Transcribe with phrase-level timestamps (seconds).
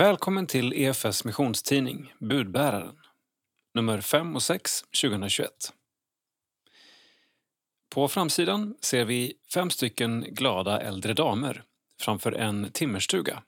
[0.00, 2.96] Välkommen till EFS missionstidning Budbäraren,
[3.74, 5.50] nummer 5 och 6 2021.
[7.94, 11.64] På framsidan ser vi fem stycken glada äldre damer
[11.98, 13.42] framför en timmerstuga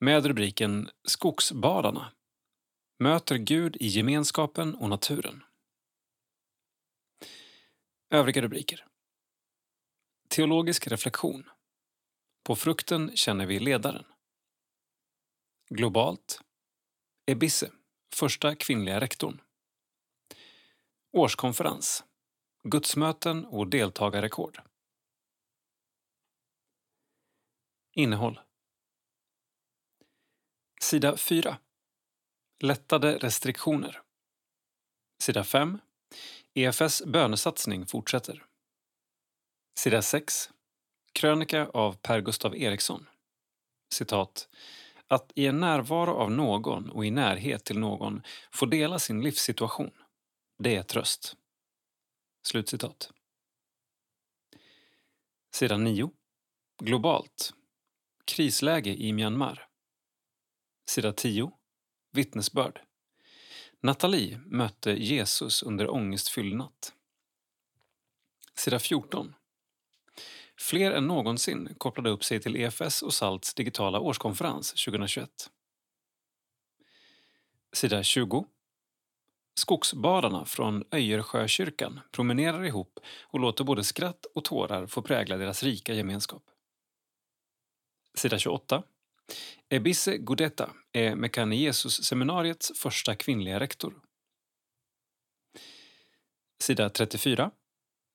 [0.00, 2.12] med rubriken Skogsbadarna
[2.98, 5.44] möter Gud i gemenskapen och naturen.
[8.10, 8.86] Övriga rubriker.
[10.28, 11.50] Teologisk reflektion.
[12.44, 14.04] På frukten känner vi ledaren.
[15.70, 16.40] Globalt.
[17.26, 17.70] Ebisse,
[18.14, 19.40] första kvinnliga rektorn.
[21.12, 22.04] Årskonferens.
[22.68, 24.62] Gudsmöten och deltagarrekord.
[27.92, 28.40] Innehåll.
[30.80, 31.58] Sida 4.
[32.60, 34.02] Lättade restriktioner.
[35.22, 35.78] Sida 5.
[36.54, 38.46] EFS bönesatsning fortsätter.
[39.78, 40.50] Sida 6.
[41.12, 43.06] Krönika av Per Gustav Eriksson.
[43.92, 44.48] Citat.
[45.08, 49.90] Att i en närvaro av någon och i närhet till någon få dela sin livssituation,
[50.58, 51.36] det är tröst.
[52.42, 53.12] Slutcitat.
[55.54, 56.10] Sida 9.
[56.82, 57.54] Globalt.
[58.24, 59.68] Krisläge i Myanmar.
[60.86, 61.52] Sida 10.
[62.12, 62.80] Vittnesbörd.
[63.80, 66.92] Nathalie mötte Jesus under ångestfylld natt.
[68.54, 69.34] Sida 14.
[70.60, 75.50] Fler än någonsin kopplade upp sig till EFS och SALTs digitala årskonferens 2021.
[77.72, 78.46] Sida 20.
[79.54, 85.94] Skogsbadarna från Öjersjökyrkan promenerar ihop och låter både skratt och tårar få prägla deras rika
[85.94, 86.42] gemenskap.
[88.14, 88.82] Sida 28.
[89.68, 93.94] Ebisse Godetta är Mekane Jesus-seminariets första kvinnliga rektor.
[96.60, 97.50] Sida 34.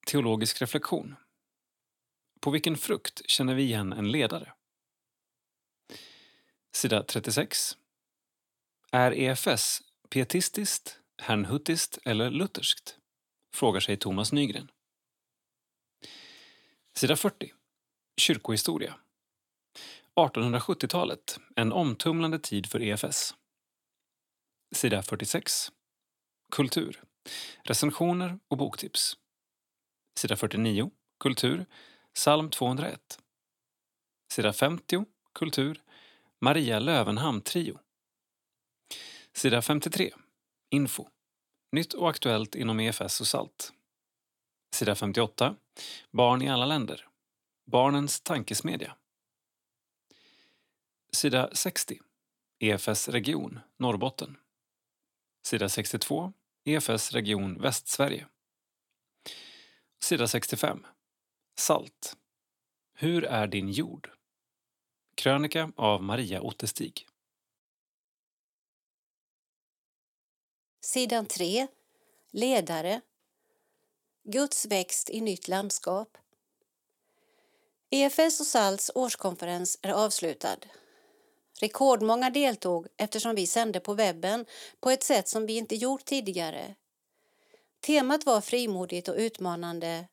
[0.08, 1.16] Teologisk reflektion.
[2.40, 4.54] På vilken frukt känner vi igen en ledare?
[6.72, 7.78] Sida 36.
[8.92, 12.98] Är EFS pietistiskt, hernhuttiskt eller lutherskt?
[13.54, 14.72] Frågar sig Thomas Nygren.
[16.96, 17.54] Sida 40.
[18.18, 18.96] Kyrkohistoria.
[20.16, 23.36] 1870-talet, en omtumlande tid för EFS.
[24.76, 25.72] Sida 46.
[26.52, 27.04] Kultur.
[27.64, 29.18] Recensioner och boktips.
[30.20, 30.92] Sida 49.
[31.20, 31.66] Kultur.
[32.20, 33.20] Psalm 201.
[34.32, 35.06] Sida 50.
[35.34, 35.82] Kultur.
[36.42, 37.80] Maria Lövenhamn Trio.
[39.34, 40.14] Sida 53.
[40.70, 41.08] Info.
[41.72, 43.74] Nytt och aktuellt inom EFS och SALT.
[44.76, 45.56] Sida 58.
[46.12, 47.08] Barn i alla länder.
[47.66, 48.96] Barnens tankesmedja.
[51.12, 52.00] Sida 60.
[52.60, 54.38] EFS region Norrbotten.
[55.46, 56.34] Sida 62.
[56.66, 58.28] EFS region Västsverige.
[60.04, 60.86] Sida 65.
[61.60, 62.18] Salt.
[62.94, 64.12] Hur är din jord?
[65.16, 67.08] Krönika av Maria Ottestig.
[70.82, 71.68] Sidan 3.
[72.32, 73.02] Ledare.
[74.24, 76.18] Guds växt i nytt landskap.
[77.90, 80.58] EFS och SALTs årskonferens är avslutad.
[81.62, 84.46] Rekordmånga deltog eftersom vi sände på webben
[84.80, 86.76] på ett sätt som vi inte gjort tidigare.
[87.80, 90.08] Temat var frimodigt och utmanande.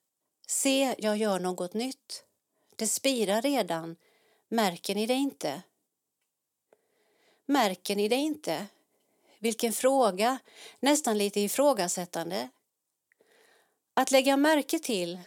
[0.46, 2.24] Se, jag gör något nytt.
[2.76, 3.96] Det spirar redan.
[4.48, 5.62] Märker ni det inte?
[7.46, 8.66] Märker ni det inte?
[9.38, 10.38] Vilken fråga,
[10.80, 12.48] nästan lite ifrågasättande.
[13.94, 15.20] Att lägga märke till,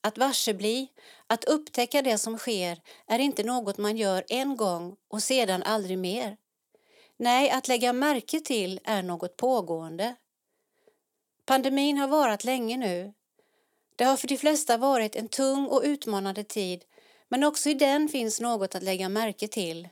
[0.00, 0.88] att varsebli,
[1.26, 5.98] att upptäcka det som sker är inte något man gör en gång och sedan aldrig
[5.98, 6.36] mer.
[7.16, 10.14] Nej, att lägga märke till är något pågående.
[11.44, 13.12] Pandemin har varat länge nu.
[13.96, 16.84] Det har för de flesta varit en tung och utmanande tid
[17.28, 19.88] men också i den finns något att lägga märke till,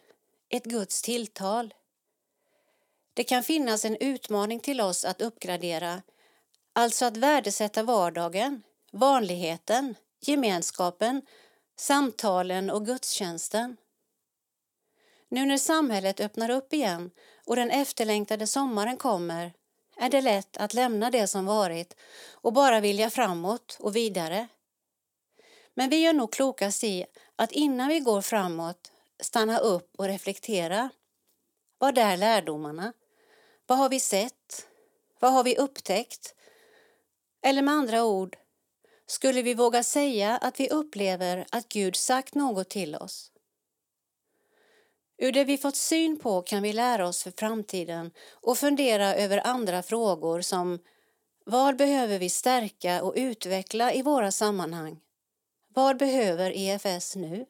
[0.49, 1.75] ett Guds tilltal.
[3.15, 6.03] Det kan finnas en utmaning till oss att uppgradera,
[6.73, 11.23] alltså att värdesätta vardagen, vanligheten, gemenskapen,
[11.77, 13.77] samtalen och gudstjänsten.
[15.29, 17.11] Nu när samhället öppnar upp igen
[17.47, 19.53] och den efterlängtade sommaren kommer
[19.97, 21.97] är det lätt att lämna det som varit
[22.33, 24.49] och bara vilja framåt och vidare.
[25.75, 27.07] Men vi gör nog klokast i
[27.37, 30.91] att innan vi går framåt stanna upp och reflektera.
[31.79, 32.93] Vad är lärdomarna?
[33.67, 34.67] Vad har vi sett?
[35.19, 36.35] Vad har vi upptäckt?
[37.43, 38.37] Eller med andra ord,
[39.07, 43.31] skulle vi våga säga att vi upplever att Gud sagt något till oss?
[45.19, 49.47] Ur det vi fått syn på kan vi lära oss för framtiden och fundera över
[49.47, 50.79] andra frågor som
[51.47, 55.01] vad behöver vi stärka och utveckla i våra sammanhang?
[55.69, 57.47] Vad behöver EFS nu?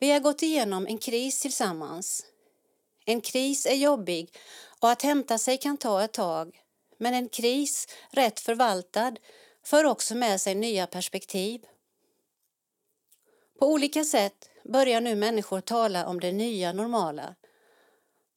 [0.00, 2.26] Vi har gått igenom en kris tillsammans.
[3.04, 4.34] En kris är jobbig
[4.80, 6.60] och att hämta sig kan ta ett tag.
[6.98, 9.16] Men en kris, rätt förvaltad,
[9.64, 11.66] för också med sig nya perspektiv.
[13.58, 17.34] På olika sätt börjar nu människor tala om det nya normala.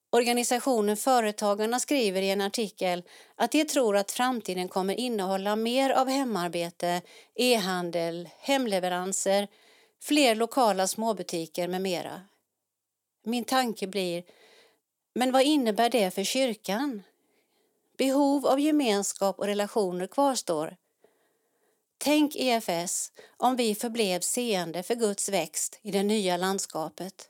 [0.10, 3.04] Organisationen Företagarna skriver i en artikel
[3.36, 7.01] att de tror att framtiden kommer innehålla mer av hemarbete,
[7.36, 9.48] e-handel, hemleveranser,
[10.01, 12.22] fler lokala småbutiker med mera.
[13.24, 14.24] Min tanke blir,
[15.13, 17.04] men vad innebär det för kyrkan?
[17.98, 20.75] Behov av gemenskap och relationer kvarstår.
[21.97, 27.30] Tänk EFS om vi förblev seende för Guds växt i det nya landskapet.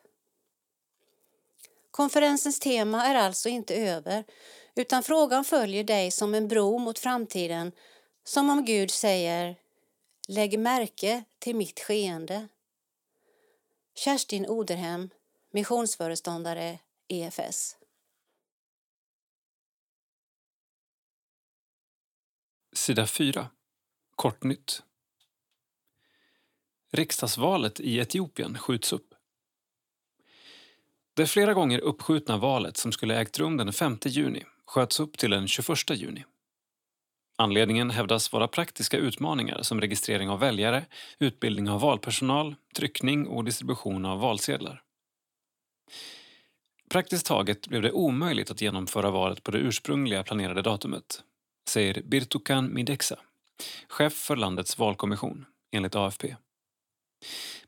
[1.92, 4.24] Konferensens tema är alltså inte över
[4.76, 7.72] utan frågan följer dig som en bro mot framtiden
[8.24, 9.56] som om Gud säger
[10.28, 12.48] Lägg märke till mitt skeende.
[13.96, 15.10] Kerstin Oderhem,
[15.52, 17.78] missionsföreståndare EFS.
[22.74, 23.50] Sida 4.
[24.16, 24.84] Kortnytt.
[26.92, 29.14] Riksdagsvalet i Etiopien skjuts upp.
[31.16, 35.32] Det flera gånger uppskjutna valet som skulle ägt rum den 5 juni sköts upp till
[35.32, 36.26] den 21 juni.
[37.38, 40.86] Anledningen hävdas vara praktiska utmaningar som registrering av väljare,
[41.20, 44.82] utbildning av valpersonal, tryckning och distribution av valsedlar.
[46.90, 51.24] Praktiskt taget blev det omöjligt att genomföra valet på det ursprungliga planerade datumet,
[51.70, 53.20] säger Birtukan Mideksa,
[53.90, 56.36] chef för landets valkommission, enligt AFP.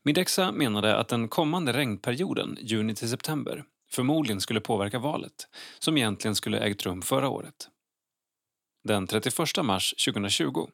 [0.04, 5.48] Mideksa menade att den kommande regnperioden, juni till september, förmodligen skulle påverka valet,
[5.80, 7.70] som egentligen skulle ägt rum förra året.
[8.84, 10.68] Den 31 mars 2020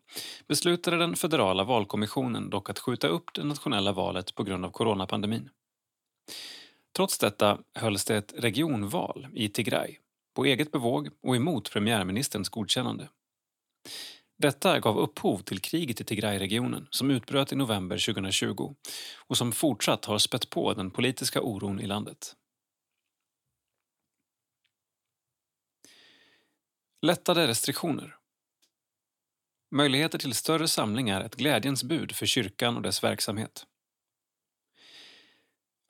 [0.47, 5.49] beslutade den federala valkommissionen dock att skjuta upp det nationella valet på grund av coronapandemin.
[6.95, 9.97] Trots detta hölls det ett regionval i Tigray
[10.35, 13.09] på eget bevåg och emot premiärministerns godkännande.
[14.37, 18.75] Detta gav upphov till kriget i Tigrayregionen som utbröt i november 2020
[19.27, 22.35] och som fortsatt har spett på den politiska oron i landet.
[27.01, 28.15] Lättade restriktioner.
[29.71, 33.65] Möjligheter till större samlingar är ett glädjens bud för kyrkan och dess verksamhet.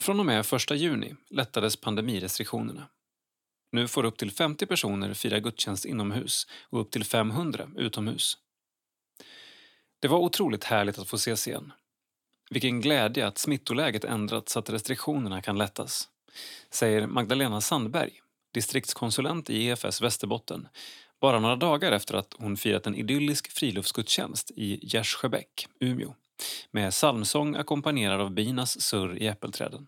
[0.01, 2.89] Från och med 1 juni lättades pandemirestriktionerna.
[3.73, 8.37] Nu får upp till 50 personer fira gudstjänst inomhus och upp till 500 utomhus.
[9.99, 11.71] Det var otroligt härligt att få ses igen.
[12.49, 16.09] Vilken glädje att smittoläget ändrats så att restriktionerna kan lättas,
[16.69, 18.11] säger Magdalena Sandberg,
[18.53, 20.67] distriktskonsulent i EFS Västerbotten,
[21.21, 26.15] bara några dagar efter att hon firat en idyllisk friluftsgudstjänst i Gärsjöbäck, Umeå,
[26.71, 29.87] med psalmsång ackompanjerad av binas surr i äppelträden.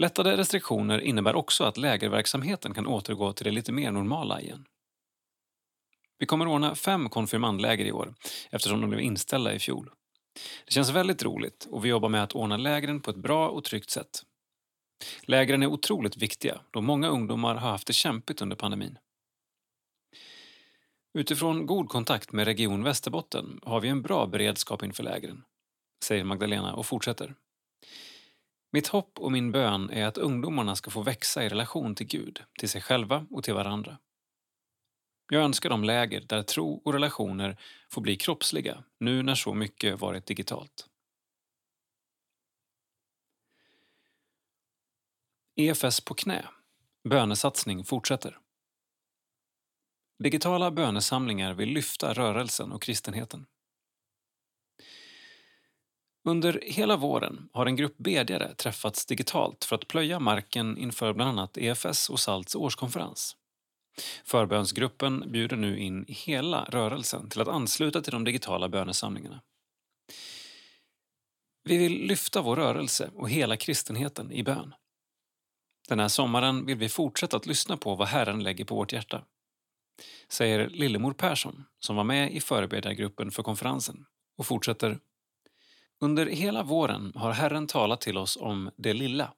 [0.00, 4.64] Lättade restriktioner innebär också att lägerverksamheten kan återgå till det lite mer normala igen.
[6.18, 8.14] Vi kommer ordna fem konfirmandläger i år
[8.50, 9.90] eftersom de blev inställda i fjol.
[10.64, 13.64] Det känns väldigt roligt och vi jobbar med att ordna lägren på ett bra och
[13.64, 14.22] tryggt sätt.
[15.22, 18.98] Lägren är otroligt viktiga då många ungdomar har haft det kämpigt under pandemin.
[21.18, 25.42] Utifrån god kontakt med Region Västerbotten har vi en bra beredskap inför lägren,
[26.04, 27.34] säger Magdalena och fortsätter.
[28.72, 32.42] Mitt hopp och min bön är att ungdomarna ska få växa i relation till Gud,
[32.58, 33.98] till sig själva och till varandra.
[35.32, 37.60] Jag önskar dem läger där tro och relationer
[37.90, 40.86] får bli kroppsliga nu när så mycket varit digitalt.
[45.56, 46.48] EFS på knä.
[47.08, 48.38] Bönesatsning fortsätter.
[50.18, 53.46] Digitala bönesamlingar vill lyfta rörelsen och kristenheten.
[56.24, 61.30] Under hela våren har en grupp bedjare träffats digitalt för att plöja marken inför bland
[61.30, 63.36] annat EFS och SALTs årskonferens.
[64.24, 69.40] Förbönsgruppen bjuder nu in hela rörelsen till att ansluta till de digitala bönesamlingarna.
[71.64, 74.74] Vi vill lyfta vår rörelse och hela kristenheten i bön.
[75.88, 79.24] Den här sommaren vill vi fortsätta att lyssna på vad Herren lägger på vårt hjärta.
[80.28, 84.06] Säger Lillemor Persson som var med i förberedargruppen för konferensen
[84.38, 84.98] och fortsätter.
[86.00, 89.32] Under hela våren har Herren talat till oss om det lilla.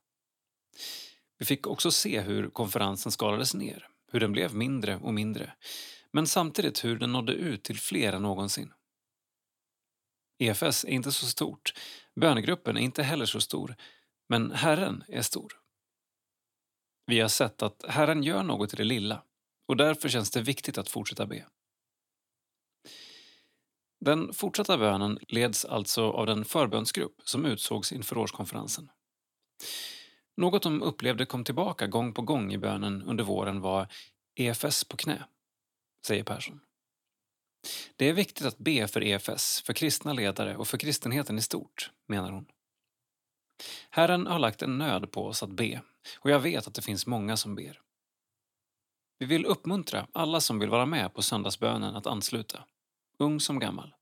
[1.39, 5.53] Vi fick också se hur konferensen skalades ner hur den blev mindre och mindre,
[6.11, 8.73] men samtidigt hur den nådde ut till fler än någonsin.
[10.39, 11.75] EFS är inte så stort,
[12.21, 13.77] bönegruppen är inte heller så stor,
[14.29, 15.53] men Herren är stor.
[17.07, 19.23] Vi har sett att Herren gör något i det lilla
[19.69, 21.47] och därför känns det viktigt att fortsätta be.
[24.05, 28.91] Den fortsatta bönen leds alltså av den förbönsgrupp som utsågs inför årskonferensen.
[30.37, 33.89] Något de upplevde kom tillbaka gång på gång i bönen under våren var
[34.35, 35.25] EFS på knä,
[36.07, 36.61] säger Persson.
[37.97, 41.91] Det är viktigt att be för EFS, för kristna ledare och för kristenheten i stort,
[42.09, 42.47] menar hon.
[43.91, 45.83] Herren har lagt en nöd på oss att be
[46.19, 47.81] och jag vet att det finns många som ber.
[49.19, 52.65] Vi vill uppmuntra alla som vill vara med på söndagsbönen att ansluta,
[53.19, 53.95] ung som gammal.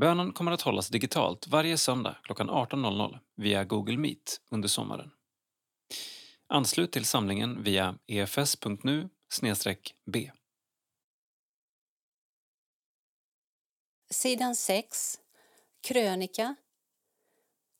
[0.00, 5.10] Bönen kommer att hållas digitalt varje söndag klockan 18.00 via Google Meet under sommaren.
[6.46, 9.08] Anslut till samlingen via efs.nu
[10.04, 10.30] b.
[14.10, 15.20] Sidan 6.
[15.80, 16.56] Krönika.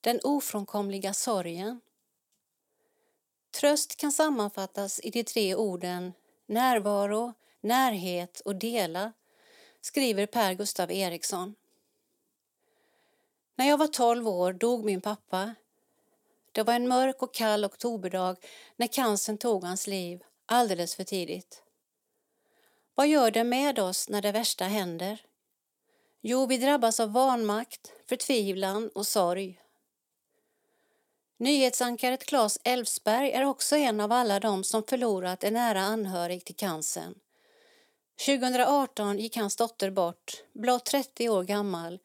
[0.00, 1.80] Den ofrånkomliga sorgen.
[3.60, 6.12] Tröst kan sammanfattas i de tre orden
[6.46, 7.34] närvaro,
[7.66, 9.12] närhet och dela,
[9.80, 11.54] skriver Per Gustav Eriksson.
[13.54, 15.54] När jag var 12 år dog min pappa.
[16.52, 18.36] Det var en mörk och kall oktoberdag
[18.76, 21.62] när cancern tog hans liv alldeles för tidigt.
[22.94, 25.24] Vad gör det med oss när det värsta händer?
[26.20, 29.60] Jo, vi drabbas av vanmakt, förtvivlan och sorg.
[31.36, 36.56] Nyhetsankaret Claes Elfsberg är också en av alla dem som förlorat en nära anhörig till
[36.56, 37.14] cancern.
[38.24, 41.98] 2018 gick hans dotter bort, blott 30 år gammal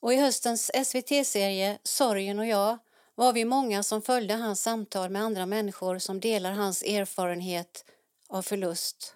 [0.00, 2.78] och i höstens SVT-serie Sorgen och jag
[3.14, 7.84] var vi många som följde hans samtal med andra människor som delar hans erfarenhet
[8.28, 9.14] av förlust.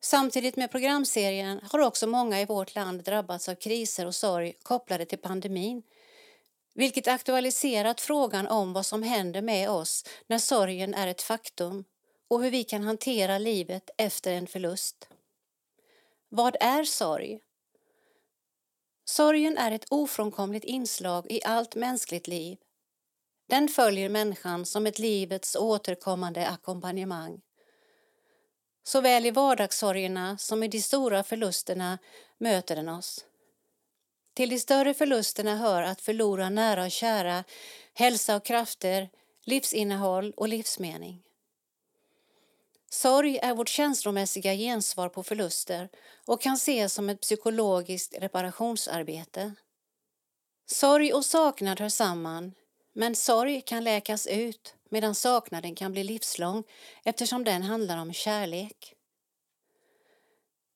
[0.00, 5.04] Samtidigt med programserien har också många i vårt land drabbats av kriser och sorg kopplade
[5.04, 5.82] till pandemin
[6.74, 11.84] vilket aktualiserat frågan om vad som händer med oss när sorgen är ett faktum
[12.28, 15.08] och hur vi kan hantera livet efter en förlust.
[16.28, 17.40] Vad är sorg?
[19.04, 22.58] Sorgen är ett ofrånkomligt inslag i allt mänskligt liv.
[23.48, 27.40] Den följer människan som ett livets återkommande ackompanjemang.
[28.82, 31.98] Såväl i vardagssorgerna som i de stora förlusterna
[32.38, 33.24] möter den oss.
[34.34, 37.44] Till de större förlusterna hör att förlora nära och kära,
[37.94, 39.08] hälsa och krafter,
[39.44, 41.25] livsinnehåll och livsmening.
[42.96, 45.88] Sorg är vårt känslomässiga gensvar på förluster
[46.26, 49.54] och kan ses som ett psykologiskt reparationsarbete.
[50.66, 52.54] Sorg och saknad hör samman,
[52.92, 56.64] men sorg kan läkas ut medan saknaden kan bli livslång
[57.04, 58.94] eftersom den handlar om kärlek.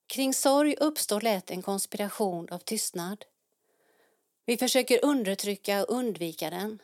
[0.07, 3.25] Kring sorg uppstår lätt en konspiration av tystnad.
[4.47, 6.79] Vi försöker undertrycka och undvika den.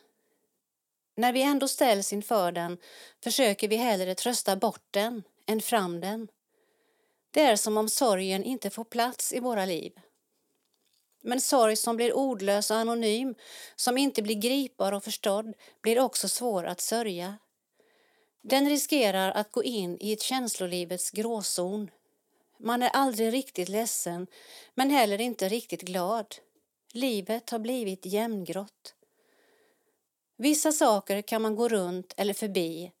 [1.17, 2.77] När vi ändå ställs inför den
[3.23, 6.27] försöker vi hellre trösta bort den än fram den.
[7.31, 9.91] Det är som om sorgen inte får plats i våra liv.
[11.21, 13.35] Men sorg som blir ordlös och anonym,
[13.75, 17.37] som inte blir gripbar och förstådd, blir också svår att sörja.
[18.41, 21.91] Den riskerar att gå in i ett känslolivets gråzon.
[22.59, 24.27] Man är aldrig riktigt ledsen,
[24.75, 26.35] men heller inte riktigt glad.
[26.91, 28.93] Livet har blivit jämngrått.
[30.37, 32.91] Vissa saker kan man gå runt eller förbi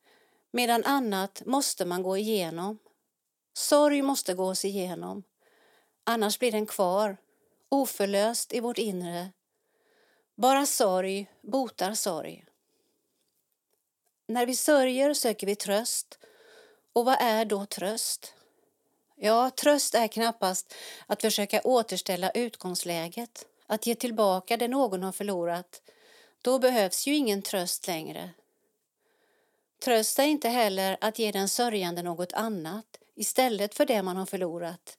[0.51, 2.79] medan annat måste man gå igenom.
[3.53, 5.23] Sorg måste gås igenom,
[6.03, 7.17] annars blir den kvar,
[7.69, 9.31] oförlöst i vårt inre.
[10.35, 12.45] Bara sorg botar sorg.
[14.27, 16.19] När vi sörjer söker vi tröst.
[16.93, 18.33] Och vad är då tröst?
[19.15, 20.73] Ja, tröst är knappast
[21.07, 25.81] att försöka återställa utgångsläget, att ge tillbaka det någon har förlorat.
[26.47, 28.29] Då behövs ju ingen tröst längre.
[29.83, 32.85] Tröst är inte heller att ge den sörjande något annat
[33.15, 34.97] istället för det man har förlorat.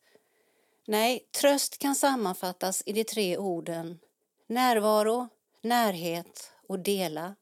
[0.86, 3.98] Nej, tröst kan sammanfattas i de tre orden
[4.46, 5.28] närvaro,
[5.62, 7.34] närhet och dela.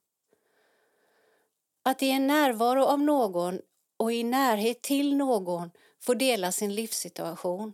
[1.82, 3.60] Att i en närvaro av någon
[3.96, 5.70] och i närhet till någon
[6.00, 7.72] få dela sin livssituation,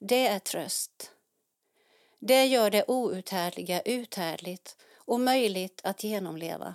[0.00, 1.10] det är tröst.
[2.18, 4.76] Det gör det outhärdliga uthärdligt
[5.06, 6.74] och möjligt att genomleva.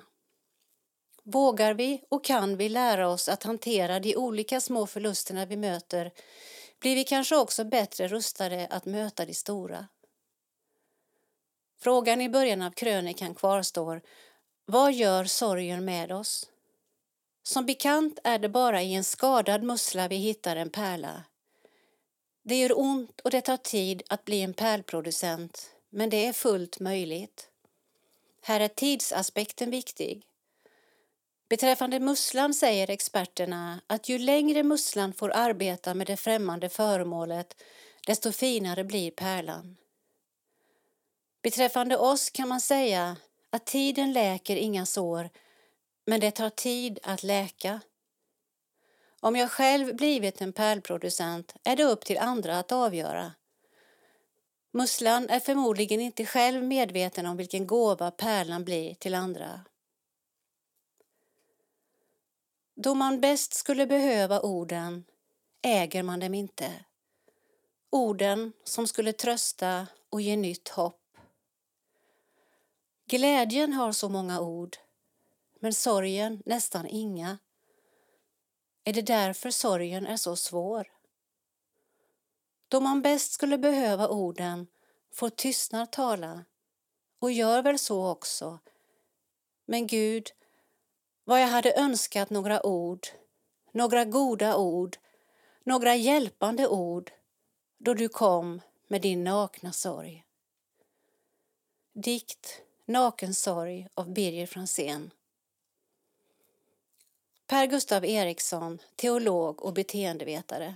[1.23, 6.11] Vågar vi och kan vi lära oss att hantera de olika små förlusterna vi möter
[6.79, 9.87] blir vi kanske också bättre rustade att möta de stora.
[11.81, 14.01] Frågan i början av krönikan kvarstår.
[14.65, 16.49] Vad gör sorgen med oss?
[17.43, 21.23] Som bekant är det bara i en skadad mussla vi hittar en pärla.
[22.43, 26.79] Det gör ont och det tar tid att bli en pärlproducent, men det är fullt
[26.79, 27.49] möjligt.
[28.41, 30.25] Här är tidsaspekten viktig.
[31.49, 37.63] Beträffande musslan säger experterna att ju längre musslan får arbeta med det främmande föremålet
[38.07, 39.77] desto finare blir pärlan.
[41.41, 43.17] Beträffande oss kan man säga
[43.49, 45.29] att tiden läker inga sår,
[46.05, 47.81] men det tar tid att läka.
[49.19, 53.31] Om jag själv blivit en pärlproducent är det upp till andra att avgöra.
[54.71, 59.61] Musslan är förmodligen inte själv medveten om vilken gåva pärlan blir till andra.
[62.75, 65.05] Då man bäst skulle behöva orden
[65.61, 66.85] äger man dem inte.
[67.89, 71.17] Orden som skulle trösta och ge nytt hopp.
[73.05, 74.77] Glädjen har så många ord,
[75.59, 77.37] men sorgen nästan inga.
[78.83, 80.98] Är det därför sorgen är så svår?
[82.69, 84.67] Då man bäst skulle behöva orden
[85.11, 86.45] får tystnad tala
[87.19, 88.59] och gör väl så också.
[89.65, 90.31] Men Gud,
[91.23, 93.07] vad jag hade önskat några ord,
[93.71, 94.97] några goda ord,
[95.63, 97.11] några hjälpande ord
[97.77, 100.25] då du kom med din nakna sorg.
[101.93, 105.11] Dikt Naken sorg av Birger Franzén.
[107.47, 110.75] Per Gustav Eriksson, teolog och beteendevetare.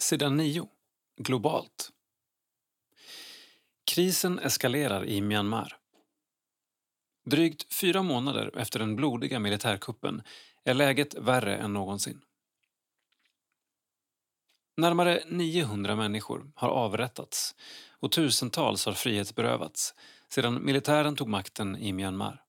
[0.00, 0.68] Sidan 9.
[1.16, 1.90] Globalt.
[3.84, 5.76] Krisen eskalerar i Myanmar.
[7.24, 10.22] Drygt fyra månader efter den blodiga militärkuppen
[10.64, 12.20] är läget värre än någonsin.
[14.76, 17.54] Närmare 900 människor har avrättats
[17.90, 19.94] och tusentals har frihetsberövats
[20.28, 22.44] sedan militären tog makten i Myanmar.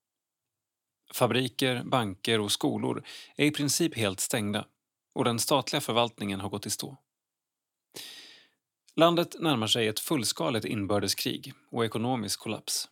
[1.12, 3.04] Fabriker, banker och skolor
[3.36, 4.66] är i princip helt stängda
[5.14, 6.98] och den statliga förvaltningen har gått i stå.
[8.96, 12.88] Landet närmar sig ett fullskaligt inbördeskrig och ekonomisk kollaps.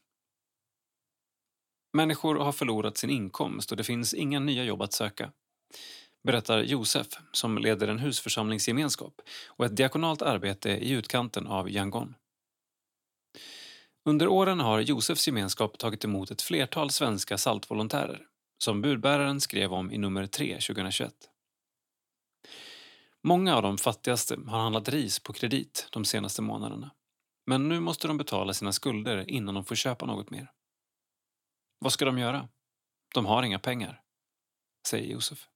[1.92, 5.32] Människor har förlorat sin inkomst och det finns inga nya jobb att söka
[6.22, 12.14] berättar Josef som leder en husförsamlingsgemenskap och ett diakonalt arbete i utkanten av Yangon.
[14.04, 18.26] Under åren har Josefs gemenskap tagit emot ett flertal svenska saltvolontärer
[18.64, 21.12] som budbäraren skrev om i nummer 3 2021.
[23.22, 26.90] Många av de fattigaste har handlat ris på kredit de senaste månaderna.
[27.46, 30.50] Men nu måste de betala sina skulder innan de får köpa något mer.
[31.78, 32.48] Vad ska de göra?
[33.14, 34.00] De har inga pengar,
[34.86, 35.48] säger Josef.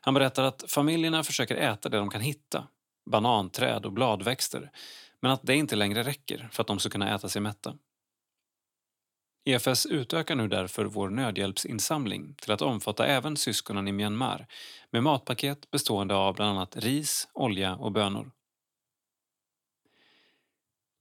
[0.00, 2.68] Han berättar att familjerna försöker äta det de kan hitta,
[3.10, 4.70] bananträd och bladväxter,
[5.20, 7.78] men att det inte längre räcker för att de ska kunna äta sig mätta.
[9.48, 14.46] EFS utökar nu därför vår nödhjälpsinsamling till att omfatta även syskonen i Myanmar
[14.90, 18.30] med matpaket bestående av bland annat ris, olja och bönor.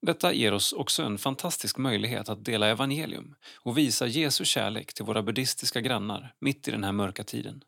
[0.01, 5.05] Detta ger oss också en fantastisk möjlighet att dela evangelium och visa Jesu kärlek till
[5.05, 7.63] våra buddhistiska grannar mitt i den här mörka tiden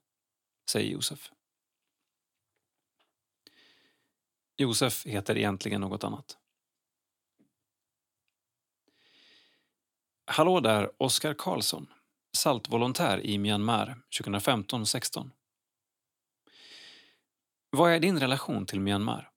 [0.70, 1.32] säger Josef.
[4.58, 6.38] Josef heter egentligen något annat.
[10.30, 11.88] Hallå där, Oskar Karlsson,
[12.34, 15.32] saltvolontär i Myanmar 2015-16.
[17.70, 19.32] Vad är din relation till Myanmar?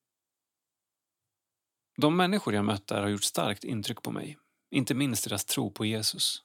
[1.96, 4.38] De människor jag mött där har gjort starkt intryck på mig,
[4.70, 6.42] inte minst deras tro på Jesus.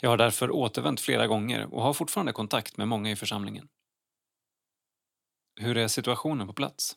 [0.00, 3.68] Jag har därför återvänt flera gånger och har fortfarande kontakt med många i församlingen.
[5.60, 6.96] Hur är situationen på plats?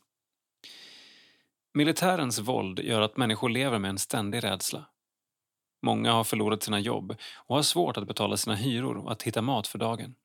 [1.74, 4.93] Militärens våld gör att människor lever med en ständig rädsla.
[5.84, 9.42] Många har förlorat sina jobb och har svårt att betala sina hyror och att hitta
[9.42, 10.16] mat för dagen.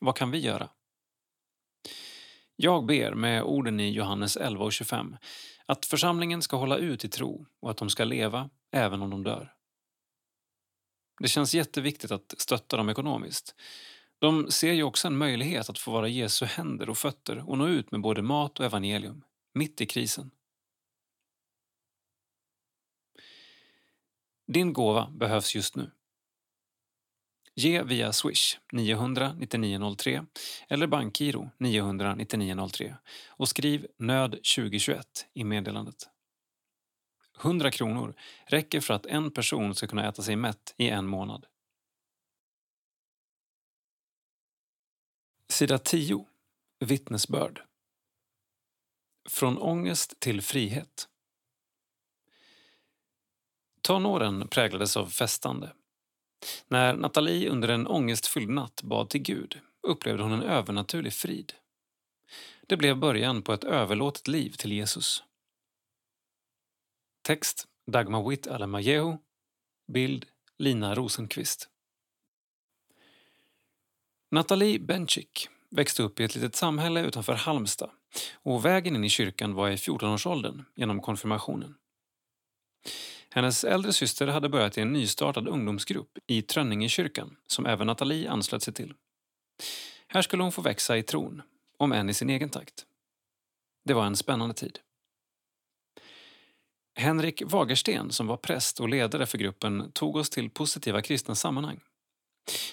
[0.00, 0.68] Vad kan vi göra?
[2.56, 5.16] Jag ber med orden i Johannes 11 och 25
[5.66, 9.22] att församlingen ska hålla ut i tro och att de ska leva även om de
[9.22, 9.54] dör.
[11.20, 13.54] Det känns jätteviktigt att stötta dem ekonomiskt
[14.22, 17.68] de ser ju också en möjlighet att få vara Jesu händer och fötter och nå
[17.68, 20.30] ut med både mat och evangelium, mitt i krisen.
[24.46, 25.90] Din gåva behövs just nu.
[27.54, 30.26] Ge via Swish 900 9903
[30.68, 32.96] eller bankgiro 900 9903
[33.28, 36.08] och skriv nöd 2021 i meddelandet.
[37.40, 38.14] 100 kronor
[38.46, 41.46] räcker för att en person ska kunna äta sig mätt i en månad.
[45.48, 46.26] Sida 10.
[46.80, 47.62] Vittnesbörd.
[49.28, 51.08] Från ångest till frihet.
[53.82, 55.72] Tonåren präglades av festande.
[56.68, 61.52] När Nathalie under en ångestfylld natt bad till Gud upplevde hon en övernaturlig frid.
[62.66, 65.22] Det blev början på ett överlåtet liv till Jesus.
[67.22, 69.16] Text Dagmar Witt Alamajehu
[69.92, 70.26] Bild
[70.58, 71.68] Lina Rosenqvist
[74.30, 77.90] Nathalie Benchik växte upp i ett litet samhälle utanför Halmstad
[78.34, 81.74] och vägen in i kyrkan var i 14-årsåldern genom konfirmationen.
[83.34, 88.62] Hennes äldre syster hade börjat i en nystartad ungdomsgrupp i Trönningekyrkan som även Nathalie anslöt
[88.62, 88.94] sig till.
[90.06, 91.42] Här skulle hon få växa i tron,
[91.78, 92.86] om än i sin egen takt.
[93.84, 94.78] Det var en spännande tid.
[96.94, 101.80] Henrik Wagersten, som var präst och ledare för gruppen, tog oss till positiva kristna sammanhang.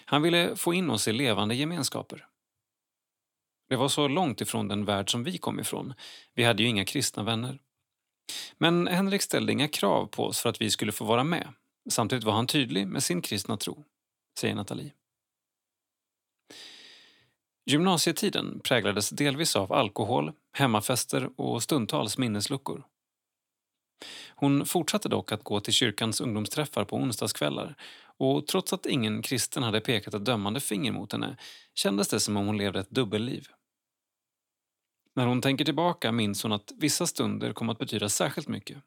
[0.05, 2.25] Han ville få in oss i levande gemenskaper.
[3.69, 5.93] Det var så långt ifrån den värld som vi kom ifrån.
[6.33, 7.59] Vi hade ju inga kristna vänner.
[8.57, 11.47] Men Henrik ställde inga krav på oss för att vi skulle få vara med.
[11.89, 13.85] Samtidigt var han tydlig med sin kristna tro,
[14.39, 14.93] säger Nathalie.
[17.65, 22.83] Gymnasietiden präglades delvis av alkohol, hemmafester och stundtals minnesluckor.
[24.29, 27.75] Hon fortsatte dock att gå till kyrkans ungdomsträffar på onsdagskvällar
[28.17, 31.37] och trots att ingen kristen hade pekat ett dömande finger mot henne
[31.75, 33.47] kändes det som om hon levde ett dubbelliv.
[35.19, 38.77] När hon tänker tillbaka minns hon att vissa stunder kom att betyda särskilt mycket.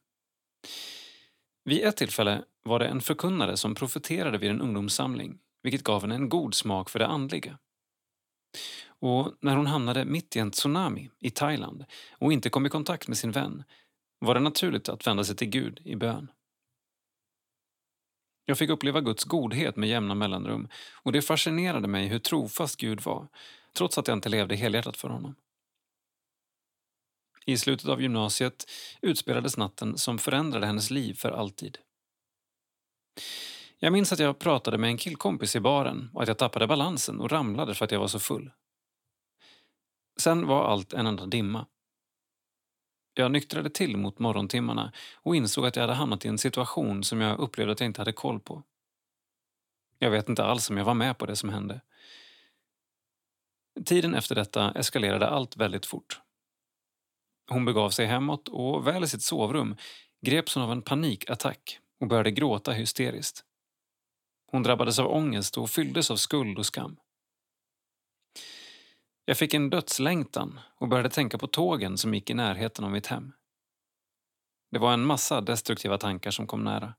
[1.64, 6.14] Vid ett tillfälle var det en förkunnare som profeterade vid en ungdomssamling vilket gav henne
[6.14, 7.59] en god smak för det andliga.
[8.87, 11.85] Och när hon hamnade mitt i en tsunami i Thailand
[12.18, 13.64] och inte kom i kontakt med sin vän
[14.18, 16.31] var det naturligt att vända sig till Gud i bön.
[18.45, 20.68] Jag fick uppleva Guds godhet med jämna mellanrum
[21.03, 23.29] och det fascinerade mig hur trofast Gud var,
[23.77, 25.35] trots att jag inte levde helhjärtat för honom.
[27.46, 28.70] I slutet av gymnasiet
[29.02, 31.78] utspelades natten som förändrade hennes liv för alltid.
[33.78, 37.20] Jag minns att jag pratade med en killkompis i baren och att jag tappade balansen
[37.20, 38.50] och ramlade för att jag var så full.
[40.20, 41.66] Sen var allt en enda dimma.
[43.14, 47.20] Jag nyktrade till mot morgontimmarna och insåg att jag hade hamnat i en situation som
[47.20, 48.62] jag upplevde att jag inte hade koll på.
[49.98, 51.81] Jag vet inte alls om jag var med på det som hände.
[53.85, 56.21] Tiden efter detta eskalerade allt väldigt fort.
[57.50, 59.76] Hon begav sig hemåt och väl i sitt sovrum
[60.26, 63.44] greps hon av en panikattack och började gråta hysteriskt.
[64.50, 66.96] Hon drabbades av ångest och fylldes av skuld och skam.
[69.24, 73.07] Jag fick en dödslängtan och började tänka på tågen som gick i närheten av mitt
[73.07, 73.33] hem.
[74.70, 76.94] Det var en massa destruktiva tankar som kom nära.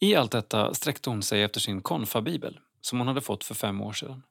[0.00, 3.80] I allt detta sträckte hon sig efter sin konfabibel som hon hade fått för fem
[3.80, 4.22] år sedan.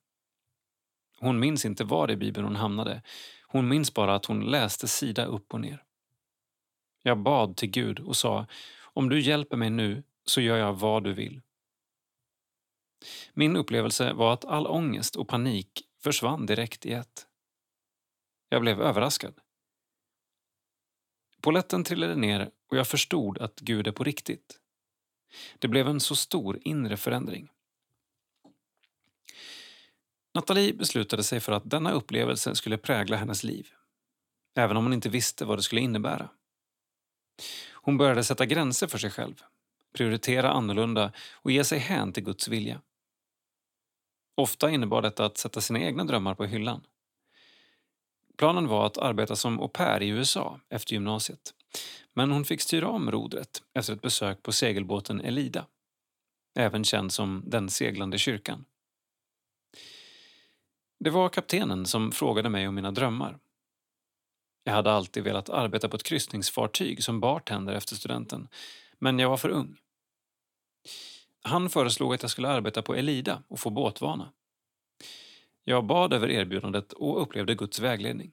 [1.19, 3.01] Hon minns inte var i bibeln hon hamnade.
[3.47, 5.83] Hon minns bara att hon läste sida upp och ner.
[7.03, 8.45] Jag bad till Gud och sa,
[8.81, 11.41] om du hjälper mig nu så gör jag vad du vill.
[13.33, 17.27] Min upplevelse var att all ångest och panik försvann direkt i ett.
[18.49, 19.33] Jag blev överraskad.
[21.41, 24.59] Poletten trillade ner och jag förstod att Gud är på riktigt.
[25.59, 27.49] Det blev en så stor inre förändring.
[30.37, 33.69] Nathalie beslutade sig för att denna upplevelse skulle prägla hennes liv.
[34.55, 36.29] Även om hon inte visste vad det skulle innebära.
[37.73, 39.41] Hon började sätta gränser för sig själv,
[39.93, 42.81] prioritera annorlunda och ge sig hän till Guds vilja.
[44.35, 46.83] Ofta innebar detta att sätta sina egna drömmar på hyllan.
[48.37, 51.53] Planen var att arbeta som au pair i USA efter gymnasiet.
[52.13, 55.65] Men hon fick styra om rodret efter ett besök på segelbåten Elida.
[56.55, 58.65] Även känd som Den seglande kyrkan.
[60.99, 63.39] Det var kaptenen som frågade mig om mina drömmar.
[64.63, 68.47] Jag hade alltid velat arbeta på ett kryssningsfartyg som bartender efter studenten,
[68.99, 69.77] men jag var för ung.
[71.43, 74.33] Han föreslog att jag skulle arbeta på Elida och få båtvana.
[75.63, 78.31] Jag bad över erbjudandet och upplevde Guds vägledning.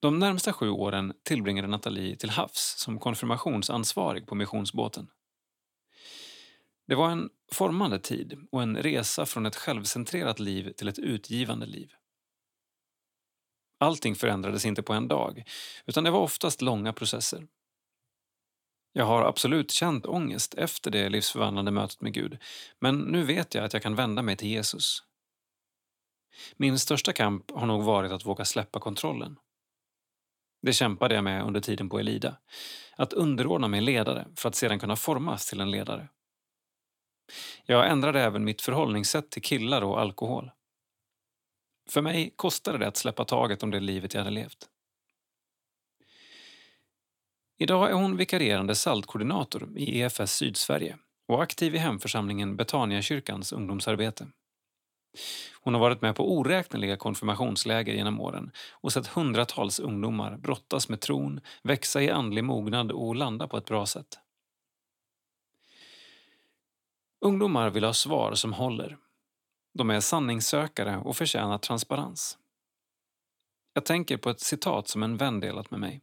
[0.00, 5.08] De närmsta sju åren tillbringade Nathalie till havs som konfirmationsansvarig på missionsbåten.
[6.92, 11.66] Det var en formande tid och en resa från ett självcentrerat liv till ett utgivande
[11.66, 11.92] liv.
[13.78, 15.44] Allting förändrades inte på en dag,
[15.86, 17.46] utan det var oftast långa processer.
[18.92, 22.38] Jag har absolut känt ångest efter det livsförvandlande mötet med Gud,
[22.80, 25.02] men nu vet jag att jag kan vända mig till Jesus.
[26.56, 29.36] Min största kamp har nog varit att våga släppa kontrollen.
[30.62, 32.36] Det kämpade jag med under tiden på Elida.
[32.96, 36.08] Att underordna mig ledare för att sedan kunna formas till en ledare.
[37.64, 40.50] Jag ändrade även mitt förhållningssätt till killar och alkohol.
[41.90, 44.68] För mig kostade det att släppa taget om det livet jag hade levt.
[47.58, 54.26] Idag är hon vikarierande saltkoordinator i EFS Sydsverige och aktiv i hemförsamlingen Betaniakyrkans ungdomsarbete.
[55.60, 61.00] Hon har varit med på oräkneliga konfirmationsläger genom åren och sett hundratals ungdomar brottas med
[61.00, 64.18] tron, växa i andlig mognad och landa på ett bra sätt.
[67.24, 68.98] Ungdomar vill ha svar som håller.
[69.74, 72.38] De är sanningssökare och förtjänar transparens.
[73.72, 76.02] Jag tänker på ett citat som en vän delat med mig.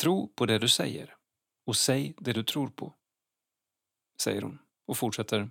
[0.00, 1.14] Tro på det du säger
[1.66, 2.94] och säg det du tror på,
[4.22, 5.50] säger hon och fortsätter.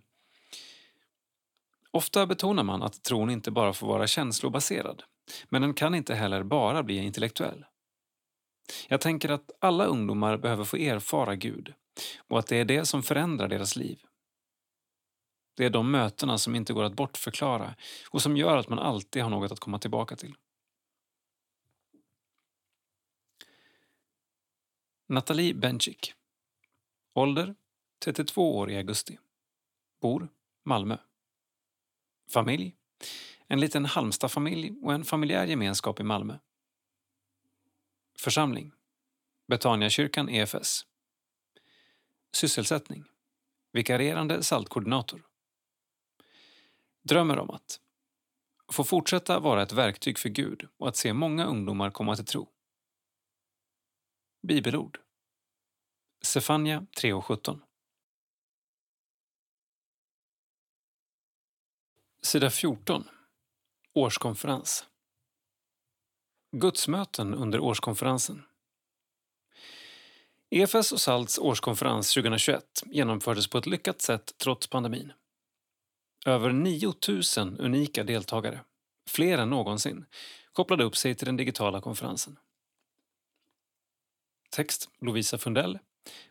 [1.92, 5.04] Ofta betonar man att tron inte bara får vara känslobaserad,
[5.50, 7.66] men den kan inte heller bara bli intellektuell.
[8.88, 11.74] Jag tänker att alla ungdomar behöver få erfara Gud
[12.18, 14.04] och att det är det som förändrar deras liv.
[15.54, 17.76] Det är de mötena som inte går att bortförklara
[18.10, 20.36] och som gör att man alltid har något att komma tillbaka till.
[25.08, 26.14] Nathalie Bencik.
[27.14, 27.56] Ålder
[28.00, 29.20] 32 år i augusti.
[30.02, 30.28] Bor
[30.64, 30.98] Malmö.
[32.30, 32.76] Familj
[33.48, 36.38] en liten Halmstadfamilj och en familjär gemenskap i Malmö.
[38.20, 38.72] Församling
[39.48, 40.86] Betaniakyrkan EFS.
[42.36, 43.04] Sysselsättning.
[43.72, 45.26] Vikarierande saltkoordinator.
[47.02, 47.80] Drömmer om att
[48.72, 52.50] få fortsätta vara ett verktyg för Gud och att se många ungdomar komma till tro.
[54.48, 55.00] Bibelord.
[56.22, 57.62] Sefania 3.17
[62.22, 63.10] Sida 14
[63.94, 64.86] Årskonferens.
[66.52, 68.44] Gudsmöten under årskonferensen.
[70.50, 75.14] EFS och SALTs årskonferens 2021 genomfördes på ett lyckat sätt trots pandemin.
[76.26, 76.94] Över 9
[77.38, 78.60] 000 unika deltagare,
[79.10, 80.06] fler än någonsin,
[80.54, 82.40] kopplade upp sig till den digitala konferensen.
[84.50, 85.80] Text Lovisa Fundell.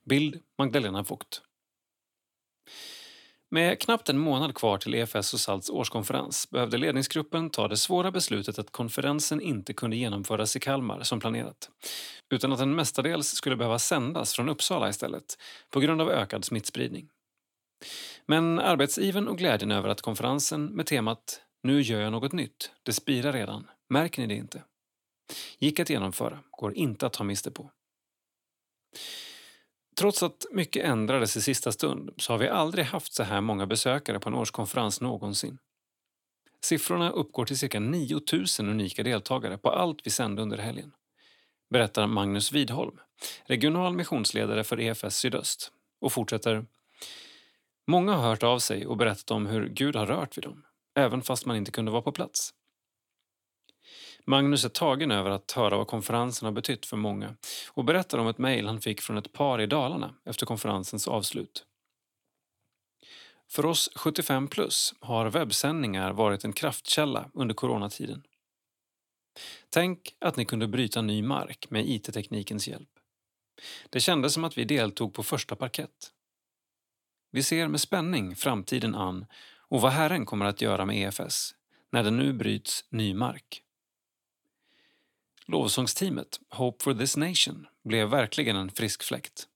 [0.05, 1.43] Bild Magdalena Vogt.
[3.55, 8.11] Med knappt en månad kvar till EFS och SALTs årskonferens behövde ledningsgruppen ta det svåra
[8.11, 11.71] beslutet att konferensen inte kunde genomföras i Kalmar som planerat,
[12.31, 15.39] utan att den mestadels skulle behöva sändas från Uppsala istället
[15.71, 17.09] på grund av ökad smittspridning.
[18.27, 22.93] Men arbetsiven och glädjen över att konferensen med temat “Nu gör jag något nytt, det
[22.93, 24.63] spirar redan, märker ni det inte?”
[25.59, 27.71] gick att genomföra går inte att ta miste på.
[29.95, 33.67] Trots att mycket ändrades i sista stund så har vi aldrig haft så här många
[33.67, 35.59] besökare på en årskonferens någonsin.
[36.65, 40.93] Siffrorna uppgår till cirka 9 000 unika deltagare på allt vi sände under helgen.
[41.71, 42.99] Berättar Magnus Widholm,
[43.45, 46.67] regional missionsledare för EFS Sydöst och fortsätter.
[47.87, 51.23] Många har hört av sig och berättat om hur Gud har rört vid dem, även
[51.23, 52.55] fast man inte kunde vara på plats.
[54.27, 57.37] Magnus är tagen över att höra vad konferensen har betytt för många
[57.73, 61.65] och berättar om ett mejl han fick från ett par i Dalarna efter konferensens avslut.
[63.51, 68.23] För oss 75 plus har webbsändningar varit en kraftkälla under coronatiden.
[69.71, 72.89] Tänk att ni kunde bryta ny mark med IT-teknikens hjälp.
[73.91, 76.13] Det kändes som att vi deltog på första parkett.
[77.31, 79.27] Vi ser med spänning framtiden an
[79.59, 81.55] och vad Herren kommer att göra med EFS
[81.93, 83.64] när det nu bryts ny mark.
[85.47, 89.49] Lovsångsteamet Hope for this nation blev verkligen en frisk fläkt.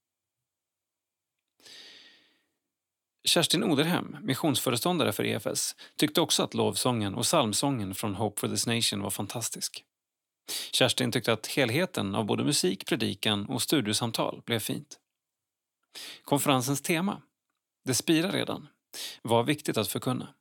[3.24, 8.66] Kerstin Oderhem, missionsföreståndare för EFS, tyckte också att lovsången och psalmsången från Hope for this
[8.66, 9.84] nation var fantastisk.
[10.72, 14.98] Kerstin tyckte att helheten av både musik, predikan och studiosamtal blev fint.
[16.22, 17.22] Konferensens tema,
[17.84, 18.68] Det spirar redan,
[19.22, 20.34] var viktigt att förkunna.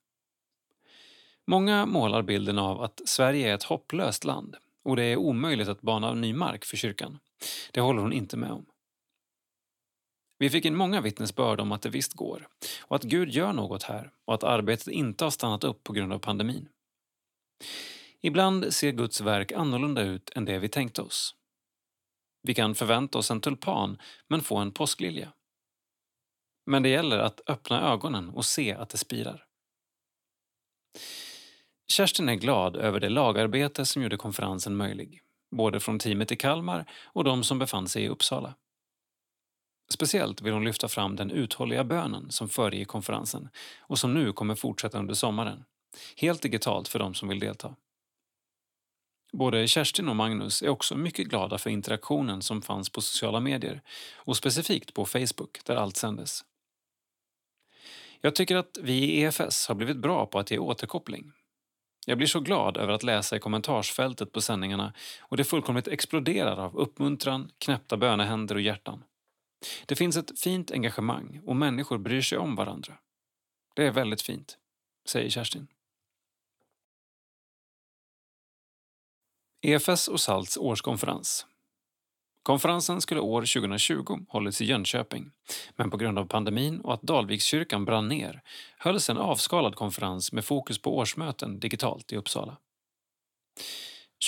[1.47, 4.57] Många målar bilden av att Sverige är ett hopplöst land
[4.87, 7.19] och det är omöjligt att bana ny mark för kyrkan.
[7.71, 8.65] Det håller hon inte med om.
[10.37, 12.47] Vi fick in många vittnesbörd om att det visst går
[12.81, 16.13] och att Gud gör något här och att arbetet inte har stannat upp på grund
[16.13, 16.69] av pandemin.
[18.21, 21.35] Ibland ser Guds verk annorlunda ut än det vi tänkte oss.
[22.43, 25.33] Vi kan förvänta oss en tulpan men få en påsklilja.
[26.65, 29.47] Men det gäller att öppna ögonen och se att det spirar.
[31.87, 35.21] Kerstin är glad över det lagarbete som gjorde konferensen möjlig,
[35.51, 38.55] både från teamet i Kalmar och de som befann sig i Uppsala.
[39.89, 44.55] Speciellt vill hon lyfta fram den uthålliga bönen som föregick konferensen och som nu kommer
[44.55, 45.63] fortsätta under sommaren,
[46.17, 47.75] helt digitalt för de som vill delta.
[49.33, 53.81] Både Kerstin och Magnus är också mycket glada för interaktionen som fanns på sociala medier
[54.15, 56.45] och specifikt på Facebook där allt sändes.
[58.21, 61.31] Jag tycker att vi i EFS har blivit bra på att ge återkoppling
[62.09, 66.57] jag blir så glad över att läsa i kommentarsfältet på sändningarna och det fullkomligt exploderar
[66.57, 69.03] av uppmuntran, knäppta bönehänder och hjärtan.
[69.85, 72.93] Det finns ett fint engagemang och människor bryr sig om varandra.
[73.75, 74.57] Det är väldigt fint,
[75.09, 75.67] säger Kerstin.
[79.61, 81.45] EFS och SALTs årskonferens.
[82.47, 85.31] Konferensen skulle år 2020 hållits i Jönköping
[85.75, 88.41] men på grund av pandemin och att Dalvikskyrkan brann ner
[88.77, 92.57] hölls en avskalad konferens med fokus på årsmöten digitalt i Uppsala.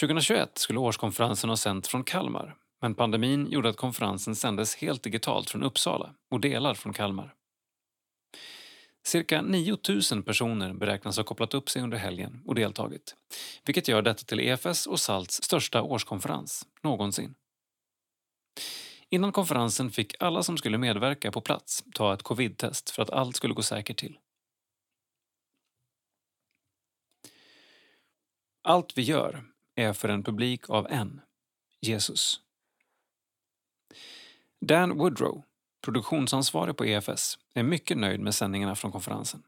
[0.02, 5.50] 2021 skulle årskonferensen ha sänt från Kalmar men pandemin gjorde att konferensen sändes helt digitalt
[5.50, 7.34] från Uppsala och delar från Kalmar.
[9.06, 9.78] Cirka 9
[10.12, 13.16] 000 personer beräknas ha kopplat upp sig under helgen och deltagit
[13.66, 17.36] vilket gör detta till EFS och SALTs största årskonferens någonsin.
[19.10, 23.36] Innan konferensen fick alla som skulle medverka på plats ta ett covid-test för att allt
[23.36, 24.20] skulle gå säkert till.
[28.62, 29.44] Allt vi gör
[29.76, 31.22] är för en publik av en,
[31.82, 32.42] Jesus.
[34.62, 35.44] Dan Woodrow,
[35.82, 39.44] produktionsansvarig på EFS, är mycket nöjd med sändningarna från konferensen.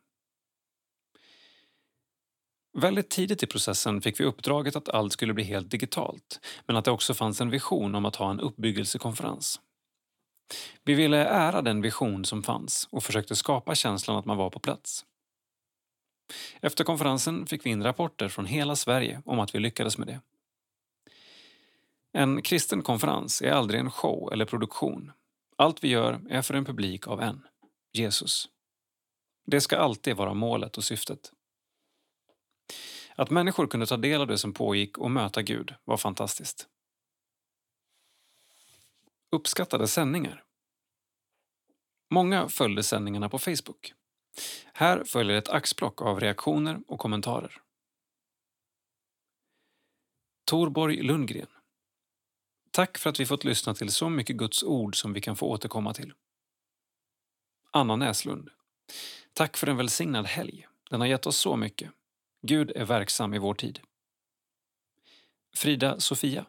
[2.73, 6.85] Väldigt tidigt i processen fick vi uppdraget att allt skulle bli helt digitalt men att
[6.85, 9.61] det också fanns en vision om att ha en uppbyggelsekonferens.
[10.83, 14.59] Vi ville ära den vision som fanns och försökte skapa känslan att man var på
[14.59, 15.05] plats.
[16.61, 20.21] Efter konferensen fick vi in rapporter från hela Sverige om att vi lyckades med det.
[22.13, 25.11] En kristen konferens är aldrig en show eller produktion.
[25.57, 27.47] Allt vi gör är för en publik av en,
[27.93, 28.49] Jesus.
[29.45, 31.31] Det ska alltid vara målet och syftet.
[33.15, 36.67] Att människor kunde ta del av det som pågick och möta Gud var fantastiskt.
[39.31, 40.43] Uppskattade sändningar.
[42.09, 43.93] Många följde sändningarna på Facebook.
[44.73, 47.61] Här följer ett axplock av reaktioner och kommentarer.
[50.45, 51.47] Torborg Lundgren.
[52.71, 55.45] Tack för att vi fått lyssna till så mycket Guds ord som vi kan få
[55.45, 56.13] återkomma till.
[57.71, 58.49] Anna Näslund.
[59.33, 60.67] Tack för en välsignad helg.
[60.89, 61.91] Den har gett oss så mycket.
[62.41, 63.79] Gud är verksam i vår tid.
[65.55, 66.45] Frida Sofia.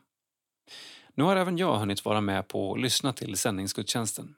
[1.14, 4.34] Nu har även jag hunnit vara med på och lyssna till sändningsgudstjänsten.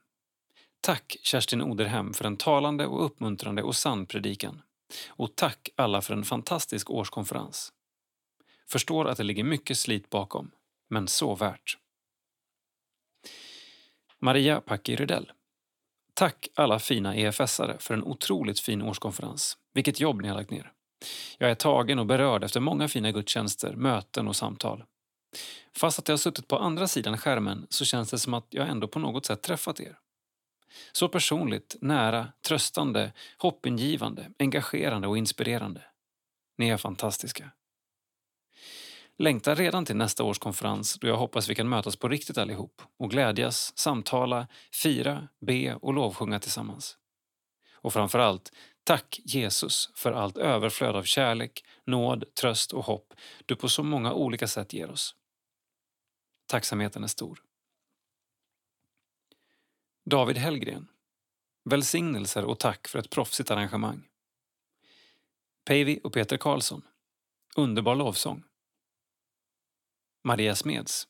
[0.81, 4.62] Tack Kerstin Oderhem för en talande och uppmuntrande och sann predikan.
[5.09, 7.73] Och tack alla för en fantastisk årskonferens.
[8.67, 10.51] Förstår att det ligger mycket slit bakom,
[10.90, 11.79] men så värt.
[14.19, 15.33] Maria Packi Rydell.
[16.14, 19.59] Tack alla fina EFS-are för en otroligt fin årskonferens.
[19.73, 20.74] Vilket jobb ni har lagt ner.
[21.38, 24.85] Jag är tagen och berörd efter många fina gudstjänster, möten och samtal.
[25.77, 28.69] Fast att jag har suttit på andra sidan skärmen så känns det som att jag
[28.69, 29.99] ändå på något sätt träffat er.
[30.93, 35.83] Så personligt, nära, tröstande, hoppingivande, engagerande och inspirerande.
[36.59, 37.51] Ni är fantastiska.
[39.19, 42.83] Längtar redan till nästa års konferens då jag hoppas vi kan mötas på riktigt allihop
[42.99, 46.97] och glädjas, samtala, fira, be och lovsjunga tillsammans.
[47.75, 48.53] Och framför allt,
[48.85, 53.14] tack Jesus för allt överflöd av kärlek, nåd, tröst och hopp
[53.47, 55.14] du på så många olika sätt ger oss.
[56.47, 57.42] Tacksamheten är stor.
[60.11, 60.88] David Hellgren.
[61.64, 64.09] Välsignelser och tack för ett proffsigt arrangemang.
[65.64, 66.83] Päivi och Peter Karlsson.
[67.57, 68.42] Underbar lovsång.
[70.25, 71.09] Maria Smeds.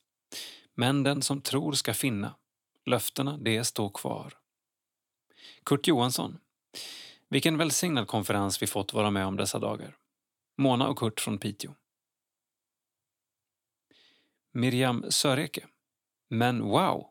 [0.74, 2.34] Men den som tror ska finna.
[2.87, 4.38] Löftena, det står kvar.
[5.64, 6.38] Kurt Johansson.
[7.28, 9.96] Vilken välsignad konferens vi fått vara med om dessa dagar.
[10.56, 11.74] Mona och Kurt från Piteå.
[14.52, 15.66] Miriam Söreke.
[16.28, 17.06] Men wow!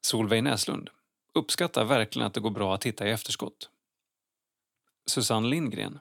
[0.00, 0.90] Solveig Näslund.
[1.34, 3.70] Uppskattar verkligen att det går bra att titta i efterskott.
[5.06, 5.98] Susanne Lindgren.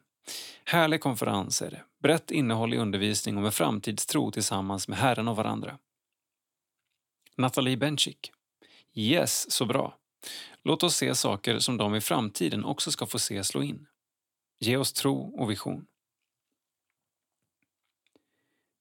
[0.65, 1.84] Härlig konferens är det.
[2.00, 5.78] Brett innehåll i undervisning och med framtidstro tillsammans med Herren och varandra.
[7.36, 8.32] Nathalie Bencik.
[8.93, 9.98] Yes, så bra.
[10.63, 13.88] Låt oss se saker som de i framtiden också ska få se slå in.
[14.60, 15.86] Ge oss tro och vision.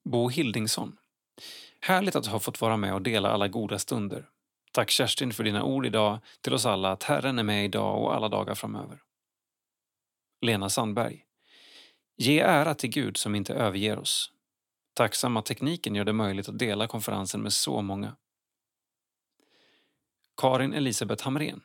[0.05, 0.97] Bo Hildingsson.
[1.81, 4.29] Härligt att ha fått vara med och dela alla goda stunder.
[4.73, 8.15] Tack Kerstin för dina ord idag till oss alla att Herren är med idag och
[8.15, 9.03] alla dagar framöver.
[10.41, 11.25] Lena Sandberg.
[12.17, 14.33] Ge ära till Gud som inte överger oss.
[14.95, 18.17] Tacksam att tekniken gör det möjligt att dela konferensen med så många.
[20.41, 21.61] Karin Elisabeth Hamrén.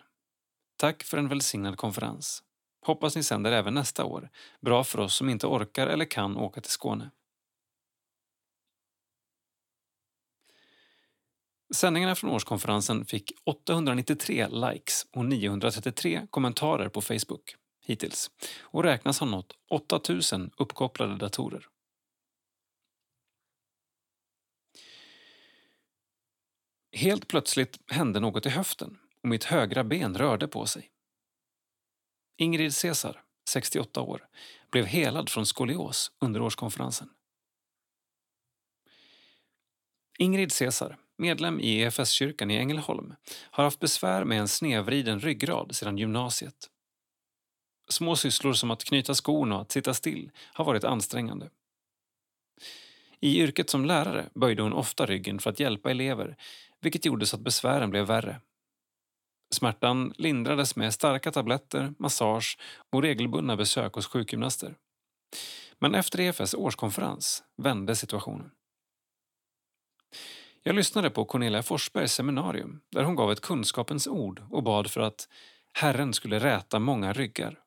[0.78, 2.44] Tack för en välsignad konferens.
[2.86, 4.30] Hoppas ni sänder även nästa år.
[4.62, 7.12] Bra för oss som inte orkar eller kan åka till Skåne.
[11.76, 17.56] Sändningarna från årskonferensen fick 893 likes och 933 kommentarer på Facebook
[17.86, 21.68] hittills och räknas ha nått 8000 uppkopplade datorer.
[26.94, 30.90] Helt plötsligt hände något i höften och mitt högra ben rörde på sig.
[32.38, 34.28] Ingrid Cesar, 68 år,
[34.72, 37.10] blev helad från skolios under årskonferensen.
[40.20, 43.14] Ingrid Cesar medlem i EFS-kyrkan i Ängelholm,
[43.52, 46.70] har haft besvär med en snedvriden ryggrad sedan gymnasiet.
[47.90, 51.50] Små sysslor som att knyta skon och att sitta still har varit ansträngande.
[53.20, 56.38] I yrket som lärare böjde hon ofta ryggen för att hjälpa elever
[56.84, 58.42] vilket gjorde så att besvären blev värre.
[59.54, 62.58] Smärtan lindrades med starka tabletter, massage
[62.92, 64.76] och regelbundna besök hos sjukgymnaster.
[65.80, 68.52] Men efter EFS årskonferens vände situationen.
[70.64, 75.02] Jag lyssnade på Cornelia Forsbergs seminarium där hon gav ett kunskapens ord och bad för
[75.02, 75.28] att
[75.74, 77.60] Herren skulle räta många ryggar.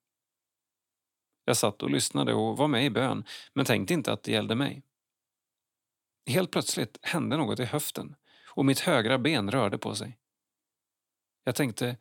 [1.44, 4.54] Jag satt och lyssnade och var med i bön men tänkte inte att det gällde
[4.54, 4.82] mig.
[6.26, 8.14] Helt plötsligt hände något i höften
[8.56, 10.18] och mitt högra ben rörde på sig.
[11.44, 11.96] Jag tänkte,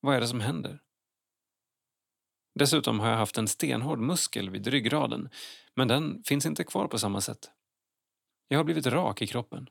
[0.00, 0.82] vad är det som händer?
[2.54, 5.28] Dessutom har jag haft en stenhård muskel vid ryggraden
[5.74, 7.50] men den finns inte kvar på samma sätt.
[8.48, 9.68] Jag har blivit rak i kroppen.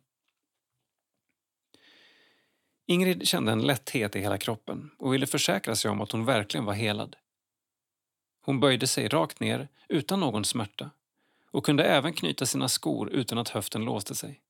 [2.86, 6.66] Ingrid kände en lätthet i hela kroppen och ville försäkra sig om att hon verkligen
[6.66, 7.16] var helad.
[8.42, 10.90] Hon böjde sig rakt ner utan någon smärta
[11.52, 14.42] och kunde även knyta sina skor utan att höften låste sig.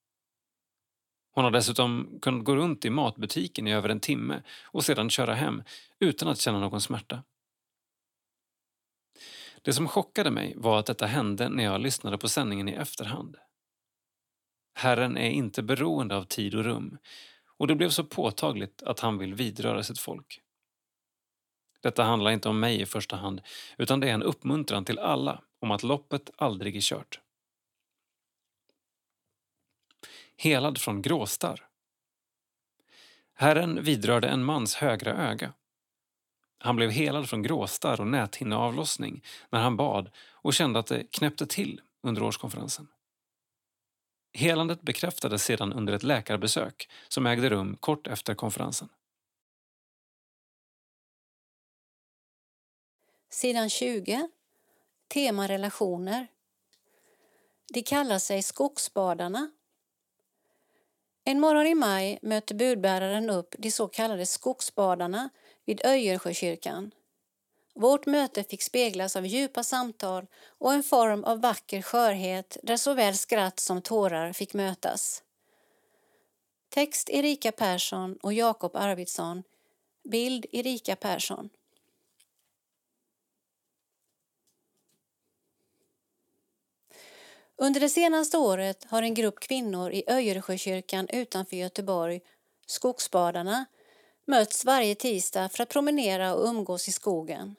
[1.32, 5.34] Hon har dessutom kunnat gå runt i matbutiken i över en timme och sedan köra
[5.34, 5.64] hem
[6.00, 7.24] utan att känna någon smärta.
[9.62, 13.38] Det som chockade mig var att detta hände när jag lyssnade på sändningen i efterhand.
[14.76, 16.98] Herren är inte beroende av tid och rum
[17.58, 20.42] och det blev så påtagligt att han vill vidröra sitt folk.
[21.82, 23.42] Detta handlar inte om mig i första hand
[23.78, 27.20] utan det är en uppmuntran till alla om att loppet aldrig är kört.
[30.42, 31.68] Helad från gråstarr.
[33.34, 35.54] Herren vidrörde en mans högra öga.
[36.58, 41.46] Han blev helad från gråstarr och näthinneavlossning när han bad och kände att det knäppte
[41.48, 42.88] till under årskonferensen.
[44.34, 48.90] Helandet bekräftades sedan under ett läkarbesök som ägde rum kort efter konferensen.
[53.30, 54.30] Sidan 20.
[55.08, 56.28] Tema relationer.
[57.74, 59.52] De kallar sig Skogsbadarna.
[61.30, 65.30] En morgon i maj möter budbäraren upp de så kallade Skogsbadarna
[65.66, 66.92] vid Öjersjökyrkan.
[67.76, 73.18] Vårt möte fick speglas av djupa samtal och en form av vacker skörhet där såväl
[73.18, 75.24] skratt som tårar fick mötas.
[76.70, 79.44] Text Erika Persson och Jakob Arvidsson.
[80.10, 81.50] Bild Erika Persson.
[87.62, 92.22] Under det senaste året har en grupp kvinnor i Öjersjökyrkan utanför Göteborg,
[92.66, 93.66] Skogsbadarna,
[94.26, 97.56] möts varje tisdag för att promenera och umgås i skogen.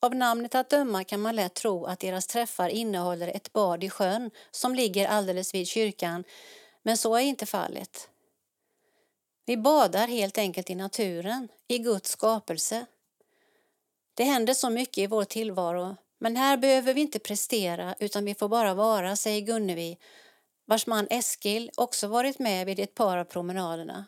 [0.00, 3.90] Av namnet att döma kan man lätt tro att deras träffar innehåller ett bad i
[3.90, 6.24] sjön som ligger alldeles vid kyrkan,
[6.82, 8.08] men så är inte fallet.
[9.46, 12.86] Vi badar helt enkelt i naturen, i Guds skapelse.
[14.14, 18.34] Det händer så mycket i vår tillvaro, men här behöver vi inte prestera utan vi
[18.34, 19.98] får bara vara, säger Gunnevi,
[20.64, 24.04] vars man Eskil också varit med vid ett par av promenaderna.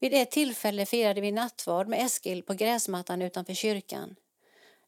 [0.00, 4.16] Vid ett tillfälle firade vi nattvard med Eskil på gräsmattan utanför kyrkan.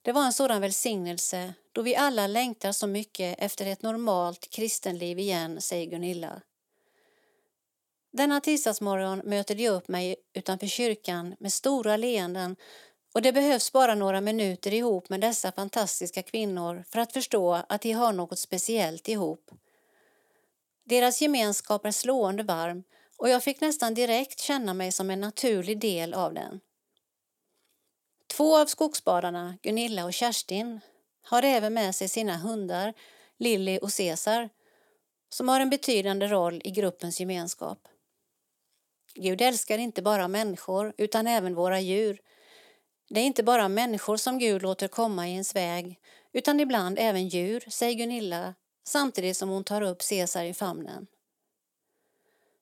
[0.03, 5.19] Det var en sådan välsignelse då vi alla längtar så mycket efter ett normalt kristenliv
[5.19, 6.43] igen, säger Gunilla.
[8.13, 12.57] Denna tisdagsmorgon möter de upp mig utanför kyrkan med stora leenden
[13.13, 17.83] och det behövs bara några minuter ihop med dessa fantastiska kvinnor för att förstå att
[17.83, 19.51] de har något speciellt ihop.
[20.85, 22.85] Deras gemenskap är slående varm
[23.17, 26.61] och jag fick nästan direkt känna mig som en naturlig del av den.
[28.37, 30.81] Två av skogsbadarna, Gunilla och Kerstin,
[31.23, 32.95] har även med sig sina hundar,
[33.39, 34.49] Lilly och Cesar,
[35.29, 37.89] som har en betydande roll i gruppens gemenskap.
[39.15, 42.21] Gud älskar inte bara människor utan även våra djur.
[43.15, 46.01] Det är inte bara människor som Gud låter komma i ens väg
[46.33, 48.55] utan ibland även djur, säger Gunilla
[48.85, 51.07] samtidigt som hon tar upp Cesar i famnen.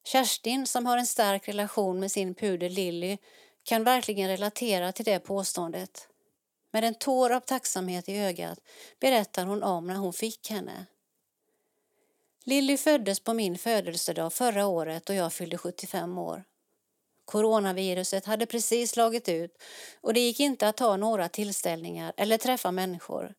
[0.05, 3.19] Kerstin, som har en stark relation med sin pudel Lilly,
[3.63, 6.09] kan verkligen relatera till det påståendet.
[6.71, 8.59] Med en tår av tacksamhet i ögat
[9.01, 10.87] berättar hon om när hon fick henne.
[12.45, 16.45] Lilly föddes på min födelsedag förra året och jag fyllde 75 år.
[17.31, 19.63] Coronaviruset hade precis slagit ut
[20.01, 23.35] och det gick inte att ta några tillställningar eller träffa människor.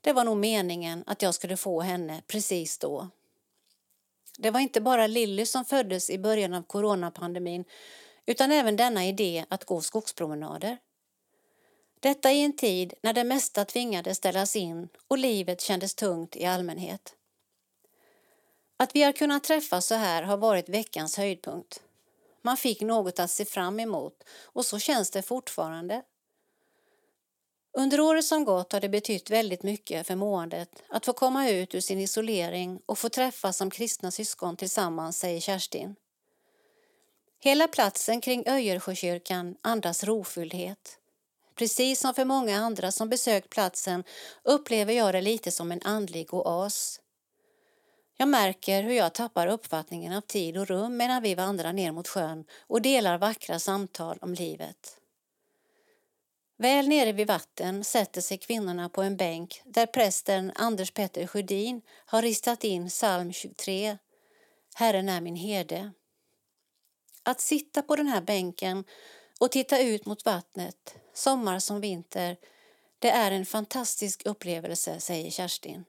[0.00, 3.08] Det var nog meningen att jag skulle få henne precis då.
[4.38, 7.64] Det var inte bara Lilly som föddes i början av coronapandemin
[8.26, 10.78] utan även denna idé att gå skogspromenader.
[12.00, 16.44] Detta i en tid när det mesta tvingades ställas in och livet kändes tungt i
[16.44, 17.14] allmänhet.
[18.76, 21.82] Att vi har kunnat träffas så här har varit veckans höjdpunkt.
[22.46, 26.02] Man fick något att se fram emot och så känns det fortfarande.
[27.78, 31.74] Under året som gått har det betytt väldigt mycket för måendet att få komma ut
[31.74, 35.96] ur sin isolering och få träffas som kristna syskon tillsammans, säger Kerstin.
[37.40, 40.98] Hela platsen kring Öjersjökyrkan andas rofylldhet.
[41.54, 44.04] Precis som för många andra som besökt platsen
[44.44, 47.00] upplever jag det lite som en andlig oas.
[48.16, 52.08] Jag märker hur jag tappar uppfattningen av tid och rum medan vi vandrar ner mot
[52.08, 54.98] sjön och delar vackra samtal om livet.
[56.58, 61.82] Väl nere vid vatten sätter sig kvinnorna på en bänk där prästen Anders Petter Sjödin
[62.06, 63.98] har ristat in psalm 23,
[64.74, 65.92] Herren är min herde.
[67.22, 68.84] Att sitta på den här bänken
[69.40, 72.36] och titta ut mot vattnet, sommar som vinter,
[72.98, 75.84] det är en fantastisk upplevelse, säger Kerstin.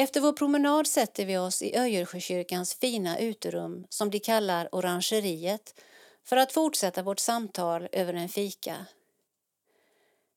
[0.00, 5.80] Efter vår promenad sätter vi oss i Öjersjökyrkans fina uterum som de kallar Orangeriet
[6.24, 8.86] för att fortsätta vårt samtal över en fika.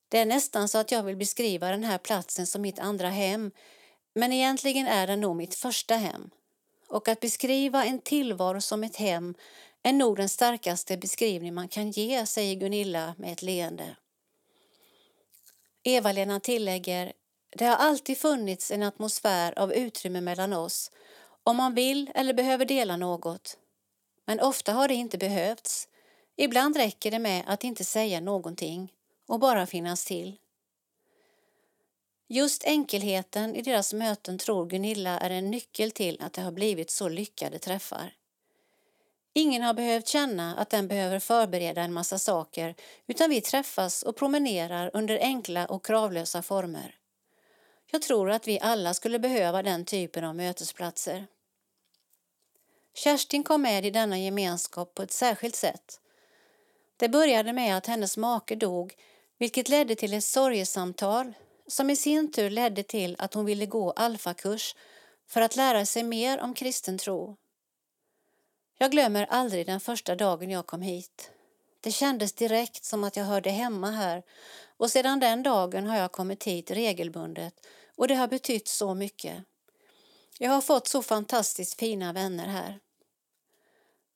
[0.10, 3.52] Det är nästan så att jag vill beskriva den här platsen som mitt andra hem
[4.14, 6.30] men egentligen är den nog mitt första hem.
[6.88, 9.36] Och att beskriva en tillvaro som ett hem
[9.84, 13.96] är nog den starkaste beskrivning man kan ge, säger Gunilla med ett leende.
[15.84, 17.14] Eva-Lena tillägger
[17.52, 20.92] det har alltid funnits en atmosfär av utrymme mellan oss
[21.44, 23.58] om man vill eller behöver dela något.
[24.26, 25.88] Men ofta har det inte behövts.
[26.36, 28.94] Ibland räcker det med att inte säga någonting
[29.28, 30.38] och bara finnas till.
[32.28, 36.90] Just enkelheten i deras möten tror Gunilla är en nyckel till att det har blivit
[36.90, 38.14] så lyckade träffar.
[39.34, 42.76] Ingen har behövt känna att den behöver förbereda en massa saker
[43.08, 47.01] utan vi träffas och promenerar under enkla och kravlösa former.
[47.92, 51.28] Jag tror att vi alla skulle behöva den typen av mötesplatser.
[52.94, 56.00] Kerstin kom med i denna gemenskap på ett särskilt sätt.
[56.98, 58.96] Det började med att hennes make dog
[59.38, 61.34] vilket ledde till ett sorgesamtal
[61.68, 64.76] som i sin tur ledde till att hon ville gå alfakurs
[65.28, 67.38] för att lära sig mer om kristen tro.
[68.78, 71.32] Jag glömmer aldrig den första dagen jag kom hit.
[71.82, 74.24] Det kändes direkt som att jag hörde hemma här
[74.78, 77.54] och sedan den dagen har jag kommit hit regelbundet
[78.02, 79.44] och det har betytt så mycket.
[80.40, 82.80] Jag har fått så fantastiskt fina vänner här.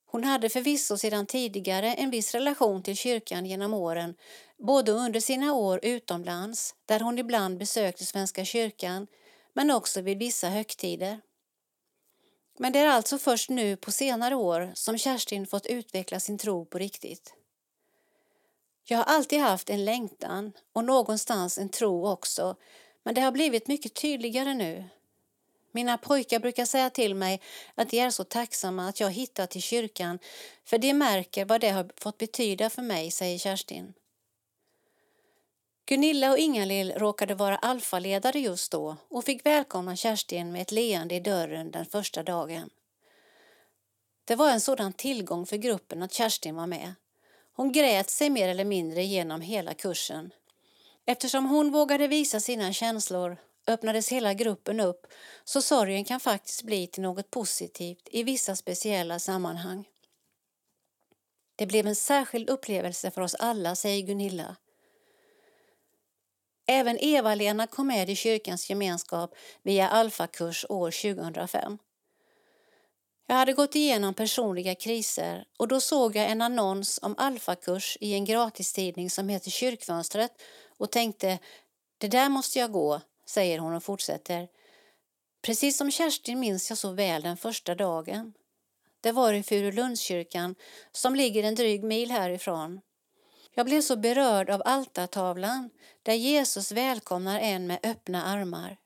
[0.06, 4.16] Hon hade förvisso sedan tidigare en viss relation till kyrkan genom åren,
[4.58, 9.08] både under sina år utomlands, där hon ibland besökte Svenska kyrkan,
[9.54, 11.22] men också vid vissa högtider.
[12.60, 16.66] Men det är alltså först nu på senare år som Kerstin fått utveckla sin tro
[16.66, 17.34] på riktigt.
[18.84, 22.56] Jag har alltid haft en längtan och någonstans en tro också,
[23.06, 24.84] men det har blivit mycket tydligare nu.
[25.72, 27.42] Mina pojkar brukar säga till mig
[27.76, 30.20] att de är så tacksamma att jag hittat till kyrkan
[30.64, 33.94] för de märker vad det har fått betyda för mig, säger Kerstin.
[35.86, 41.16] Gunilla och Ingalill råkade vara alfaledare just då och fick välkomna Kerstin med ett leende
[41.16, 42.70] i dörren den första dagen.
[44.26, 46.94] Det var en sådan tillgång för gruppen att Kerstin var med.
[47.54, 50.32] Hon grät sig mer eller mindre genom hela kursen.
[51.06, 53.38] Eftersom hon vågade visa sina känslor
[53.68, 55.08] öppnades hela gruppen upp
[55.44, 59.88] så sorgen kan faktiskt bli till något positivt i vissa speciella sammanhang.
[61.56, 64.56] Det blev en särskild upplevelse för oss alla, säger Gunilla.
[66.68, 71.78] Även Eva-Lena kom med i kyrkans gemenskap via alfakurs år 2005.
[73.28, 78.14] Jag hade gått igenom personliga kriser och då såg jag en annons om alfakurs i
[78.14, 80.32] en gratistidning som heter Kyrkfönstret
[80.78, 81.40] och tänkte
[81.98, 84.48] det där måste jag gå, säger hon och fortsätter.
[85.42, 88.34] Precis som Kerstin minns jag så väl den första dagen.
[89.02, 90.56] Det var i Furulundskyrkan
[90.92, 92.82] som ligger en dryg mil härifrån.
[93.54, 95.70] Jag blev så berörd av altartavlan
[96.04, 98.78] där Jesus välkomnar en med öppna armar.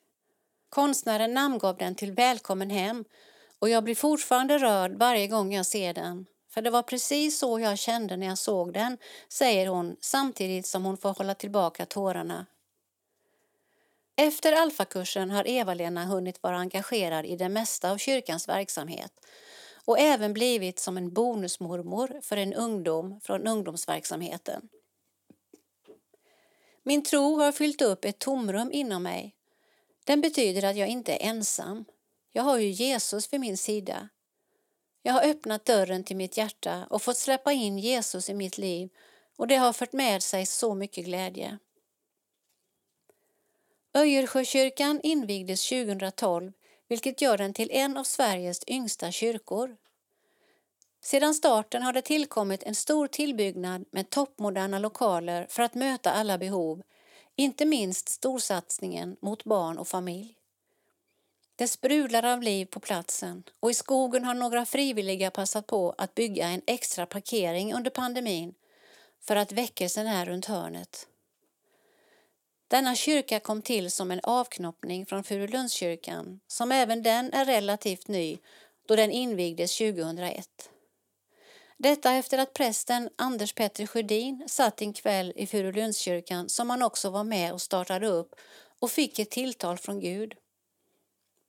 [0.69, 3.05] Konstnären namngav den till Välkommen hem
[3.59, 6.25] och jag blir fortfarande rörd varje gång jag ser den.
[6.59, 8.97] För det var precis så jag kände när jag såg den,
[9.29, 12.45] säger hon samtidigt som hon får hålla tillbaka tårarna.
[14.15, 19.11] Efter alfakursen har Eva-Lena hunnit vara engagerad i det mesta av kyrkans verksamhet
[19.85, 24.69] och även blivit som en bonusmormor för en ungdom från ungdomsverksamheten.
[26.83, 29.35] Min tro har fyllt upp ett tomrum inom mig.
[30.03, 31.85] Den betyder att jag inte är ensam.
[32.31, 34.09] Jag har ju Jesus vid min sida.
[35.01, 38.89] Jag har öppnat dörren till mitt hjärta och fått släppa in Jesus i mitt liv
[39.37, 41.57] och det har fört med sig så mycket glädje.
[43.93, 46.51] Öjersjökyrkan invigdes 2012
[46.87, 49.77] vilket gör den till en av Sveriges yngsta kyrkor.
[51.01, 56.37] Sedan starten har det tillkommit en stor tillbyggnad med toppmoderna lokaler för att möta alla
[56.37, 56.81] behov,
[57.35, 60.38] inte minst storsatsningen mot barn och familj.
[61.59, 66.15] Det sprudlar av liv på platsen och i skogen har några frivilliga passat på att
[66.15, 68.53] bygga en extra parkering under pandemin
[69.21, 71.07] för att väckelsen är runt hörnet.
[72.67, 78.37] Denna kyrka kom till som en avknoppning från Furulundskyrkan som även den är relativt ny
[78.87, 80.69] då den invigdes 2001.
[81.77, 87.09] Detta efter att prästen Anders Petter Sjödin satt en kväll i Furulundskyrkan som han också
[87.09, 88.35] var med och startade upp
[88.79, 90.35] och fick ett tilltal från Gud.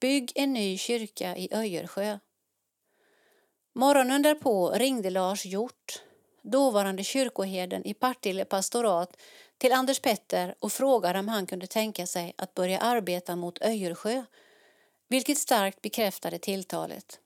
[0.01, 2.19] Bygg en ny kyrka i Öjersjö.
[3.75, 6.03] Morgonen därpå ringde Lars Hjort,
[6.43, 9.17] dåvarande kyrkoherden i Partille pastorat,
[9.59, 14.25] till Anders Petter och frågade om han kunde tänka sig att börja arbeta mot Öjersjö,
[15.09, 17.21] vilket starkt bekräftade tilltalet.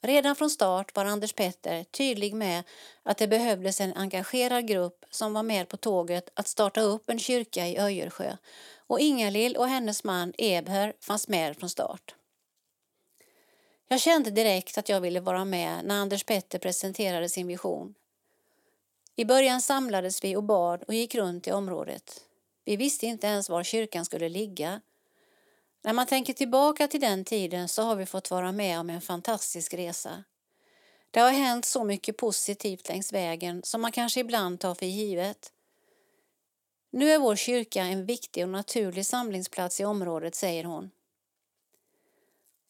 [0.00, 2.64] Redan från start var Anders Petter tydlig med
[3.02, 7.18] att det behövdes en engagerad grupp som var med på tåget att starta upp en
[7.18, 8.36] kyrka i Öjersjö
[8.76, 12.14] och Ingalill och hennes man Ebher fanns med från start.
[13.88, 17.94] Jag kände direkt att jag ville vara med när Anders Petter presenterade sin vision.
[19.16, 22.20] I början samlades vi och bad och gick runt i området.
[22.64, 24.80] Vi visste inte ens var kyrkan skulle ligga.
[25.86, 29.00] När man tänker tillbaka till den tiden så har vi fått vara med om en
[29.00, 30.24] fantastisk resa.
[31.10, 35.52] Det har hänt så mycket positivt längs vägen som man kanske ibland tar för givet.
[36.90, 40.90] Nu är vår kyrka en viktig och naturlig samlingsplats i området, säger hon.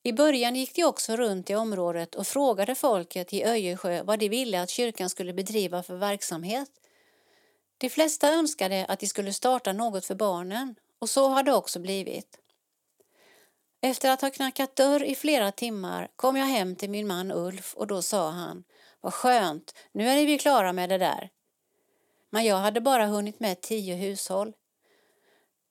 [0.02, 4.28] I början gick de också runt i området och frågade folket i Öjersjö vad de
[4.28, 6.70] ville att kyrkan skulle bedriva för verksamhet.
[7.78, 11.80] De flesta önskade att de skulle starta något för barnen och så har det också
[11.80, 12.40] blivit.
[13.86, 17.74] Efter att ha knackat dörr i flera timmar kom jag hem till min man Ulf
[17.74, 18.64] och då sa han
[19.00, 21.30] Vad skönt, nu är vi klara med det där.
[22.30, 24.52] Men jag hade bara hunnit med tio hushåll.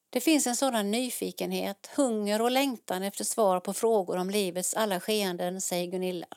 [0.09, 4.99] Det finns en sådan nyfikenhet, hunger och längtan efter svar på frågor om livets alla
[4.99, 6.27] skeenden, säger Gunilla.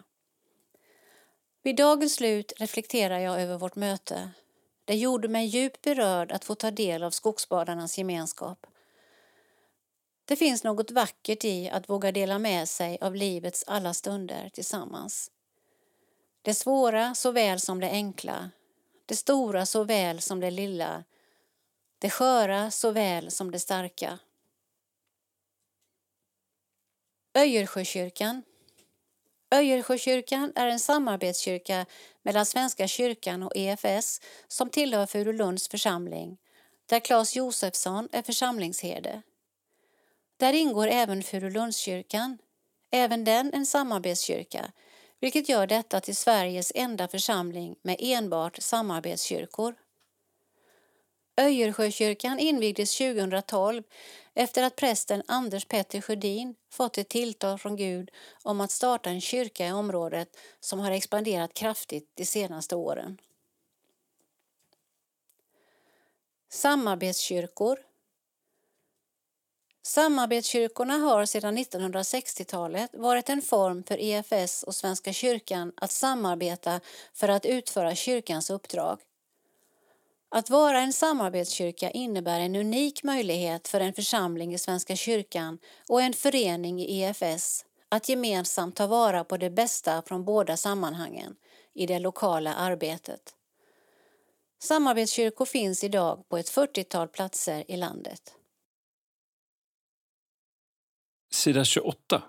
[1.62, 4.30] Vid dagens slut reflekterar jag över vårt möte.
[4.84, 8.66] Det gjorde mig djupt berörd att få ta del av skogsbadarnas gemenskap.
[10.28, 15.30] Det finns något vackert i att våga dela med sig av livets alla stunder tillsammans.
[16.42, 18.50] Det svåra såväl som det enkla,
[19.06, 21.04] det stora såväl som det lilla,
[21.98, 24.18] det sköra såväl som det starka.
[27.34, 28.42] Öjersjökyrkan
[29.50, 31.86] Öjersjökyrkan är en samarbetskyrka
[32.22, 36.38] mellan Svenska kyrkan och EFS som tillhör Furulunds församling,
[36.86, 39.22] där Claes Josefsson är församlingsherde.
[40.38, 42.38] Där ingår även Furulundskyrkan,
[42.90, 44.72] även den en samarbetskyrka,
[45.20, 49.74] vilket gör detta till Sveriges enda församling med enbart samarbetskyrkor.
[51.36, 53.82] Öjersjökyrkan invigdes 2012
[54.34, 58.10] efter att prästen Anders Petter Sjödin fått ett tilltal från Gud
[58.42, 63.18] om att starta en kyrka i området som har expanderat kraftigt de senaste åren.
[66.48, 67.87] Samarbetskyrkor
[69.88, 76.80] Samarbetskyrkorna har sedan 1960-talet varit en form för EFS och Svenska kyrkan att samarbeta
[77.14, 78.98] för att utföra kyrkans uppdrag.
[80.28, 85.58] Att vara en samarbetskyrka innebär en unik möjlighet för en församling i Svenska kyrkan
[85.88, 91.36] och en förening i EFS att gemensamt ta vara på det bästa från båda sammanhangen
[91.74, 93.34] i det lokala arbetet.
[94.62, 98.37] Samarbetskyrkor finns idag på ett 40-tal platser i landet.
[101.38, 102.22] Sida 28.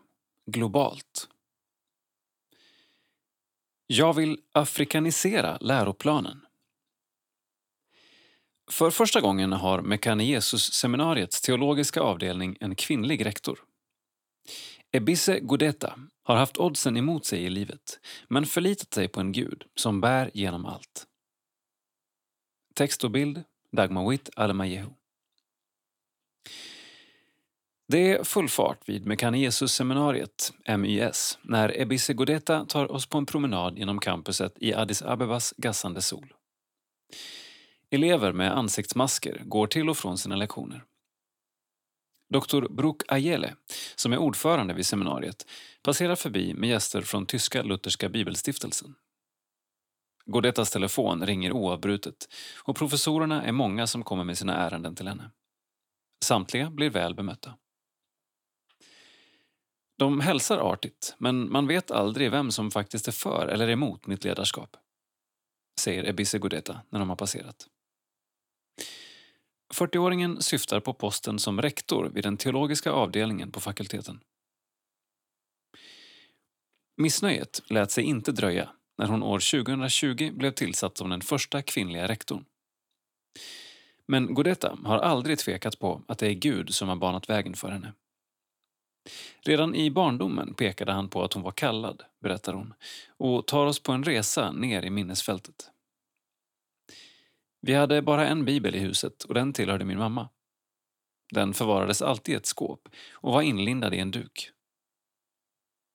[0.45, 1.29] Globalt.
[3.87, 6.45] Jag vill afrikanisera läroplanen.
[8.71, 13.59] För första gången har Mekane-Jesus-seminariets teologiska avdelning en kvinnlig rektor.
[14.91, 19.63] Ebisse Godeta har haft oddsen emot sig i livet men förlitat sig på en gud
[19.75, 21.07] som bär genom allt.
[22.75, 24.89] Text och bild Dagmawit Alemayehu.
[27.91, 33.77] Det är full fart vid Mekanesus-seminariet, MYS, när Ebise Godeta tar oss på en promenad
[33.77, 36.33] genom campuset i Addis Abebas gassande sol.
[37.89, 40.83] Elever med ansiktsmasker går till och från sina lektioner.
[42.33, 42.67] Dr.
[42.73, 43.55] Bruk Ayele,
[43.95, 45.45] som är ordförande vid seminariet,
[45.83, 48.95] passerar förbi med gäster från Tyska Lutherska Bibelstiftelsen.
[50.25, 52.27] Godetas telefon ringer oavbrutet
[52.63, 55.31] och professorerna är många som kommer med sina ärenden till henne.
[56.23, 57.53] Samtliga blir väl bemötta.
[59.99, 64.23] De hälsar artigt, men man vet aldrig vem som faktiskt är för eller emot mitt
[64.23, 64.77] ledarskap,
[65.79, 67.67] säger Ebise Godeta när de har passerat.
[69.73, 74.19] 40-åringen syftar på posten som rektor vid den teologiska avdelningen på fakulteten.
[76.97, 82.07] Missnöjet lät sig inte dröja när hon år 2020 blev tillsatt som den första kvinnliga
[82.07, 82.45] rektorn.
[84.05, 87.69] Men Godeta har aldrig tvekat på att det är Gud som har banat vägen för
[87.69, 87.93] henne.
[89.41, 92.73] Redan i barndomen pekade han på att hon var kallad, berättar hon,
[93.17, 95.71] och tar oss på en resa ner i minnesfältet.
[97.61, 100.29] Vi hade bara en bibel i huset och den tillhörde min mamma.
[101.31, 104.51] Den förvarades alltid i ett skåp och var inlindad i en duk.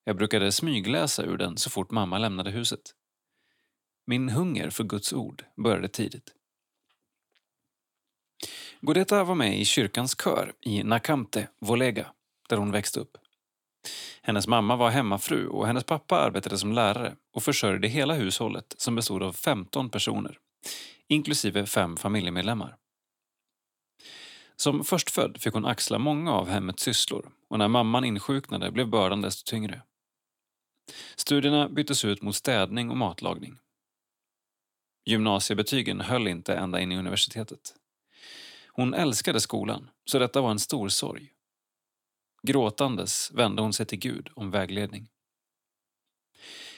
[0.05, 2.95] Jag brukade smygläsa ur den så fort mamma lämnade huset.
[4.07, 6.35] Min hunger för Guds ord började tidigt.
[8.81, 12.12] Godeta var med i kyrkans kör i Nakamte, Volega,
[12.49, 13.19] där hon växte upp.
[14.23, 18.95] Hennes mamma var hemmafru och hennes pappa arbetade som lärare och försörjde hela hushållet som
[18.95, 20.39] bestod av 15 personer,
[21.09, 22.77] inklusive fem familjemedlemmar.
[24.57, 29.21] Som förstfödd fick hon axla många av hemmets sysslor och när mamman insjuknade blev bördan
[29.21, 29.83] desto tyngre.
[31.17, 33.59] Studierna byttes ut mot städning och matlagning.
[35.05, 37.75] Gymnasiebetygen höll inte ända in i universitetet.
[38.69, 41.34] Hon älskade skolan, så detta var en stor sorg.
[42.47, 45.09] Gråtandes vände hon sig till Gud om vägledning.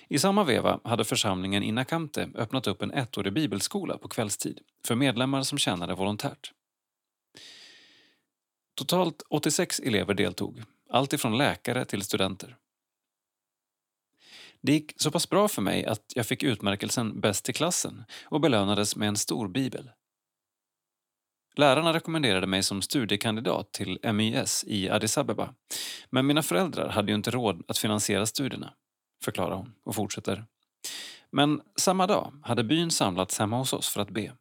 [0.08, 4.94] I samma veva hade församlingen i Nakamte öppnat upp en ettårig bibelskola på kvällstid för
[4.94, 6.52] medlemmar som tjänade volontärt.
[8.74, 12.56] Totalt 86 elever deltog, allt ifrån läkare till studenter.
[14.60, 18.40] Det gick så pass bra för mig att jag fick utmärkelsen Bäst i klassen och
[18.40, 19.90] belönades med en stor bibel.
[21.56, 25.54] Lärarna rekommenderade mig som studiekandidat till MIS i Addis Abeba
[26.10, 28.74] men mina föräldrar hade ju inte råd att finansiera studierna,
[29.24, 30.44] förklarar hon och fortsätter.
[31.30, 34.32] Men samma dag hade byn samlats hemma hos oss för att be.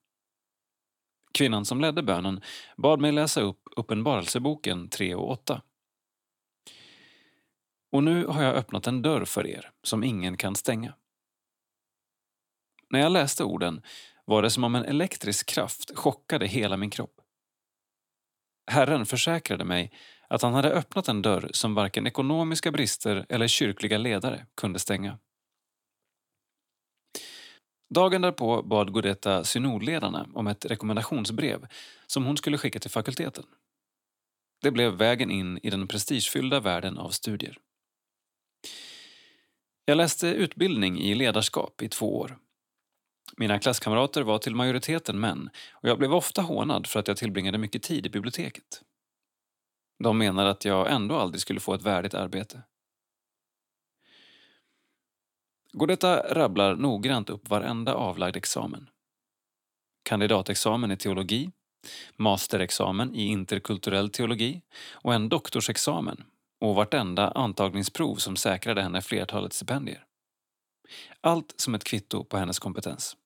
[1.34, 2.42] Kvinnan som ledde bönen
[2.78, 5.62] bad mig läsa upp Uppenbarelseboken 3 och 8.
[7.92, 10.94] Och nu har jag öppnat en dörr för er som ingen kan stänga.
[12.90, 13.82] När jag läste orden
[14.26, 17.22] var det som om en elektrisk kraft chockade hela min kropp.
[18.72, 19.92] Herren försäkrade mig
[20.28, 25.20] att han hade öppnat en dörr som varken ekonomiska brister eller kyrkliga ledare kunde stänga.
[27.90, 31.68] Dagen därpå bad Godetta synodledarna om ett rekommendationsbrev
[32.08, 33.44] som hon skulle skicka till fakulteten.
[34.62, 37.58] Det blev vägen in i den prestigefyllda världen av studier.
[39.86, 42.38] Jag läste utbildning i ledarskap i två år.
[43.38, 47.58] Mina klasskamrater var till majoriteten män och jag blev ofta hånad för att jag tillbringade
[47.58, 48.82] mycket tid i biblioteket.
[50.00, 52.62] De menade att jag ändå aldrig skulle få ett värdigt arbete.
[55.72, 58.90] Godetta rabblar noggrant upp varenda avlagd examen.
[60.04, 61.52] Kandidatexamen i teologi,
[62.16, 64.62] masterexamen i interkulturell teologi
[64.92, 66.24] och en doktorsexamen
[66.60, 70.06] och vartenda antagningsprov som säkrade henne flertalet stipendier.
[71.22, 73.18] Allt som ett kvitto på hennes kompetens.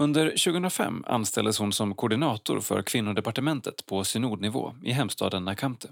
[0.00, 5.88] Under 2005 anställdes hon som koordinator för kvinnodepartementet på synodnivå i hemstaden Nakamte.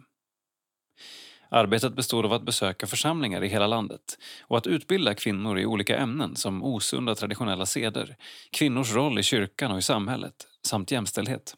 [1.52, 5.98] Arbetet bestod av att besöka församlingar i hela landet och att utbilda kvinnor i olika
[5.98, 8.16] ämnen som osunda traditionella seder,
[8.52, 11.56] kvinnors roll i kyrkan och i samhället samt jämställdhet.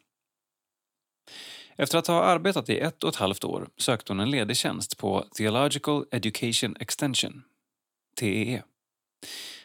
[1.76, 4.98] Efter att ha arbetat i ett och ett halvt år sökte hon en ledig tjänst
[4.98, 7.42] på Theological Education Extension,
[8.20, 8.62] TEE.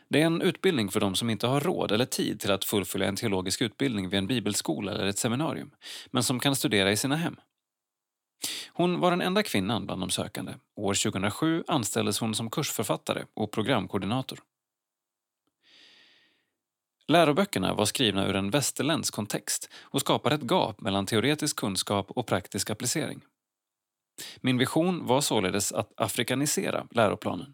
[0.10, 3.08] Det är en utbildning för de som inte har råd eller tid till att fullfölja
[3.08, 5.72] en teologisk utbildning vid en bibelskola eller ett seminarium,
[6.12, 7.36] men som kan studera i sina hem.
[8.74, 10.54] Hon var den enda kvinnan bland de sökande.
[10.76, 14.40] År 2007 anställdes hon som kursförfattare och programkoordinator.
[17.08, 22.28] Läroböckerna var skrivna ur en västerländsk kontext och skapade ett gap mellan teoretisk kunskap och
[22.28, 23.22] praktisk applicering.
[24.42, 27.54] Min vision var således att afrikanisera läroplanen.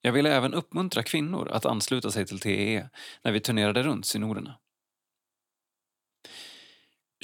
[0.00, 2.88] Jag ville även uppmuntra kvinnor att ansluta sig till TEE
[3.22, 4.58] när vi turnerade runt synoderna.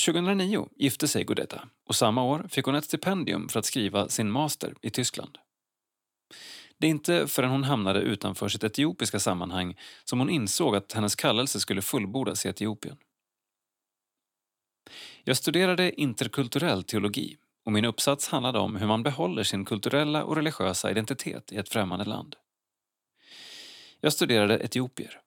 [0.06, 4.30] 2009 gifte sig Gudetta och samma år fick hon ett stipendium för att skriva sin
[4.30, 5.38] master i Tyskland.
[6.82, 11.14] Det är inte förrän hon hamnade utanför sitt etiopiska sammanhang som hon insåg att hennes
[11.14, 12.96] kallelse skulle fullbordas i Etiopien.
[15.24, 20.36] Jag studerade interkulturell teologi och min uppsats handlade om hur man behåller sin kulturella och
[20.36, 22.36] religiösa identitet i ett främmande land.
[24.00, 25.20] Jag studerade etiopier.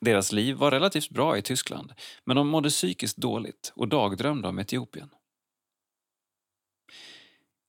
[0.00, 1.92] Deras liv var relativt bra i Tyskland
[2.24, 5.10] men de mådde psykiskt dåligt och dagdrömde om Etiopien.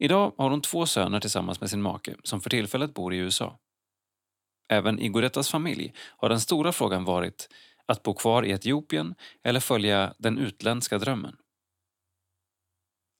[0.03, 3.59] Idag har hon två söner tillsammans med sin make som för tillfället bor i USA.
[4.69, 7.49] Även i Gorettas familj har den stora frågan varit
[7.85, 11.35] att bo kvar i Etiopien eller följa den utländska drömmen.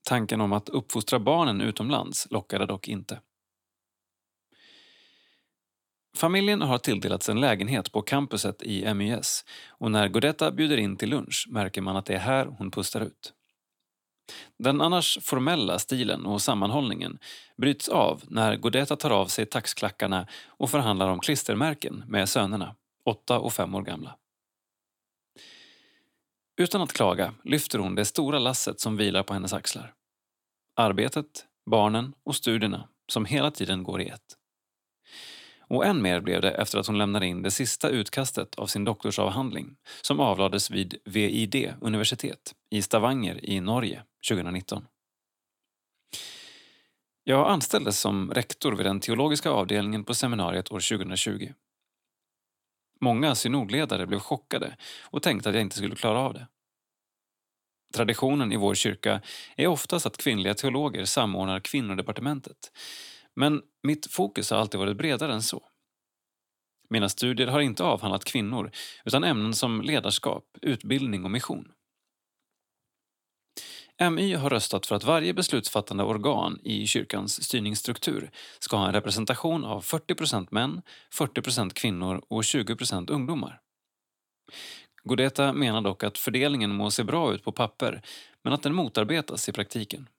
[0.06, 3.22] Tanken om att uppfostra barnen utomlands lockade dock inte.
[6.18, 11.10] Familjen har tilldelats en lägenhet på campuset i MIS och när Godetta bjuder in till
[11.10, 13.34] lunch märker man att det är här hon pustar ut.
[14.60, 17.20] Den annars formella stilen och sammanhållningen
[17.58, 23.40] bryts av när Godeta tar av sig taxklackarna och förhandlar om klistermärken med sönerna, åtta
[23.40, 24.18] och fem år gamla.
[26.58, 29.94] Utan att klaga lyfter hon det stora lasset som vilar på hennes axlar.
[30.76, 34.38] Arbetet, barnen och studierna som hela tiden går i ett.
[35.68, 38.84] Och än mer blev det efter att hon lämnade in det sista utkastet av sin
[38.84, 44.88] doktorsavhandling som avlades vid VID universitet i Stavanger i Norge 2019.
[47.24, 51.54] Jag anställdes som rektor vid den teologiska avdelningen på seminariet år 2020.
[53.02, 56.48] Många synodledare blev chockade och tänkte att jag inte skulle klara av det.
[57.94, 59.22] Traditionen i vår kyrka
[59.56, 62.72] är oftast att kvinnliga teologer samordnar kvinnodepartementet.
[63.36, 65.64] Men mitt fokus har alltid varit bredare än så.
[66.90, 68.72] Mina studier har inte avhandlat kvinnor
[69.06, 71.72] utan ämnen som ledarskap, utbildning och mission.
[74.02, 79.66] MY har röstat för att varje beslutsfattande organ i kyrkans styrningsstruktur ska ha en representation
[79.66, 80.82] av 40% män,
[81.20, 83.60] 40% kvinnor och 20% ungdomar.
[85.04, 88.02] Godeta menar dock att fördelningen må se bra ut på papper
[88.44, 90.10] men att den motarbetas i praktiken.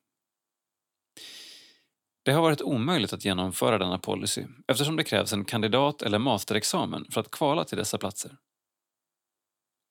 [2.25, 7.07] Det har varit omöjligt att genomföra denna policy eftersom det krävs en kandidat eller masterexamen
[7.11, 8.37] för att kvala till dessa platser.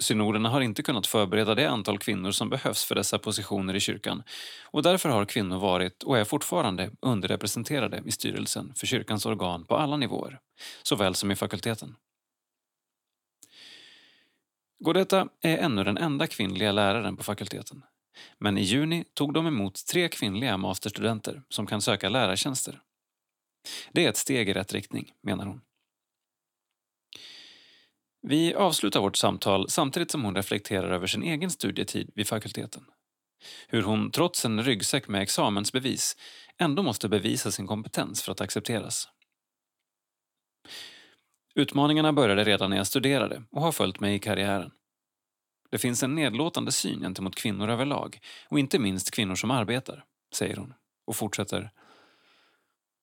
[0.04, 4.24] Synoderna har inte kunnat förbereda det antal kvinnor som behövs för dessa positioner i kyrkan
[4.66, 9.76] och därför har kvinnor varit och är fortfarande underrepresenterade i styrelsen för kyrkans organ på
[9.76, 10.40] alla nivåer,
[10.84, 11.96] såväl som i fakulteten.
[14.80, 17.84] Godetta är ännu den enda kvinnliga läraren på fakulteten.
[18.40, 22.82] Men i juni tog de emot tre kvinnliga masterstudenter som kan söka lärartjänster.
[23.92, 25.62] Det är ett steg i rätt riktning, menar hon.
[28.28, 32.84] Vi avslutar vårt samtal samtidigt som hon reflekterar över sin egen studietid vid fakulteten.
[33.68, 36.18] Hur hon trots en ryggsäck med examensbevis
[36.58, 39.08] ändå måste bevisa sin kompetens för att accepteras.
[41.56, 44.72] Utmaningarna började redan när jag studerade och har följt mig i karriären.
[45.72, 48.20] Det finns en nedlåtande syn gentemot kvinnor överlag
[48.50, 50.06] och inte minst kvinnor som arbetar,
[50.36, 50.74] säger hon
[51.08, 51.72] och fortsätter.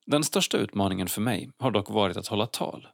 [0.07, 2.89] Den största utmaningen för mig har dock varit att hålla tal.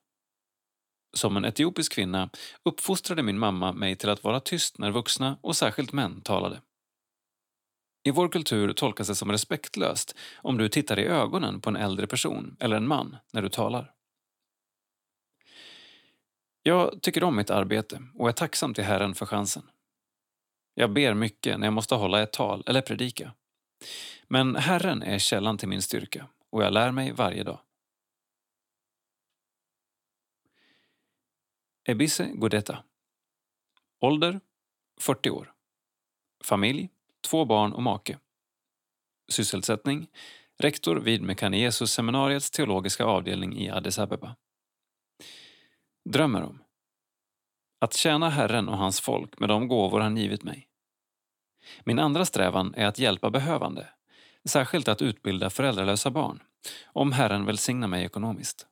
[1.16, 2.30] Som en etiopisk kvinna
[2.62, 6.60] uppfostrade min mamma mig till att vara tyst när vuxna och särskilt män talade.
[8.04, 12.06] I vår kultur tolkas det som respektlöst om du tittar i ögonen på en äldre
[12.06, 13.92] person eller en man när du talar.
[16.62, 19.62] Jag tycker om mitt arbete och är tacksam till Herren för chansen.
[20.74, 23.32] Jag ber mycket när jag måste hålla ett tal eller predika.
[24.28, 27.58] Men Herren är källan till min styrka och jag lär mig varje dag.
[31.88, 32.84] Ebisse Godetta
[34.00, 34.40] Ålder
[35.00, 35.52] 40 år
[36.44, 36.90] Familj,
[37.28, 38.18] två barn och make
[39.28, 40.06] Sysselsättning
[40.58, 44.36] Rektor vid Mekane seminariets teologiska avdelning i Addis Abeba
[46.04, 46.62] drömmer om.
[47.80, 50.68] Att tjäna Herren och hans folk med de gåvor han givit mig.
[51.84, 53.88] Min andra strävan är att hjälpa behövande,
[54.44, 56.42] särskilt att utbilda föräldralösa barn,
[56.86, 58.66] om Herren välsignar mig ekonomiskt.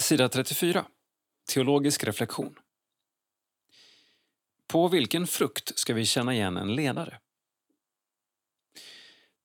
[0.00, 0.86] Sida 34.
[1.52, 2.58] Teologisk reflektion.
[4.66, 7.18] På vilken frukt ska vi känna igen en ledare?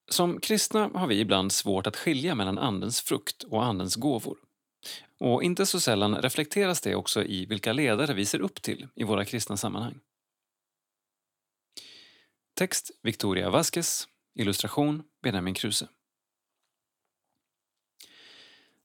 [0.09, 4.37] Som kristna har vi ibland svårt att skilja mellan Andens frukt och Andens gåvor.
[5.19, 9.03] Och inte så sällan reflekteras det också i vilka ledare vi ser upp till i
[9.03, 9.99] våra kristna sammanhang.
[12.53, 15.87] Text Victoria Vasquez, illustration Benjamin Kruse.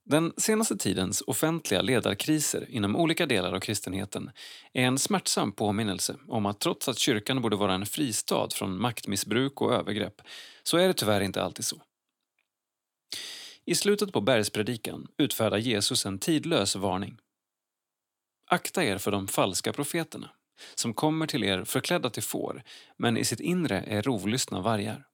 [0.08, 4.30] Den senaste tidens offentliga ledarkriser inom olika delar av kristenheten
[4.72, 9.60] är en smärtsam påminnelse om att trots att kyrkan borde vara en fristad från maktmissbruk
[9.60, 10.22] och övergrepp
[10.62, 11.82] så är det tyvärr inte alltid så.
[13.64, 17.18] I slutet på bergspredikan utfärdar Jesus en tidlös varning.
[18.50, 20.30] Akta er för de falska profeterna
[20.74, 22.62] som kommer till er förklädda till får
[22.96, 25.06] men i sitt inre är rovlystna vargar.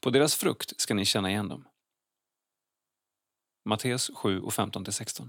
[0.00, 1.64] På deras frukt ska ni känna igen dem.
[3.68, 5.28] Matteus 7 och 15-16.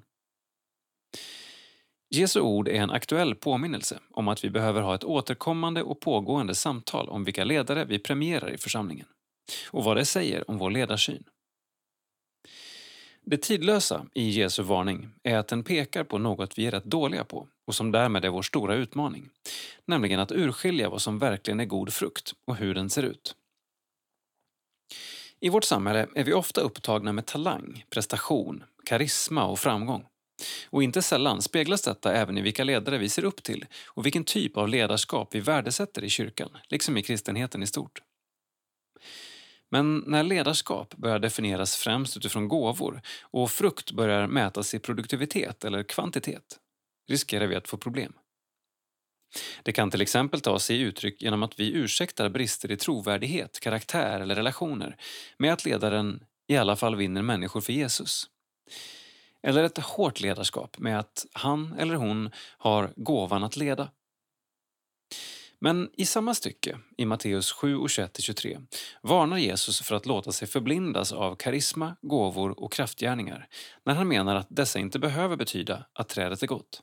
[2.09, 6.55] Jesu ord är en aktuell påminnelse om att vi behöver ha ett återkommande och pågående
[6.55, 9.07] samtal om vilka ledare vi premierar i församlingen
[9.71, 11.23] och vad det säger om vår ledarsyn.
[13.21, 17.23] Det tidlösa i Jesu varning är att den pekar på något vi är rätt dåliga
[17.23, 19.29] på och som därmed är vår stora utmaning,
[19.85, 23.35] nämligen att urskilja vad som verkligen är god frukt och hur den ser ut.
[25.41, 30.05] I vårt samhälle är vi ofta upptagna med talang, prestation, karisma och framgång.
[30.69, 34.23] Och inte sällan speglas detta även i vilka ledare vi ser upp till och vilken
[34.23, 38.01] typ av ledarskap vi värdesätter i kyrkan, liksom i kristenheten i stort.
[39.71, 45.83] Men när ledarskap börjar definieras främst utifrån gåvor och frukt börjar mätas i produktivitet eller
[45.83, 46.59] kvantitet
[47.09, 48.13] riskerar vi att få problem.
[49.63, 54.19] Det kan till exempel ta sig uttryck genom att vi ursäktar brister i trovärdighet, karaktär
[54.19, 54.95] eller relationer
[55.37, 58.29] med att ledaren i alla fall vinner människor för Jesus.
[59.43, 63.89] Eller ett hårt ledarskap med att han eller hon har gåvan att leda.
[65.61, 68.67] Men i samma stycke, i Matteus 7 och 21-23,
[69.01, 73.47] varnar Jesus för att låta sig förblindas av karisma, gåvor och kraftgärningar
[73.85, 76.81] när han menar att dessa inte behöver betyda att trädet är gott.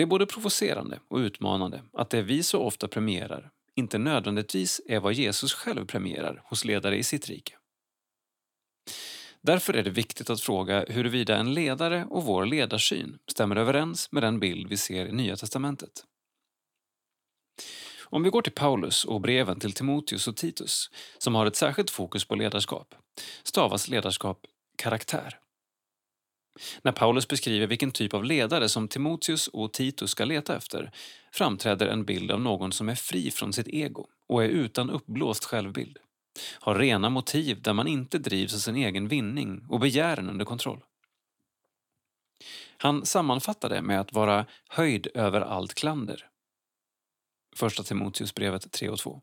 [0.00, 5.00] Det är både provocerande och utmanande att det vi så ofta premierar inte nödvändigtvis är
[5.00, 7.54] vad Jesus själv premierar hos ledare i sitt rike.
[9.40, 14.22] Därför är det viktigt att fråga huruvida en ledare och vår ledarsyn stämmer överens med
[14.22, 16.04] den bild vi ser i Nya testamentet.
[18.04, 21.90] Om vi går till Paulus och breven till Timoteus och Titus, som har ett särskilt
[21.90, 22.94] fokus på ledarskap,
[23.42, 24.46] stavas ledarskap
[24.78, 25.38] karaktär.
[26.82, 30.90] När Paulus beskriver vilken typ av ledare som Timoteus och Titus ska leta efter
[31.32, 35.44] framträder en bild av någon som är fri från sitt ego och är utan uppblåst
[35.44, 35.98] självbild.
[36.54, 40.84] Har rena motiv där man inte drivs av sin egen vinning och begären under kontroll.
[42.76, 46.26] Han sammanfattar det med att vara höjd över allt klander.
[47.56, 49.20] Första Timoteusbrevet 3 och 2.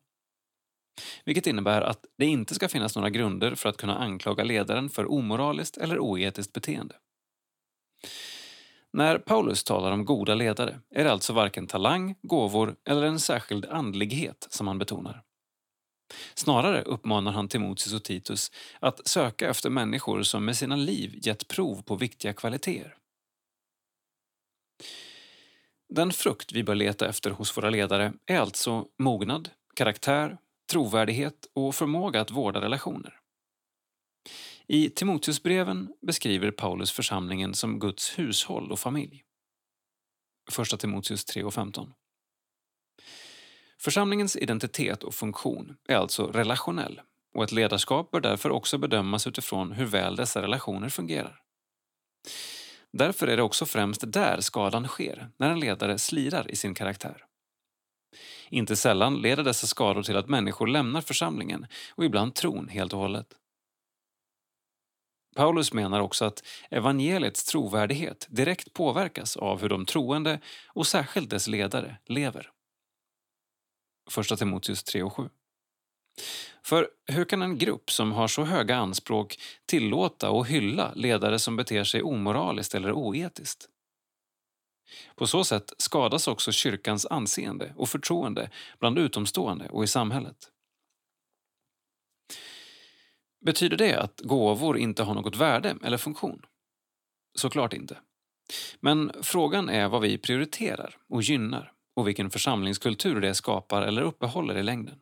[1.25, 5.11] Vilket innebär att det inte ska finnas några grunder för att kunna anklaga ledaren för
[5.11, 6.95] omoraliskt eller oetiskt beteende.
[8.93, 13.65] När Paulus talar om goda ledare är det alltså varken talang, gåvor eller en särskild
[13.65, 15.23] andlighet som han betonar.
[16.33, 21.47] Snarare uppmanar han Timoteus och Titus att söka efter människor som med sina liv gett
[21.47, 22.95] prov på viktiga kvaliteter.
[25.89, 30.37] Den frukt vi bör leta efter hos våra ledare är alltså mognad, karaktär,
[30.71, 33.19] trovärdighet och förmåga att vårda relationer.
[34.69, 39.23] I Timoteusbreven beskriver Paulus församlingen som Guds hushåll och familj.
[40.51, 41.93] Första Timoteus 3 och 15.
[43.79, 47.01] Församlingens identitet och funktion är alltså relationell
[47.33, 51.41] och ett ledarskap bör därför också bedömas utifrån hur väl dessa relationer fungerar.
[52.93, 57.25] Därför är det också främst där skadan sker, när en ledare slirar i sin karaktär.
[58.49, 62.99] Inte sällan leder dessa skador till att människor lämnar församlingen och ibland tron helt och
[62.99, 63.33] hållet.
[65.37, 71.47] Paulus menar också att evangeliets trovärdighet direkt påverkas av hur de troende och särskilt dess
[71.47, 72.51] ledare lever.
[74.09, 75.29] Första Timoteus 3 och 7.
[76.63, 81.55] För hur kan en grupp som har så höga anspråk tillåta och hylla ledare som
[81.55, 83.69] beter sig omoraliskt eller oetiskt?
[85.15, 90.51] På så sätt skadas också kyrkans anseende och förtroende bland utomstående och i samhället.
[93.47, 96.45] Betyder det att gåvor inte har något värde eller funktion?
[97.37, 97.97] Såklart inte.
[98.79, 104.57] Men frågan är vad vi prioriterar och gynnar och vilken församlingskultur det skapar eller uppehåller
[104.57, 104.95] i längden.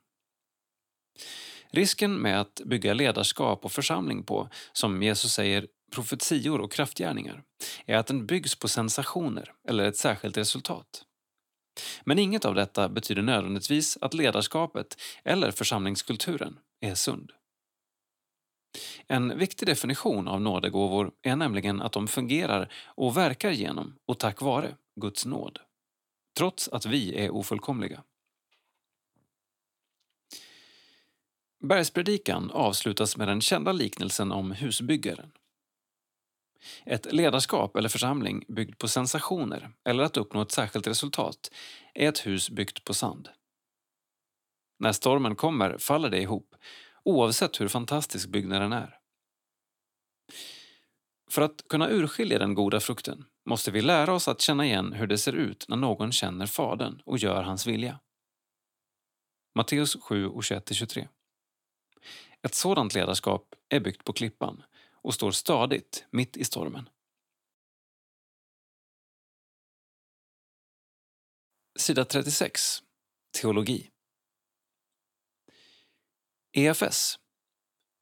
[1.69, 7.43] Risken med att bygga ledarskap och församling på, som Jesus säger, profetior och kraftgärningar,
[7.85, 11.05] är att den byggs på sensationer eller ett särskilt resultat.
[12.03, 17.31] Men inget av detta betyder nödvändigtvis att ledarskapet eller församlingskulturen är sund.
[19.07, 24.41] En viktig definition av nådegåvor är nämligen att de fungerar och verkar genom och tack
[24.41, 25.59] vare Guds nåd.
[26.38, 28.03] Trots att vi är ofullkomliga.
[31.63, 35.32] Bergspredikan avslutas med den kända liknelsen om husbyggaren.
[36.86, 41.51] Ett ledarskap eller församling byggd på sensationer eller att uppnå ett särskilt resultat
[41.93, 43.30] är ett hus byggt på sand.
[44.80, 46.55] När stormen kommer faller det ihop
[47.05, 48.99] oavsett hur fantastisk byggnaden är.
[51.31, 55.07] För att kunna urskilja den goda frukten måste vi lära oss att känna igen hur
[55.07, 57.99] det ser ut när någon känner Fadern och gör hans vilja.
[59.55, 61.07] Matteus 7 och 21-23.
[62.41, 66.89] Ett sådant ledarskap är byggt på klippan och står stadigt mitt i stormen.
[71.79, 72.61] Sida 36.
[73.41, 73.94] Teologi.
[76.57, 77.19] EFS.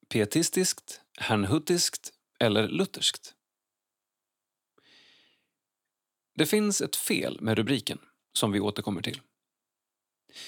[0.10, 3.34] Pietistiskt, Hernhuttiskt eller lutherskt.
[6.36, 8.00] Det finns ett fel med rubriken,
[8.34, 9.22] som vi återkommer till.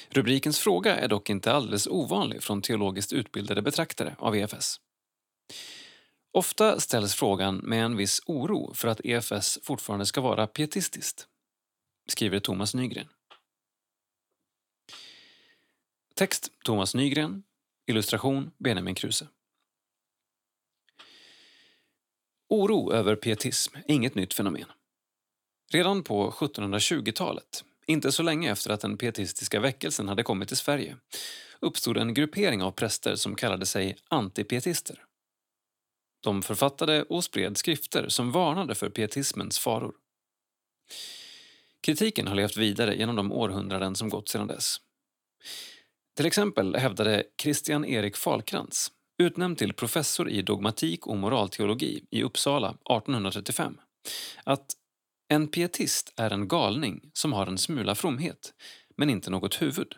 [0.09, 4.81] Rubrikens fråga är dock inte alldeles ovanlig från teologiskt utbildade betraktare av EFS.
[6.31, 11.27] Ofta ställs frågan med en viss oro för att EFS fortfarande ska vara pietistiskt,
[12.07, 13.07] skriver Thomas Nygren.
[16.15, 17.43] Text Thomas Nygren,
[17.88, 19.27] illustration Benjamin Kruse.
[22.49, 24.65] Oro över pietism är inget nytt fenomen.
[25.71, 30.97] Redan på 1720-talet, inte så länge efter att den pietistiska väckelsen hade kommit till Sverige,
[31.59, 35.03] uppstod en gruppering av präster som kallade sig antipietister.
[36.21, 39.95] De författade och spred skrifter som varnade för pietismens faror.
[41.81, 44.77] Kritiken har levt vidare genom de århundraden som gått sedan dess.
[46.16, 52.70] Till exempel hävdade Christian Erik Falkrans, utnämnd till professor i dogmatik och moralteologi i Uppsala
[52.70, 53.78] 1835,
[54.43, 54.66] att
[55.28, 58.53] en pietist är en galning som har en smula fromhet,
[58.97, 59.95] men inte något huvud.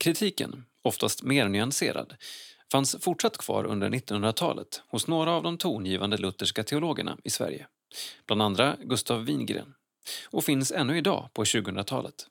[0.00, 2.16] Kritiken, oftast mer nyanserad,
[2.72, 7.66] fanns fortsatt kvar under 1900-talet hos några av de tongivande lutherska teologerna i Sverige,
[8.26, 9.74] bland andra Gustav Wingren,
[10.30, 12.26] och finns ännu idag på 2000-talet.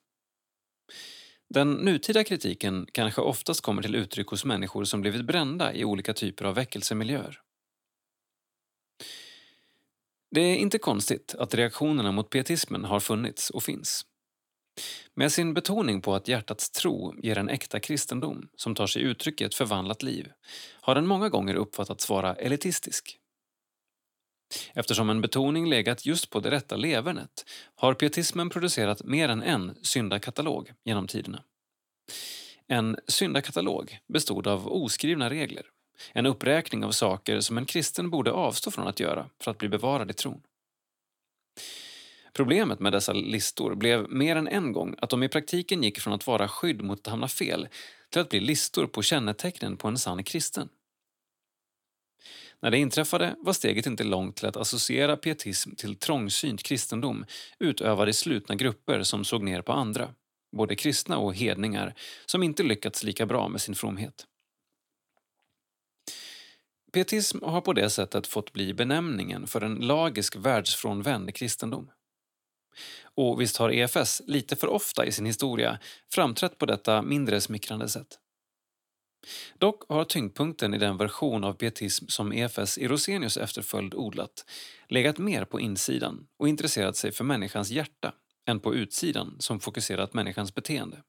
[1.53, 6.13] Den nutida kritiken kanske oftast kommer till uttryck hos människor som blivit brända i olika
[6.13, 7.39] typer av väckelsemiljöer.
[10.31, 14.05] Det är inte konstigt att reaktionerna mot pietismen har funnits och finns.
[15.13, 19.41] Med sin betoning på att hjärtats tro ger en äkta kristendom som tar sig uttryck
[19.41, 20.31] i ett förvandlat liv
[20.81, 23.20] har den många gånger uppfattats vara elitistisk.
[24.73, 27.45] Eftersom en betoning legat just på det rätta levernet
[27.75, 31.43] har pietismen producerat mer än en syndakatalog genom tiderna.
[32.67, 35.65] En syndakatalog bestod av oskrivna regler,
[36.13, 39.69] en uppräkning av saker som en kristen borde avstå från att göra för att bli
[39.69, 40.41] bevarad i tron.
[42.33, 46.13] Problemet med dessa listor blev mer än en gång att de i praktiken gick från
[46.13, 47.67] att vara skydd mot att hamna fel
[48.09, 50.69] till att bli listor på kännetecknen på en sann kristen.
[52.61, 57.25] När det inträffade var steget inte långt till att associera pietism till trångsynt kristendom
[57.59, 60.13] utövad i slutna grupper som såg ner på andra,
[60.55, 61.95] både kristna och hedningar,
[62.25, 64.27] som inte lyckats lika bra med sin fromhet.
[66.93, 71.91] Pietism har på det sättet fått bli benämningen för en lagisk världsfrånvänd kristendom.
[73.03, 75.79] Och visst har EFS lite för ofta i sin historia
[76.13, 78.20] framträtt på detta mindre smickrande sätt.
[79.59, 84.45] Dock har tyngdpunkten i den version av pietism som EFS i Rosenius efterföljd odlat
[84.87, 88.13] legat mer på insidan och intresserat sig för människans hjärta
[88.47, 91.03] än på utsidan som fokuserat människans beteende.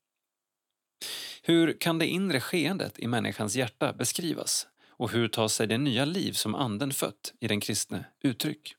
[1.42, 6.04] Hur kan det inre skeendet i människans hjärta beskrivas och hur tar sig det nya
[6.04, 8.74] liv som anden fött i den kristne uttryck?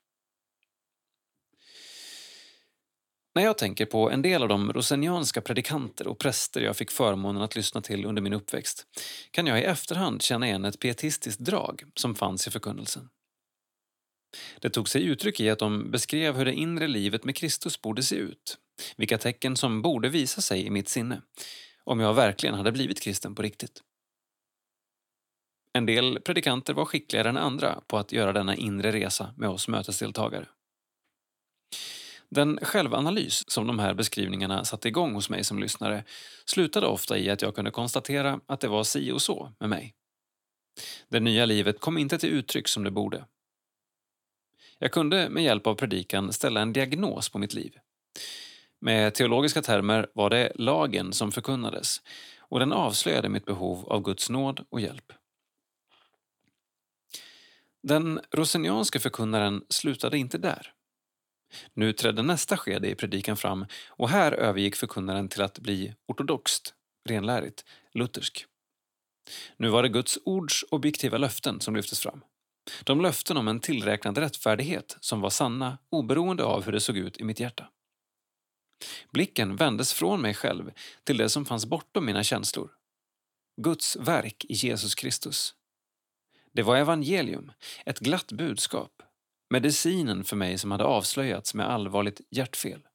[3.35, 7.41] När jag tänker på en del av de rosenianska predikanter och präster jag fick förmånen
[7.41, 8.87] att lyssna till under min uppväxt
[9.31, 13.09] kan jag i efterhand känna igen ett pietistiskt drag som fanns i förkunnelsen.
[14.59, 18.03] Det tog sig uttryck i att de beskrev hur det inre livet med Kristus borde
[18.03, 18.57] se ut,
[18.97, 21.21] vilka tecken som borde visa sig i mitt sinne,
[21.83, 23.81] om jag verkligen hade blivit kristen på riktigt.
[25.73, 29.67] En del predikanter var skickligare än andra på att göra denna inre resa med oss
[29.67, 30.47] mötesdeltagare.
[32.33, 36.03] Den självanalys som de här beskrivningarna satte igång hos mig som lyssnare
[36.45, 39.93] slutade ofta i att jag kunde konstatera att det var si och så med mig.
[41.09, 43.25] Det nya livet kom inte till uttryck som det borde.
[44.79, 47.77] Jag kunde med hjälp av predikan ställa en diagnos på mitt liv.
[48.79, 52.01] Med teologiska termer var det lagen som förkunnades
[52.39, 55.13] och den avslöjade mitt behov av Guds nåd och hjälp.
[57.83, 60.72] Den rosenianske förkunnaren slutade inte där.
[61.73, 66.73] Nu trädde nästa skede i predikan fram och här övergick förkunnaren till att bli ortodoxt,
[67.09, 68.45] renlärigt, luthersk.
[69.57, 72.23] Nu var det Guds ords objektiva löften som lyftes fram.
[72.83, 77.17] De löften om en tillräknad rättfärdighet som var sanna oberoende av hur det såg ut
[77.17, 77.69] i mitt hjärta.
[79.11, 80.71] Blicken vändes från mig själv
[81.03, 82.71] till det som fanns bortom mina känslor.
[83.61, 85.55] Guds verk i Jesus Kristus.
[86.51, 87.51] Det var evangelium,
[87.85, 88.91] ett glatt budskap,
[89.53, 92.87] medicinen för mig som hade avslöjats med allvarligt hjärtfel.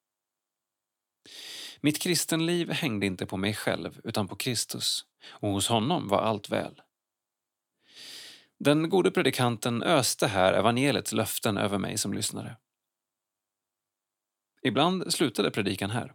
[1.81, 6.51] Mitt kristenliv hängde inte på mig själv utan på Kristus och hos honom var allt
[6.51, 6.81] väl.
[8.59, 12.57] Den gode predikanten öste här evangeliets löften över mig som lyssnare.
[14.63, 16.15] Ibland slutade predikan här.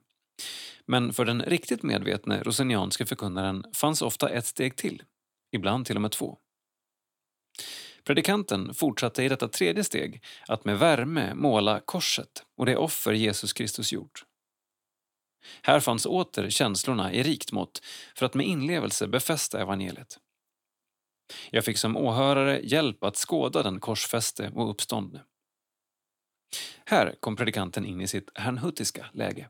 [0.85, 5.03] Men för den riktigt medvetne rosenianske förkunnaren fanns ofta ett steg till,
[5.51, 6.39] ibland till och med två.
[8.03, 13.53] Predikanten fortsatte i detta tredje steg att med värme måla korset och det offer Jesus
[13.53, 14.25] Kristus gjort.
[15.61, 17.81] Här fanns åter känslorna i rikt mått
[18.15, 20.19] för att med inlevelse befästa evangeliet.
[21.51, 25.23] Jag fick som åhörare hjälp att skåda den korsfäste och uppståndne.
[26.85, 29.49] Här kom predikanten in i sitt hernhuttiska läge.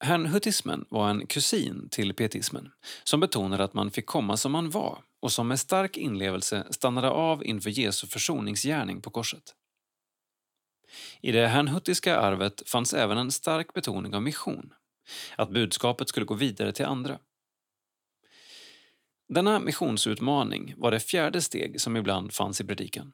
[0.00, 2.72] Hernhuttismen var en kusin till pietismen
[3.04, 7.10] som betonade att man fick komma som man var och som med stark inlevelse stannade
[7.10, 9.54] av inför Jesu försoningsgärning på korset.
[11.20, 14.74] I det hernhuttiska arvet fanns även en stark betoning av mission,
[15.36, 17.18] att budskapet skulle gå vidare till andra.
[19.28, 23.12] Denna missionsutmaning var det fjärde steg som ibland fanns i predikan.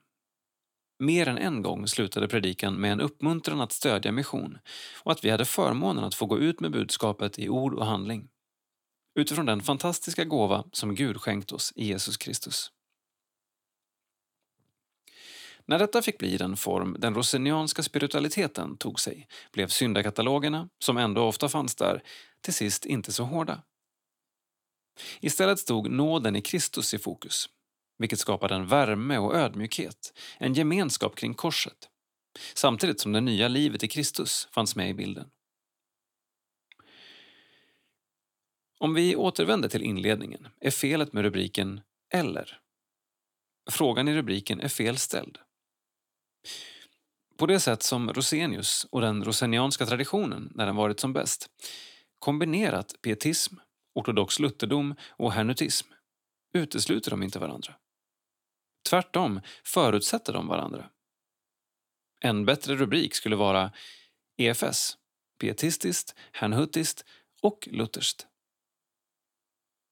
[0.98, 4.58] Mer än en gång slutade predikan med en uppmuntran att stödja mission
[5.02, 8.28] och att vi hade förmånen att få gå ut med budskapet i ord och handling
[9.14, 12.70] utifrån den fantastiska gåva som Gud skänkt oss i Jesus Kristus.
[15.66, 21.22] När detta fick bli den form den rosenianska spiritualiteten tog sig blev syndakatalogerna, som ändå
[21.22, 22.02] ofta fanns där,
[22.40, 23.62] till sist inte så hårda.
[25.20, 27.48] Istället stod nåden i Kristus i fokus,
[27.98, 31.88] vilket skapade en värme och ödmjukhet, en gemenskap kring korset,
[32.54, 35.30] samtidigt som det nya livet i Kristus fanns med i bilden.
[38.82, 41.80] Om vi återvänder till inledningen är felet med rubriken
[42.12, 42.60] “eller”.
[43.70, 45.38] Frågan i rubriken är fel ställd.
[47.36, 51.50] På det sätt som Rosenius och den rosenianska traditionen, när den varit som bäst,
[52.18, 53.56] kombinerat pietism,
[53.94, 55.88] ortodox lutherdom och hernutism
[56.54, 57.74] utesluter de inte varandra.
[58.88, 60.90] Tvärtom förutsätter de varandra.
[62.20, 63.72] En bättre rubrik skulle vara
[64.36, 64.96] EFS,
[65.40, 67.04] pietistiskt, hernhutiskt
[67.42, 68.26] och lutherskt.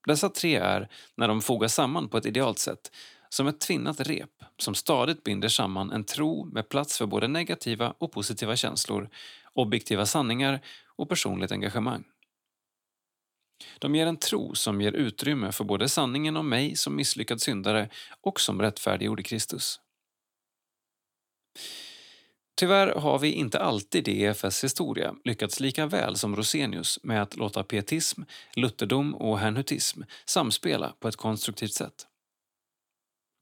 [0.07, 2.93] Dessa tre är, när de fogas samman på ett idealt sätt,
[3.29, 7.95] som ett tvinnat rep som stadigt binder samman en tro med plats för både negativa
[7.99, 9.11] och positiva känslor,
[9.53, 10.61] objektiva sanningar
[10.97, 12.05] och personligt engagemang.
[13.79, 17.89] De ger en tro som ger utrymme för både sanningen om mig som misslyckad syndare
[18.21, 19.81] och som rättfärdiggjord i Kristus.
[22.61, 27.37] Tyvärr har vi inte alltid i EFS historia lyckats lika väl som Rosenius med att
[27.37, 28.23] låta pietism,
[28.57, 32.07] lutherdom och hernutism samspela på ett konstruktivt sätt.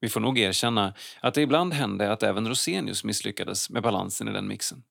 [0.01, 4.33] Vi får nog erkänna att det ibland hände att även Rosenius misslyckades med balansen i
[4.33, 4.83] den mixen.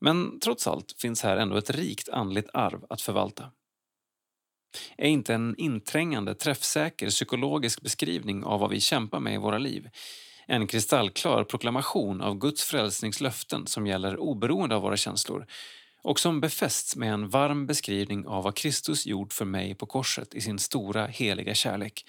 [0.00, 3.50] Men trots allt finns här ändå ett rikt andligt arv att förvalta.
[4.96, 9.90] Är inte en inträngande, träffsäker psykologisk beskrivning av vad vi kämpar med i våra liv
[10.52, 15.46] en kristallklar proklamation av Guds frälsningslöften som gäller oberoende av våra känslor
[16.02, 20.34] och som befästs med en varm beskrivning av vad Kristus gjort för mig på korset
[20.34, 22.06] i sin stora heliga kärlek.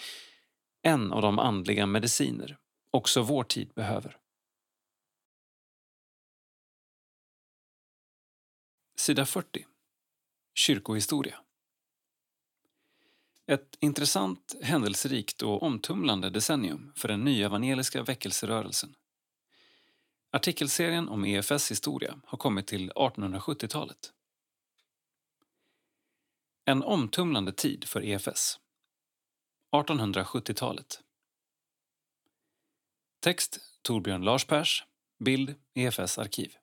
[0.81, 2.57] En av de andliga mediciner
[2.91, 4.17] också vår tid behöver.
[8.99, 9.65] Sida 40.
[10.55, 11.42] Kyrkohistoria.
[13.45, 18.95] Ett intressant, händelserikt och omtumlande decennium för den nya evangeliska väckelserörelsen.
[20.31, 24.13] Artikelserien om EFS historia har kommit till 1870-talet.
[26.65, 28.59] En omtumlande tid för EFS.
[29.75, 31.03] 1870-talet.
[33.19, 34.85] Text Torbjörn Larspers.
[35.19, 36.55] Bild EFS arkiv.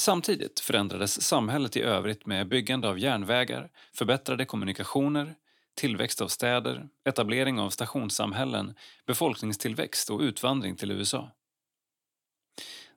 [0.00, 5.34] Samtidigt förändrades samhället i övrigt med byggande av järnvägar, förbättrade kommunikationer,
[5.74, 8.74] tillväxt av städer, etablering av stationssamhällen,
[9.06, 11.30] befolkningstillväxt och utvandring till USA.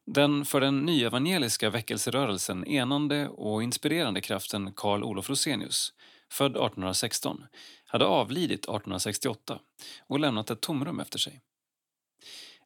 [0.05, 5.93] Den för den nyevangeliska väckelserörelsen enande och inspirerande kraften Karl Olof Rosenius,
[6.31, 7.45] född 1816,
[7.85, 9.59] hade avlidit 1868
[10.07, 11.41] och lämnat ett tomrum efter sig.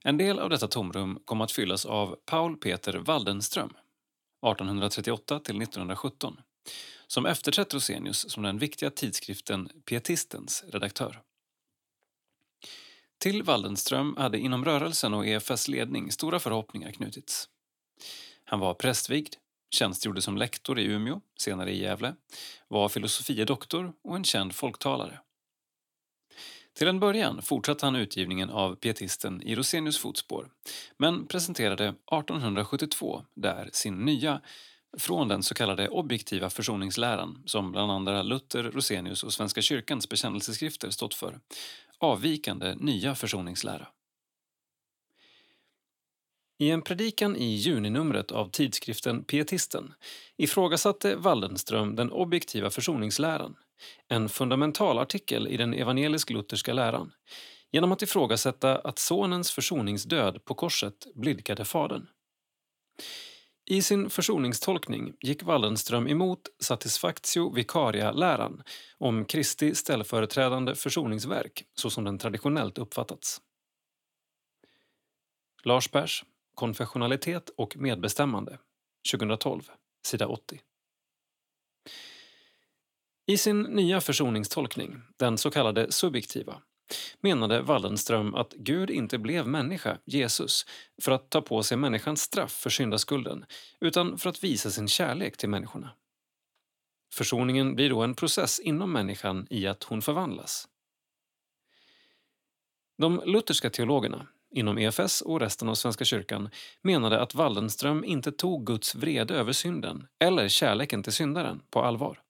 [0.03, 3.73] En del av detta tomrum kom att fyllas av Paul Peter Waldenström
[4.41, 6.37] 1838 till 1917
[7.07, 11.21] som efterträtt Rosenius som den viktiga tidskriften Pietistens redaktör.
[13.19, 17.49] Till Waldenström hade inom rörelsen och EFS ledning stora förhoppningar knutits.
[18.43, 19.35] Han var prästvigd,
[19.69, 22.15] tjänstgjorde som lektor i Umeå, senare i Gävle,
[22.67, 25.19] var filosofie doktor och en känd folktalare.
[26.77, 30.49] Till en början fortsatte han utgivningen av pietisten i Rosenius fotspår
[30.97, 34.41] men presenterade 1872 där sin nya,
[34.97, 40.89] från den så kallade objektiva försoningsläran som bland andra Luther, Rosenius och Svenska kyrkans bekännelseskrifter
[40.89, 41.39] stått för,
[41.99, 43.87] avvikande nya försoningslära.
[46.59, 49.93] I en predikan i juninumret av tidskriften Pietisten
[50.37, 53.55] ifrågasatte Waldenström den objektiva försoningsläran,
[54.07, 57.11] en fundamental artikel i den evangelisk-lutherska läran,
[57.71, 62.07] genom att ifrågasätta att sonens försoningsdöd på korset blidkade fadern.
[63.69, 68.63] I sin försoningstolkning gick Wallenström emot satisfactio vicaria-läran
[68.97, 73.41] om Kristi ställföreträdande försoningsverk så som den traditionellt uppfattats.
[75.63, 76.23] Lars Pers,
[76.55, 78.57] Konfessionalitet och medbestämmande,
[79.11, 79.61] 2012,
[80.05, 80.61] sida 80.
[83.29, 86.61] I sin nya försoningstolkning, den så kallade subjektiva,
[87.21, 90.65] menade Wallenström att Gud inte blev människa, Jesus,
[91.01, 93.45] för att ta på sig människans straff för syndaskulden,
[93.79, 95.91] utan för att visa sin kärlek till människorna.
[97.13, 100.67] Försoningen blir då en process inom människan i att hon förvandlas.
[102.97, 106.49] De lutherska teologerna, inom EFS och resten av Svenska kyrkan,
[106.81, 112.21] menade att Wallenström inte tog Guds vrede över synden, eller kärleken till syndaren, på allvar.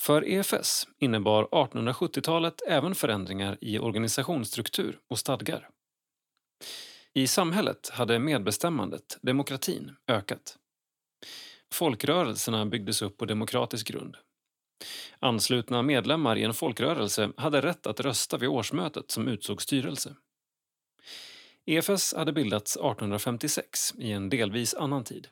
[0.00, 5.68] För EFS innebar 1870-talet även förändringar i organisationsstruktur och stadgar.
[7.12, 10.58] I samhället hade medbestämmandet, demokratin, ökat.
[11.72, 14.16] Folkrörelserna byggdes upp på demokratisk grund.
[15.18, 20.16] Anslutna medlemmar i en folkrörelse hade rätt att rösta vid årsmötet som utsåg styrelse.
[21.66, 25.28] EFS hade bildats 1856 i en delvis annan tid.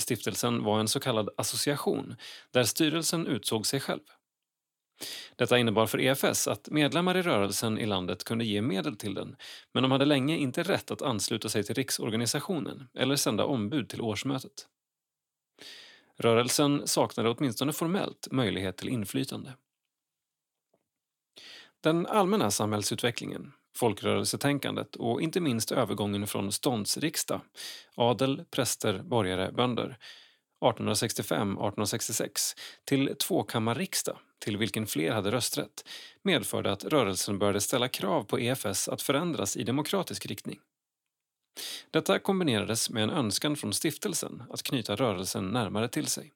[0.00, 2.16] Stiftelsen var en så kallad association
[2.50, 4.00] där styrelsen utsåg sig själv.
[5.36, 9.36] Detta innebar för EFS att medlemmar i rörelsen i landet kunde ge medel till den
[9.74, 14.00] men de hade länge inte rätt att ansluta sig till riksorganisationen eller sända ombud till
[14.00, 14.68] årsmötet.
[16.16, 19.56] Rörelsen saknade åtminstone formellt möjlighet till inflytande.
[21.80, 27.40] Den allmänna samhällsutvecklingen folkrörelsetänkandet och inte minst övergången från ståndsriksdag,
[27.94, 29.98] adel, präster, borgare, bönder
[30.64, 35.84] 1865-1866 till tvåkammarriksdag, till vilken fler hade rösträtt,
[36.22, 40.58] medförde att rörelsen började ställa krav på EFS att förändras i demokratisk riktning.
[41.90, 46.32] Detta kombinerades med en önskan från stiftelsen att knyta rörelsen närmare till sig.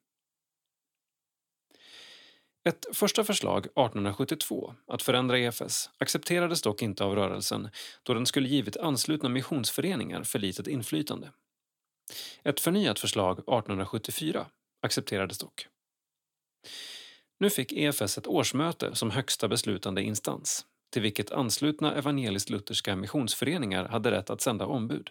[2.69, 7.69] Ett första förslag 1872 att förändra EFS accepterades dock inte av rörelsen
[8.03, 11.31] då den skulle givit anslutna missionsföreningar för litet inflytande.
[12.43, 14.47] Ett förnyat förslag 1874
[14.83, 15.67] accepterades dock.
[17.39, 24.11] Nu fick EFS ett årsmöte som högsta beslutande instans till vilket anslutna evangeliskt-lutherska missionsföreningar hade
[24.11, 25.11] rätt att sända ombud.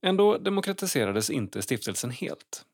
[0.00, 2.64] Ändå demokratiserades inte stiftelsen helt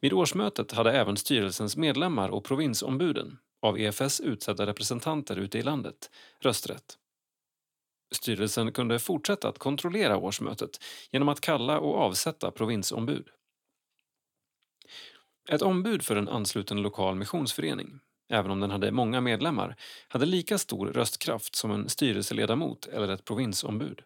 [0.00, 6.10] vid årsmötet hade även styrelsens medlemmar och provinsombuden, av EFS utsedda representanter ute i landet,
[6.40, 6.98] rösträtt.
[8.14, 13.28] Styrelsen kunde fortsätta att kontrollera årsmötet genom att kalla och avsätta provinsombud.
[15.48, 19.76] Ett ombud för en ansluten lokal missionsförening, även om den hade många medlemmar,
[20.08, 24.02] hade lika stor röstkraft som en styrelseledamot eller ett provinsombud.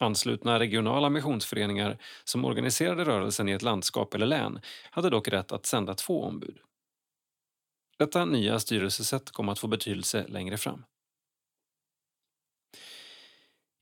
[0.00, 4.60] Anslutna regionala missionsföreningar som organiserade rörelsen i ett landskap eller län
[4.90, 6.58] hade dock rätt att sända två ombud.
[7.98, 10.84] Detta nya styrelsesätt kom att få betydelse längre fram.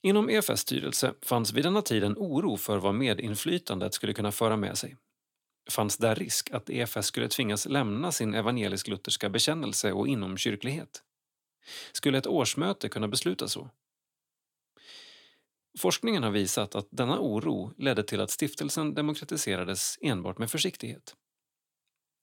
[0.02, 4.56] Inom EFS styrelse fanns vid denna tid en oro för vad medinflytandet skulle kunna föra
[4.56, 4.96] med sig.
[5.70, 11.02] Fanns där risk att EFS skulle tvingas lämna sin evangelisk-lutherska bekännelse och inomkyrklighet?
[11.92, 13.70] Skulle ett årsmöte kunna besluta så?
[15.78, 21.16] Forskningen har visat att denna oro ledde till att stiftelsen demokratiserades enbart med försiktighet.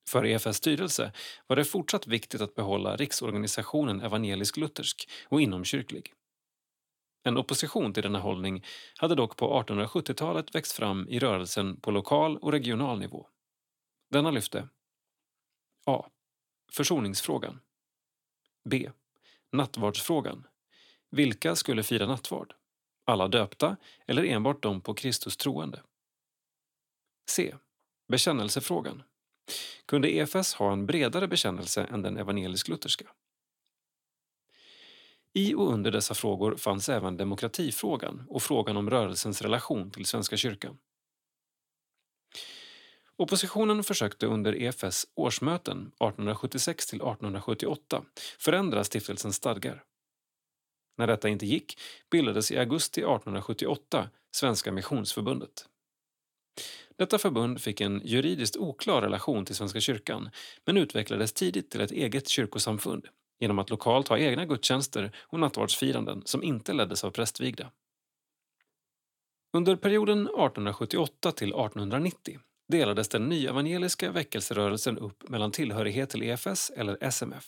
[0.10, 1.14] För EFS styrelse
[1.48, 6.14] var det fortsatt viktigt att behålla riksorganisationen evangelisk-luthersk och inomkyrklig.
[7.24, 8.66] En opposition till denna hållning
[8.98, 13.28] hade dock på 1870-talet växt fram i rörelsen på lokal och regional nivå.
[14.10, 14.68] Denna lyfte
[15.86, 16.06] A.
[16.72, 17.60] Försoningsfrågan
[18.70, 18.92] B.
[19.52, 20.48] Nattvardsfrågan.
[21.12, 22.54] Vilka skulle fira nattvard?
[23.10, 23.78] Alla döpta
[24.08, 25.82] eller enbart de på Kristus troende?
[27.30, 27.56] C.
[28.08, 29.04] Bekännelsefrågan.
[29.86, 33.06] Kunde EFS ha en bredare bekännelse än den evangelisk-lutherska?
[35.34, 40.38] I och under dessa frågor fanns även demokratifrågan och frågan om rörelsens relation till Svenska
[40.38, 40.78] kyrkan.
[43.16, 48.06] Oppositionen försökte under EFS årsmöten 1876-1878
[48.40, 49.84] förändra stiftelsens stadgar.
[51.00, 51.80] När detta inte gick
[52.12, 55.66] bildades i augusti 1878 Svenska Missionsförbundet.
[56.98, 60.30] Detta förbund fick en juridiskt oklar relation till Svenska kyrkan
[60.66, 63.08] men utvecklades tidigt till ett eget kyrkosamfund
[63.40, 67.72] genom att lokalt ha egna gudstjänster och nattvardsfiranden som inte leddes av prästvigda.
[69.54, 76.98] Under perioden 1878 till 1890 delades den nyevangeliska väckelserörelsen upp mellan tillhörighet till EFS eller
[77.04, 77.46] SMF.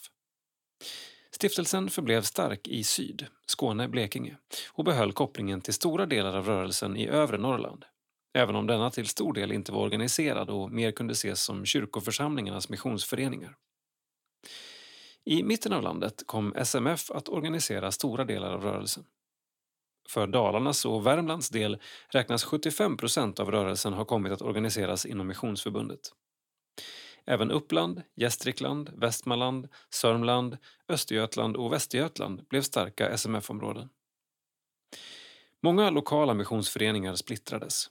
[1.42, 4.38] Stiftelsen förblev stark i syd, Skåne, Blekinge
[4.72, 7.86] och behöll kopplingen till stora delar av rörelsen i övre Norrland
[8.34, 12.70] även om denna till stor del inte var organiserad och mer kunde ses som kyrkoförsamlingarnas
[12.70, 13.56] missionsföreningar.
[15.26, 19.04] I mitten av landet kom SMF att organisera stora delar av rörelsen.
[20.10, 25.28] För Dalarnas och Värmlands del räknas 75 procent av rörelsen ha kommit att organiseras inom
[25.28, 26.00] Missionsförbundet.
[27.26, 30.58] Även Uppland, Gästrikland, Västmanland, Sörmland,
[30.88, 33.90] Östergötland och Västergötland blev starka SMF-områden.
[35.62, 37.90] Många lokala missionsföreningar splittrades.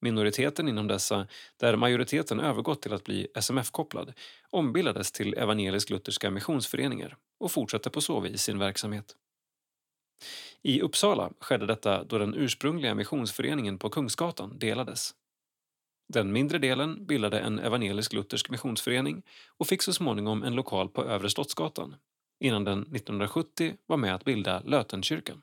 [0.00, 1.26] Minoriteten inom dessa,
[1.56, 4.12] där majoriteten övergått till att bli SMF-kopplad,
[4.50, 9.16] ombildades till evangelisk-lutherska missionsföreningar och fortsatte på så vis sin verksamhet.
[10.62, 15.14] I Uppsala skedde detta då den ursprungliga missionsföreningen på Kungsgatan delades.
[16.08, 19.22] Den mindre delen bildade en evangelisk-luthersk missionsförening
[19.56, 21.96] och fick så småningom en lokal på Övre Slottsgatan
[22.40, 25.42] innan den 1970 var med att bilda Lötenkyrkan.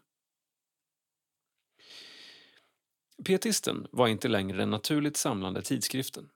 [3.26, 6.30] Pietisten var inte längre den naturligt samlande tidskriften.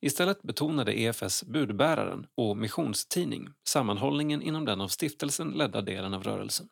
[0.00, 6.68] Istället betonade EFS budbäraren och missionstidning sammanhållningen inom den av stiftelsen ledda delen av rörelsen.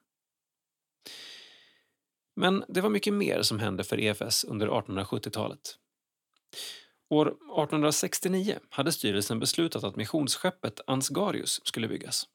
[2.37, 5.79] Men det var mycket mer som hände för EFS under 1870-talet.
[7.11, 12.29] År 1869 hade styrelsen beslutat att missionsskeppet Ansgarius skulle byggas.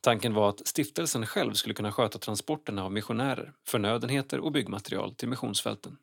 [0.00, 5.28] Tanken var att stiftelsen själv skulle kunna sköta transporterna av missionärer, förnödenheter och byggmaterial till
[5.28, 5.98] missionsfälten.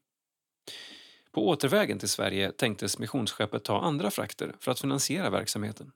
[1.32, 5.92] På återvägen till Sverige tänktes missionsskeppet ta andra frakter för att finansiera verksamheten.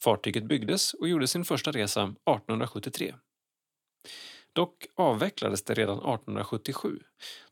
[0.00, 3.14] Fartyget byggdes och gjorde sin första resa 1873.
[4.54, 7.00] Dock avvecklades det redan 1877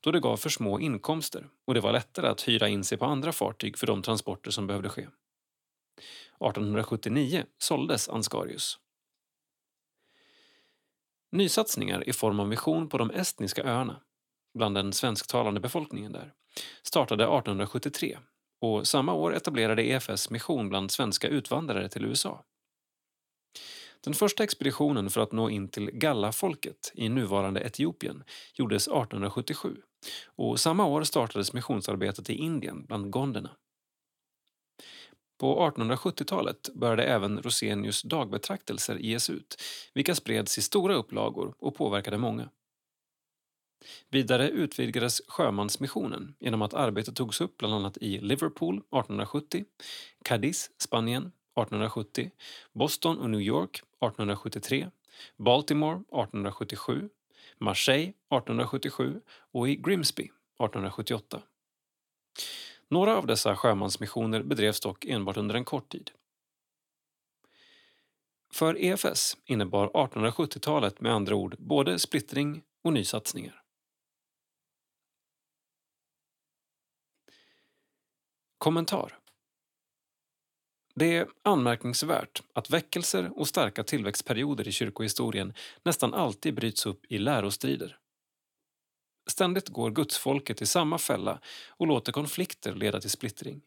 [0.01, 3.05] då det gav för små inkomster och det var lättare att hyra in sig på
[3.05, 5.03] andra fartyg för de transporter som behövde ske.
[5.03, 8.79] 1879 såldes Ansgarius
[11.33, 14.01] Nysatsningar i form av mission på de estniska öarna,
[14.55, 16.33] bland den svensktalande befolkningen där,
[16.83, 18.19] startade 1873
[18.61, 22.45] och samma år etablerade EFS mission bland svenska utvandrare till USA.
[24.05, 28.24] Den första expeditionen för att nå in till Galla-folket i nuvarande Etiopien
[28.55, 29.77] gjordes 1877
[30.27, 33.51] och samma år startades missionsarbetet i Indien bland gonderna.
[35.39, 39.62] På 1870-talet började även Rosenius dagbetraktelser ges ut,
[39.95, 42.51] vilka spreds i stora upplagor och påverkade många.
[44.11, 49.65] Vidare utvidgades sjömansmissionen genom att arbetet togs upp bland annat i Liverpool 1870,
[50.24, 52.31] Cadiz, Spanien 1870,
[52.73, 54.91] Boston och New York 1873,
[55.37, 57.09] Baltimore 1877,
[57.59, 59.20] Marseille 1877
[59.53, 61.43] och i Grimsby 1878.
[62.89, 66.11] Några av dessa sjömansmissioner bedrevs dock enbart under en kort tid.
[68.53, 73.62] För EFS innebar 1870-talet med andra ord både splittring och nysatsningar.
[78.59, 79.19] Kommentar
[80.94, 87.19] det är anmärkningsvärt att väckelser och starka tillväxtperioder i kyrkohistorien nästan alltid bryts upp i
[87.19, 87.98] lärostrider.
[89.31, 93.62] Ständigt går gudsfolket i samma fälla och låter konflikter leda till splittring.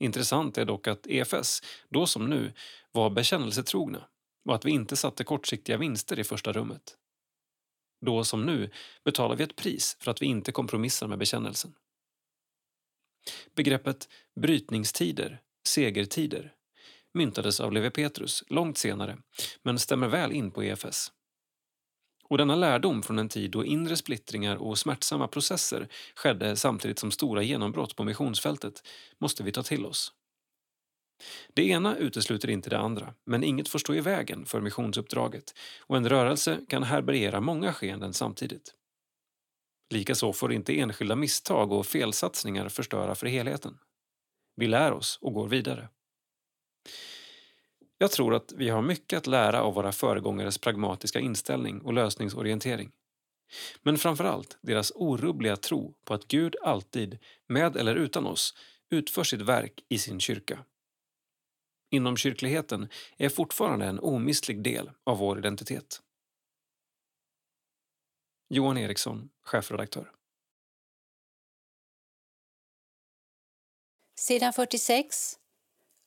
[0.00, 2.52] Intressant är dock att EFS, då som nu,
[2.92, 4.08] var bekännelsetrogna
[4.44, 6.96] och att vi inte satte kortsiktiga vinster i första rummet.
[8.00, 8.70] Då som nu
[9.04, 11.74] betalar vi ett pris för att vi inte kompromissar med bekännelsen.
[13.54, 14.08] Begreppet
[14.40, 16.52] brytningstider, segertider,
[17.14, 19.18] myntades av Levi Petrus långt senare
[19.62, 21.12] men stämmer väl in på EFS.
[22.24, 27.10] Och denna lärdom från en tid då inre splittringar och smärtsamma processer skedde samtidigt som
[27.10, 28.82] stora genombrott på missionsfältet
[29.18, 30.12] måste vi ta till oss.
[31.54, 35.96] Det ena utesluter inte det andra, men inget får stå i vägen för missionsuppdraget och
[35.96, 38.74] en rörelse kan härbärgera många skeenden samtidigt.
[39.90, 43.78] Likaså får inte enskilda misstag och felsatsningar förstöra för helheten.
[44.58, 45.88] Vi lär oss och går vidare.
[47.98, 52.92] Jag tror att vi har mycket att lära av våra föregångares pragmatiska inställning och lösningsorientering.
[53.82, 58.54] Men framför allt deras orubbliga tro på att Gud alltid, med eller utan oss,
[58.90, 60.64] utför sitt verk i sin kyrka.
[61.90, 66.02] Inomkyrkligheten är fortfarande en omistlig del av vår identitet.
[68.48, 70.17] Johan Eriksson, chefredaktör.
[74.28, 75.38] Sidan 46.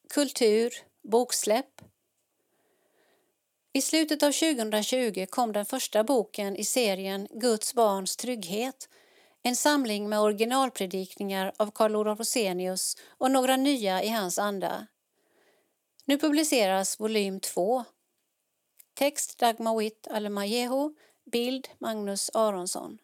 [0.10, 0.73] Kultur
[1.03, 1.81] boksläpp.
[3.73, 8.89] I slutet av 2020 kom den första boken i serien Guds barns trygghet,
[9.43, 14.88] en samling med originalpredikningar av Carl Olof Rosenius och några nya i hans anda.
[16.06, 17.84] Nu publiceras volym 2.
[18.93, 20.93] Text Dagmar Witt Alemajehu,
[21.31, 22.98] bild Magnus Aronsson.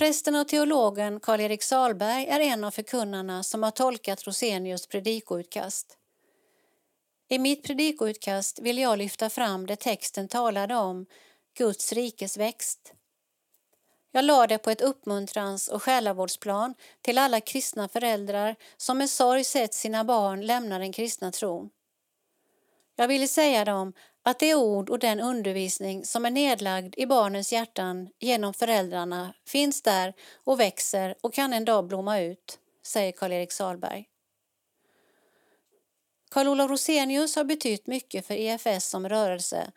[0.00, 5.98] Prästen och teologen Karl-Erik Salberg är en av förkunnarna som har tolkat Rosenius predikoutkast.
[7.28, 11.06] I mitt predikoutkast vill jag lyfta fram det texten talade om,
[11.58, 12.92] Guds rikes växt.
[14.12, 19.44] Jag la det på ett uppmuntrans och själavårdsplan till alla kristna föräldrar som med sorg
[19.44, 21.70] sett sina barn lämna den kristna tron.
[22.96, 23.92] Jag ville säga dem
[24.22, 29.82] att det ord och den undervisning som är nedlagd i barnens hjärtan genom föräldrarna finns
[29.82, 30.14] där
[30.44, 34.06] och växer och kan en dag blomma ut, säger Karl-Erik Salberg.
[36.30, 39.72] Carl-Olof Rosenius har betytt mycket för EFS som rörelse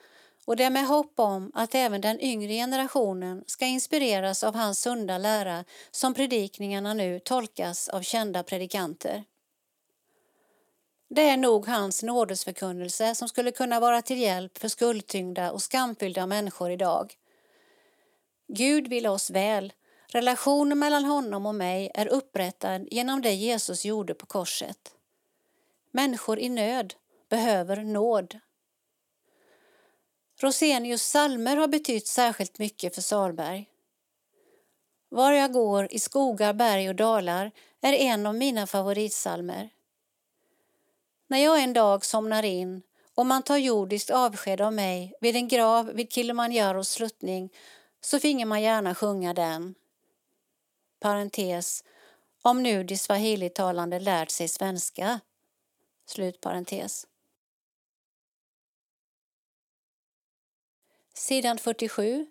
[0.46, 4.80] och det är med hopp om att även den yngre generationen ska inspireras av hans
[4.80, 9.24] sunda lära som predikningarna nu tolkas av kända predikanter.
[11.16, 16.28] Det är nog hans nådesförkunnelse som skulle kunna vara till hjälp för skuldtyngda och skamfyllda
[16.28, 17.14] människor idag.
[18.48, 19.74] Gud vill oss väl.
[20.08, 24.78] Relationen mellan honom och mig är upprättad genom det Jesus gjorde på korset.
[25.92, 26.94] Människor i nöd
[27.30, 28.40] behöver nåd.
[30.42, 33.70] Rosenius salmer har betytt särskilt mycket för Salberg.
[35.10, 39.70] Var jag går i skogar, berg och dalar är en av mina favoritsalmer.
[41.28, 42.82] När jag en dag somnar in
[43.16, 47.50] och man tar jordiskt avsked av mig vid en grav vid Kilimanjaros sluttning
[48.02, 49.76] så finge man gärna sjunga den.
[51.00, 51.84] Parentes,
[52.42, 55.20] om nu de swahili-talande lärt sig svenska.
[56.06, 57.08] Slut parentes.
[61.14, 62.28] Sidan 47.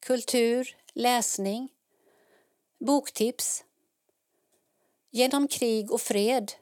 [0.00, 1.68] Kultur, läsning.
[2.78, 3.64] Boktips.
[5.10, 6.52] Genom krig och fred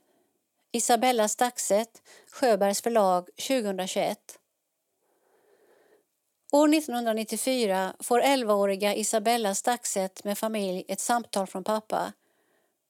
[0.74, 4.18] Isabella Staxet, Sjöbergs förlag 2021.
[6.52, 12.12] År 1994 får 11-åriga Isabella Staxet med familj ett samtal från pappa.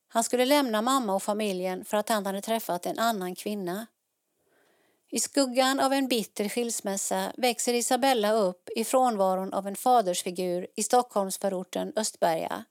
[0.08, 3.86] Han skulle lämna mamma och familjen för att han hade träffat en annan kvinna.
[5.10, 10.82] I skuggan av en bitter skilsmässa växer Isabella upp i frånvaron av en fadersfigur i
[10.82, 12.64] Stockholmsförorten Östberga.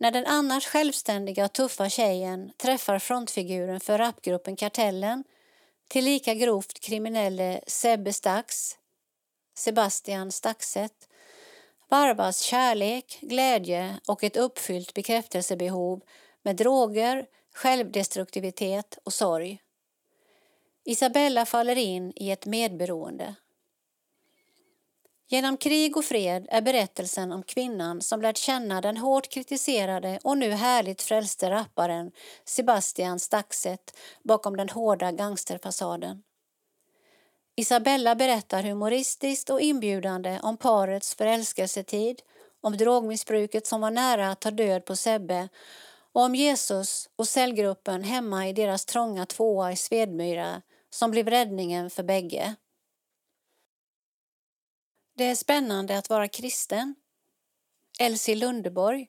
[0.00, 5.24] När den annars självständiga och tuffa tjejen träffar frontfiguren för rapgruppen Kartellen
[5.88, 8.78] tillika grovt kriminelle Sebbe Stax,
[9.54, 11.08] Sebastian Staxet,
[11.88, 16.00] varvas kärlek, glädje och ett uppfyllt bekräftelsebehov
[16.42, 19.62] med droger, självdestruktivitet och sorg.
[20.84, 23.34] Isabella faller in i ett medberoende.
[25.32, 30.38] Genom krig och fred är berättelsen om kvinnan som lärt känna den hårt kritiserade och
[30.38, 32.12] nu härligt frälste rapparen
[32.44, 36.22] Sebastian Staxet bakom den hårda gangsterfasaden.
[37.56, 42.22] Isabella berättar humoristiskt och inbjudande om parets förälskelsetid,
[42.60, 45.48] om drogmissbruket som var nära att ta död på Sebbe
[46.12, 51.90] och om Jesus och cellgruppen hemma i deras trånga tvåa i Svedmyra som blev räddningen
[51.90, 52.56] för bägge.
[55.20, 56.94] Det är spännande att vara kristen.
[57.98, 59.08] Elsie Lundeborg.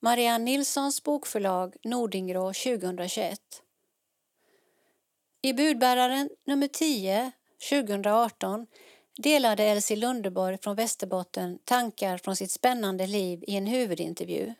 [0.00, 3.40] Marianne Nilssons bokförlag Nordingrå 2021.
[5.42, 7.32] I budbäraren nummer 10
[7.70, 8.66] 2018
[9.18, 14.54] delade Elsie Lundeborg från Västerbotten tankar från sitt spännande liv i en huvudintervju.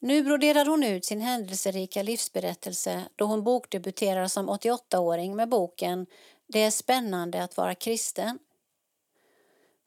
[0.00, 6.06] Nu broderar hon ut sin händelserika livsberättelse då hon bokdebuterar som 88-åring med boken
[6.46, 8.38] Det är spännande att vara kristen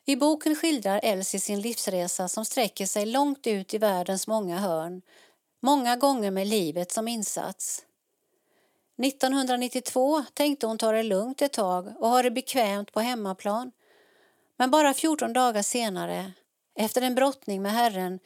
[0.05, 5.01] i boken skildrar Elsie sin livsresa som sträcker sig långt ut i världens många hörn,
[5.59, 7.85] många gånger med livet som insats.
[9.03, 13.71] 1992 tänkte hon ta det lugnt ett tag och ha det bekvämt på hemmaplan.
[14.57, 16.31] Men bara 14 dagar senare,
[16.75, 18.19] efter en brottning med Herren,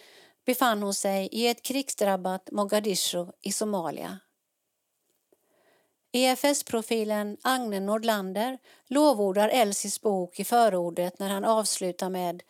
[0.46, 4.20] befann hon sig i ett krigsdrabbat Mogadishu i Somalia.
[6.12, 8.58] EFS-profilen Agne Nordlander
[8.88, 12.44] lovordar Elsies bok i förordet när han avslutar med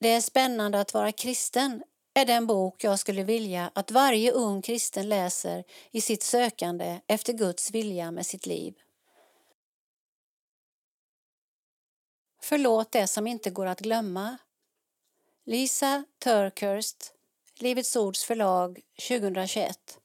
[0.00, 1.82] Det är spännande att vara kristen
[2.14, 7.32] är den bok jag skulle vilja att varje ung kristen läser i sitt sökande efter
[7.32, 8.74] Guds vilja med sitt liv.
[12.42, 14.38] Förlåt det som inte går att glömma.
[15.44, 17.12] Lisa Turkhurst,
[17.58, 19.98] Livets Ords förlag 2021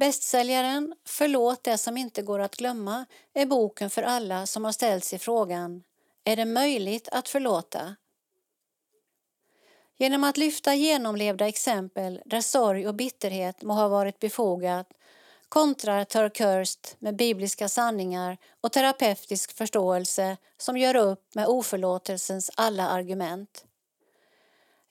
[0.00, 5.04] Bästsäljaren Förlåt det som inte går att glömma är boken för alla som har ställt
[5.04, 5.82] sig frågan
[6.24, 7.96] Är det möjligt att förlåta?
[9.98, 14.88] Genom att lyfta genomlevda exempel där sorg och bitterhet må ha varit befogat
[15.48, 23.64] kontrar Törkörst med bibliska sanningar och terapeutisk förståelse som gör upp med oförlåtelsens alla argument.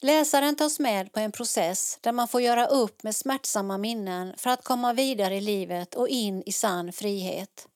[0.02, 4.50] Läsaren tas med på en process där man får göra upp med smärtsamma minnen för
[4.50, 7.68] att komma vidare i livet och in i sann frihet.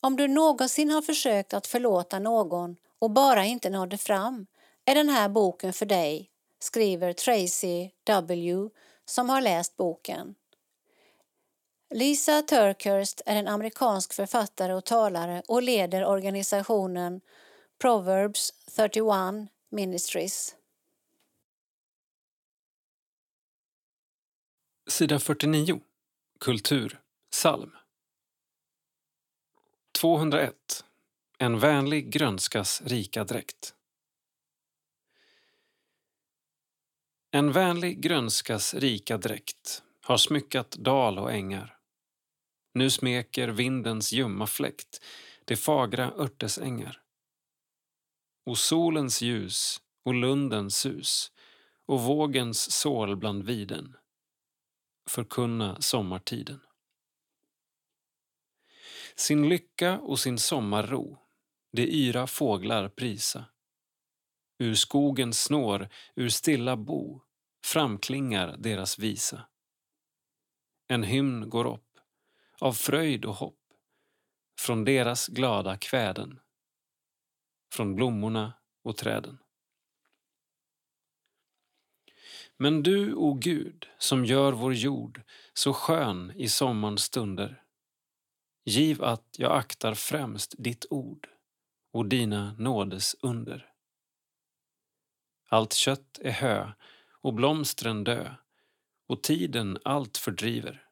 [0.00, 4.46] Om du någonsin har försökt att förlåta någon och bara inte nådde fram
[4.84, 8.68] är den här boken för dig, skriver Tracy W
[9.04, 10.34] som har läst boken.
[11.94, 17.20] Lisa Turkhurst är en amerikansk författare och talare och leder organisationen
[17.78, 19.04] Proverbs 31
[19.70, 20.56] Ministries.
[24.90, 25.80] Sida 49.
[26.40, 27.00] Kultur.
[27.32, 27.76] Salm.
[30.00, 30.84] 201.
[31.38, 33.74] En vänlig grönskas rika dräkt.
[37.30, 41.78] En vänlig grönskas rika dräkt har smyckat dal och ängar.
[42.74, 45.04] Nu smeker vindens ljumma fläkt
[45.44, 47.02] de fagra örtesängar.
[48.46, 51.32] Och solens ljus och lundens sus
[51.86, 53.96] och vågens sål bland viden
[55.08, 56.60] förkunna sommartiden.
[59.14, 61.18] Sin lycka och sin sommarro
[61.72, 63.44] de yra fåglar prisa.
[64.58, 67.22] Ur skogens snår, ur stilla bo
[67.64, 69.46] framklingar deras visa.
[70.88, 71.98] En hymn går upp
[72.60, 73.60] av fröjd och hopp
[74.60, 76.40] från deras glada kväden,
[77.72, 78.52] från blommorna
[78.82, 79.38] och träden.
[82.62, 85.22] Men du, o Gud, som gör vår jord
[85.54, 87.62] så skön i sommarns stunder,
[88.64, 91.28] giv att jag aktar främst ditt ord
[91.92, 93.72] och dina nådes under.
[95.48, 96.72] Allt kött är hö
[97.20, 98.34] och blomstren dö
[99.06, 100.86] och tiden allt fördriver.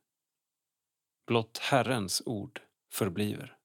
[1.26, 2.60] Blott Herrens ord
[2.92, 3.56] förbliver.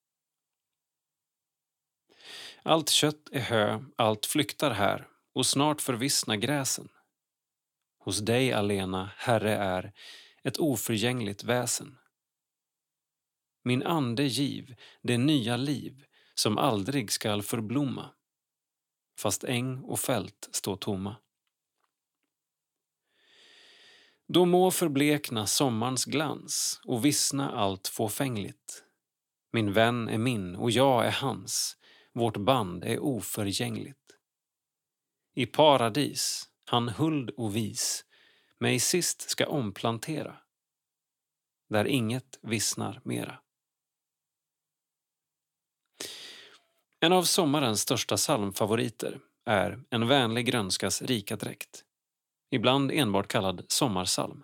[2.63, 6.89] Allt kött är hö, allt flyktar här och snart förvissna gräsen.
[8.03, 9.93] Hos dig alena, Herre, är
[10.43, 11.97] ett oförgängligt väsen.
[13.63, 16.03] Min ande giv det nya liv
[16.35, 18.09] som aldrig skall förblomma
[19.19, 21.15] fast äng och fält står tomma.
[24.27, 28.83] Då må förblekna sommarns glans och vissna allt fåfängligt.
[29.51, 31.77] Min vän är min och jag är hans,
[32.13, 33.97] vårt band är oförgängligt.
[35.35, 38.05] I paradis han huld och vis
[38.59, 40.37] mig sist ska omplantera
[41.69, 43.39] där inget vissnar mera.
[46.99, 51.83] En av sommarens största psalmfavoriter är En vänlig grönskas rika dräkt,
[52.51, 54.43] ibland enbart kallad sommarsalm.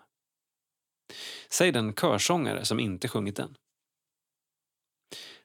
[1.48, 3.56] Säg den körsångare som inte sjungit den.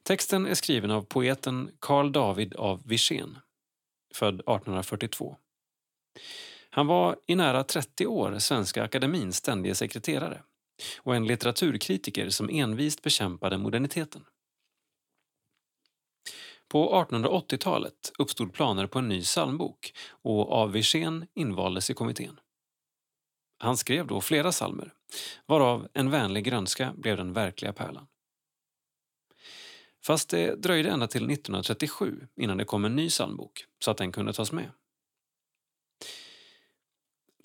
[0.04, 3.40] Texten är skriven av poeten Carl David av Wirsén,
[4.14, 5.38] född 1842.
[6.76, 10.42] Han var i nära 30 år Svenska Akademins ständige sekreterare
[11.00, 14.26] och en litteraturkritiker som envist bekämpade moderniteten.
[16.68, 22.40] På 1880-talet uppstod planer på en ny psalmbok och av Wirsén invaldes i kommittén.
[23.58, 24.94] Han skrev då flera salmer,
[25.46, 28.08] varav En vänlig grönska blev den verkliga pärlan.
[30.04, 34.12] Fast det dröjde ända till 1937 innan det kom en ny psalmbok så att den
[34.12, 34.72] kunde tas med.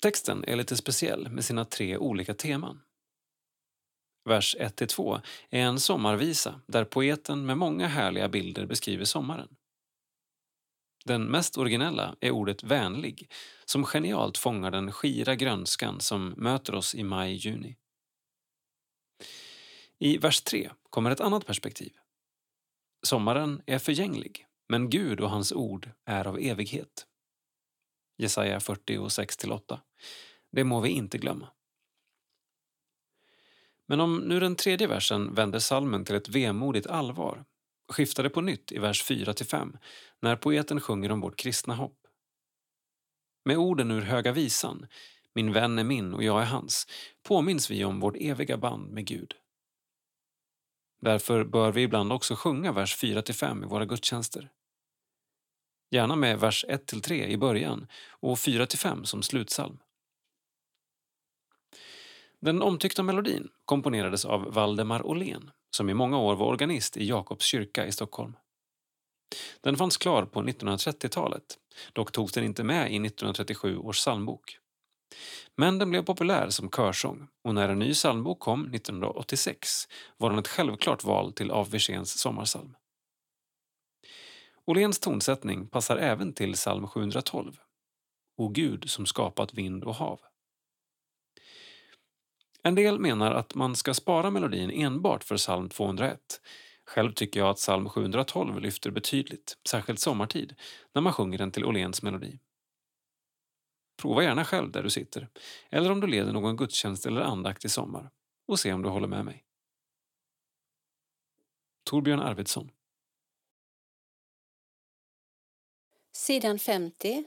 [0.01, 2.81] Texten är lite speciell med sina tre olika teman.
[4.29, 9.55] Vers 1-2 är en sommarvisa där poeten med många härliga bilder beskriver sommaren.
[11.05, 13.31] Den mest originella är ordet vänlig
[13.65, 17.77] som genialt fångar den skira grönskan som möter oss i maj-juni.
[19.99, 21.93] I vers 3 kommer ett annat perspektiv.
[23.03, 27.07] Sommaren är förgänglig, men Gud och hans ord är av evighet.
[28.21, 29.79] Jesaja 40 och 6-8.
[30.51, 31.47] Det må vi inte glömma.
[33.87, 37.45] Men om nu den tredje versen vänder salmen till ett vemodigt allvar
[37.89, 39.77] skiftar det på nytt i vers 4-5
[40.19, 41.97] när poeten sjunger om vårt kristna hopp.
[43.45, 44.87] Med orden ur Höga visan,
[45.33, 46.87] Min vän är min och jag är hans,
[47.23, 49.33] påminns vi om vårt eviga band med Gud.
[51.01, 54.49] Därför bör vi ibland också sjunga vers 4-5 i våra gudstjänster.
[55.91, 59.77] Gärna med vers 1-3 i början och 4-5 som slutsalm.
[62.39, 67.45] Den omtyckta melodin komponerades av Valdemar Åhlén som i många år var organist i Jakobs
[67.45, 68.35] kyrka i Stockholm.
[69.61, 71.57] Den fanns klar på 1930-talet,
[71.93, 74.57] dock togs den inte med i 1937 års psalmbok.
[75.55, 79.87] Men den blev populär som körsång och när en ny psalmbok kom 1986
[80.17, 82.75] var den ett självklart val till af Wirséns sommarsalm.
[84.65, 87.59] Åhléns tonsättning passar även till psalm 712.
[88.37, 90.19] O Gud som skapat vind och hav.
[92.63, 96.41] En del menar att man ska spara melodin enbart för psalm 201.
[96.85, 100.55] Själv tycker jag att psalm 712 lyfter betydligt, särskilt sommartid,
[100.93, 102.39] när man sjunger den till Åhléns melodi.
[104.01, 105.29] Prova gärna själv där du sitter,
[105.69, 108.09] eller om du leder någon gudstjänst eller andakt i sommar,
[108.47, 109.45] och se om du håller med mig.
[111.83, 112.71] Torbjörn Arvidsson
[116.21, 117.23] Sidan 50.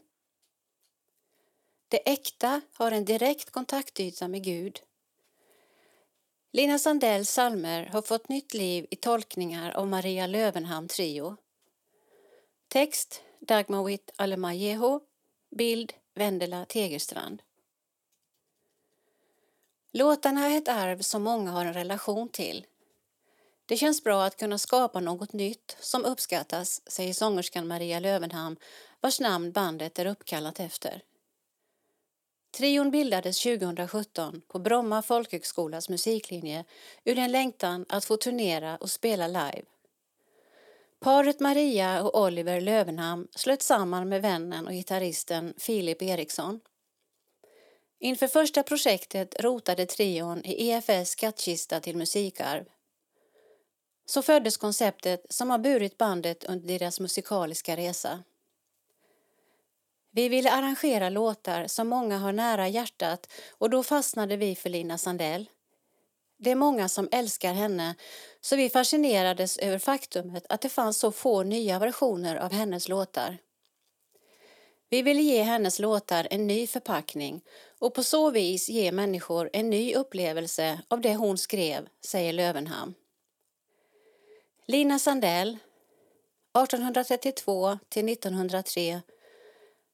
[1.88, 4.80] Det äkta har en direkt kontaktyta med Gud.
[6.52, 11.36] Lina Sandells salmer har fått nytt liv i tolkningar av Maria Lövenham Trio.
[12.68, 15.00] Text Dagmawit Alemajeho.
[15.50, 17.42] Bild Vendela Tegerstrand.
[19.92, 22.66] Låtarna är ett arv som många har en relation till.
[23.66, 28.56] Det känns bra att kunna skapa något nytt som uppskattas, säger sångerskan Maria Lövenham
[29.00, 31.02] vars namn bandet är uppkallat efter.
[32.56, 36.64] Trion bildades 2017 på Bromma folkhögskolas musiklinje
[37.04, 39.62] ur en längtan att få turnera och spela live.
[41.00, 46.60] Paret Maria och Oliver Lövenham slöt samman med vännen och gitarristen Filip Eriksson.
[47.98, 52.64] Inför första projektet rotade trion i EFS skattkista till musikarv.
[54.06, 58.22] Så föddes konceptet som har burit bandet under deras musikaliska resa.
[60.10, 64.98] Vi ville arrangera låtar som många har nära hjärtat och då fastnade vi för Lina
[64.98, 65.51] Sandell.
[66.39, 67.94] Det är många som älskar henne
[68.40, 73.39] så vi fascinerades över faktumet att det fanns så få nya versioner av hennes låtar.
[74.89, 77.40] Vi ville ge hennes låtar en ny förpackning
[77.78, 82.94] och på så vis ge människor en ny upplevelse av det hon skrev, säger Lövenhamn.
[84.66, 85.58] Lina Sandell,
[86.58, 89.02] 1832 till 1903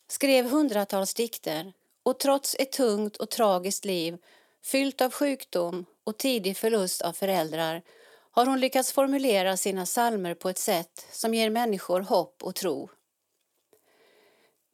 [0.09, 1.72] skrev hundratals dikter
[2.02, 4.18] och trots ett tungt och tragiskt liv
[4.64, 7.82] fyllt av sjukdom och tidig förlust av föräldrar
[8.30, 12.90] har hon lyckats formulera sina salmer på ett sätt som ger människor hopp och tro.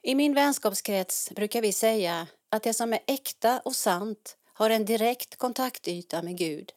[0.03, 4.85] I min vänskapskrets brukar vi säga att det som är äkta och sant har en
[4.85, 6.73] direkt kontaktyta med Gud.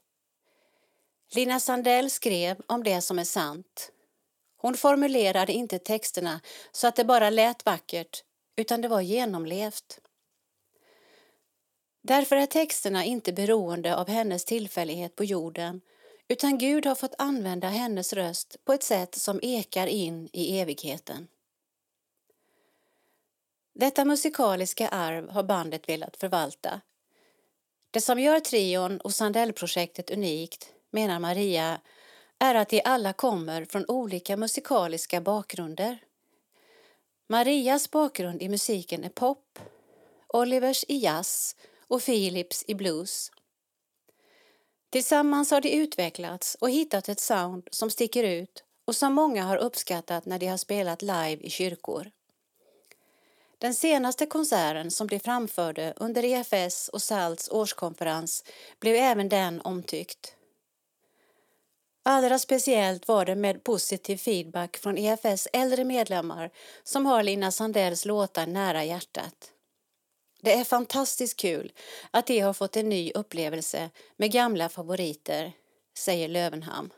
[1.32, 3.92] Lina Sandell skrev om det som är sant.
[4.58, 6.42] Hon formulerade inte texterna
[6.72, 8.24] så att det bara lät vackert
[8.56, 10.00] utan det var genomlevt.
[12.02, 15.82] Därför är texterna inte beroende av hennes tillfällighet på jorden
[16.28, 21.28] utan Gud har fått använda hennes röst på ett sätt som ekar in i evigheten.
[23.74, 26.82] Detta musikaliska arv har bandet velat förvalta.
[27.92, 31.82] Det som gör trion och Sandellprojektet unikt, menar Maria,
[32.40, 36.00] är att de alla kommer från olika musikaliska bakgrunder.
[37.28, 39.60] Marias bakgrund i musiken är pop,
[40.28, 41.56] Olivers i jazz
[41.88, 43.32] och Philips i blues.
[44.90, 49.58] Tillsammans har de utvecklats och hittat ett sound som sticker ut och som många har
[49.58, 52.12] uppskattat när de har spelat live i kyrkor.
[53.58, 58.44] Den senaste konserten som de framförde under EFS och SALTs årskonferens
[58.80, 60.36] blev även den omtyckt.
[62.04, 66.52] Allra speciellt var det med positiv feedback från EFS äldre medlemmar
[66.84, 69.52] som har Lina Sandells låtar nära hjärtat.
[70.42, 71.72] Det är fantastiskt kul
[72.12, 75.54] att de har fått en ny upplevelse med gamla favoriter,
[75.98, 76.90] säger Lövenham.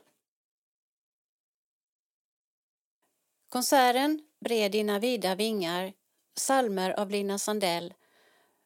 [3.50, 5.94] Konserten Bred dina vida vingar,
[6.38, 7.94] salmer av Lina Sandell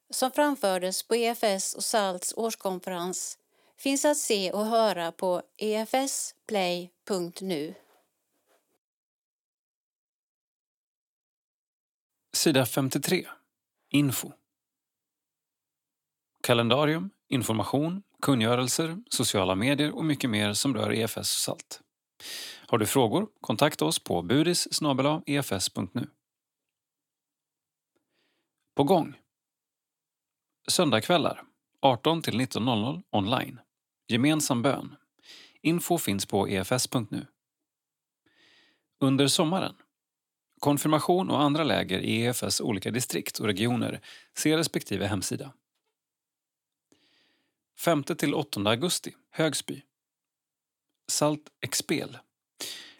[0.10, 3.38] som framfördes på EFS och SALTs årskonferens
[3.78, 6.96] finns att se och höra på efsplay.nu.
[12.34, 13.28] Sida 53.
[13.90, 14.32] Info.
[16.44, 21.82] Kalendarium, information, kungörelser, sociala medier och mycket mer som rör EFS och SALT.
[22.68, 23.28] Har du frågor?
[23.42, 24.68] Kontakta oss på budis
[25.26, 26.10] efs.nu.
[28.76, 29.16] På gång.
[30.68, 31.44] Söndagkvällar
[31.82, 33.60] 18 till 19.00 online.
[34.08, 34.96] Gemensam bön.
[35.62, 37.26] Info finns på efs.nu.
[39.00, 39.76] Under sommaren.
[40.60, 44.02] Konfirmation och andra läger i EFS olika distrikt och regioner.
[44.34, 45.54] Se respektive hemsida.
[47.80, 49.82] 5-8 augusti, Högsby.
[51.08, 52.18] Salt Expel.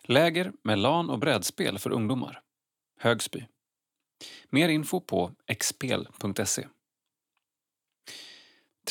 [0.02, 2.42] Läger med LAN och brädspel för ungdomar.
[3.00, 3.46] Högsby.
[4.50, 6.68] Mer info på expel.se.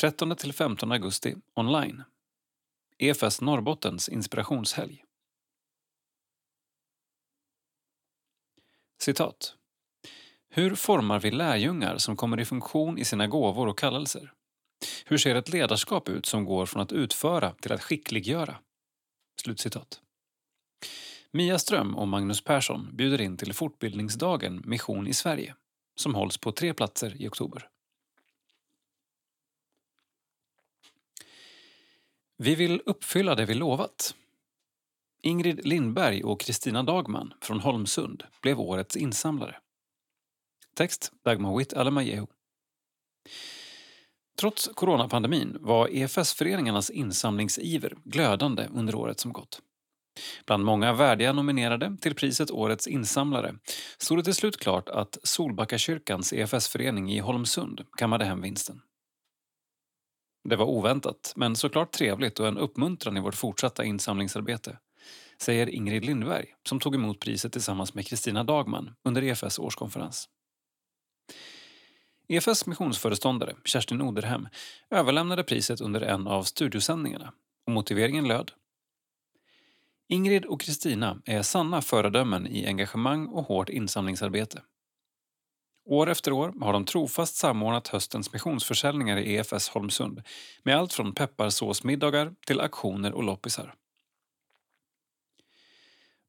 [0.01, 2.03] 13-15 augusti online.
[2.97, 5.03] EFS Norrbottens inspirationshelg.
[9.01, 9.55] Citat.
[10.49, 14.33] Hur formar vi lärjungar som kommer i funktion i sina gåvor och kallelser?
[15.05, 18.57] Hur ser ett ledarskap ut som går från att utföra till att skickliggöra?
[19.41, 20.01] Slutcitat.
[21.31, 25.55] Mia Ström och Magnus Persson bjuder in till fortbildningsdagen Mission i Sverige
[25.95, 27.69] som hålls på tre platser i oktober.
[32.37, 34.15] Vi vill uppfylla det vi lovat.
[35.21, 39.55] Ingrid Lindberg och Kristina Dagman från Holmsund blev årets insamlare.
[40.73, 42.27] Text Dagmar Witt Alemajehu.
[44.39, 49.61] Trots coronapandemin var EFS-föreningarnas insamlingsiver glödande under året som gått.
[50.45, 53.55] Bland många värdiga nominerade till priset Årets insamlare
[53.97, 58.81] stod det till slut klart att Solbackakyrkans EFS-förening i Holmsund kammade hem vinsten.
[60.49, 64.77] Det var oväntat, men såklart trevligt och en uppmuntran i vårt fortsatta insamlingsarbete,
[65.41, 70.29] säger Ingrid Lindberg som tog emot priset tillsammans med Kristina Dagman under EFS årskonferens.
[72.27, 74.47] EFS missionsföreståndare, Kerstin Oderhem,
[74.89, 77.33] överlämnade priset under en av studiosändningarna
[77.67, 78.51] och motiveringen löd
[80.07, 84.61] Ingrid och Kristina är sanna föredömen i engagemang och hårt insamlingsarbete.
[85.85, 90.21] År efter år har de trofast samordnat höstens missionsförsäljningar i EFS Holmsund
[90.63, 93.73] med allt från pepparsåsmiddagar till aktioner och loppisar.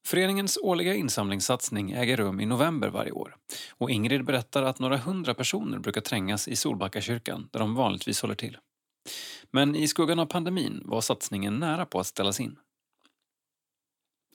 [0.07, 3.37] Föreningens årliga insamlingssatsning äger rum i november varje år
[3.71, 8.35] och Ingrid berättar att några hundra personer brukar trängas i Solbackakyrkan där de vanligtvis håller
[8.35, 8.59] till.
[9.51, 12.59] Men i skuggan av pandemin var satsningen nära på att ställas in.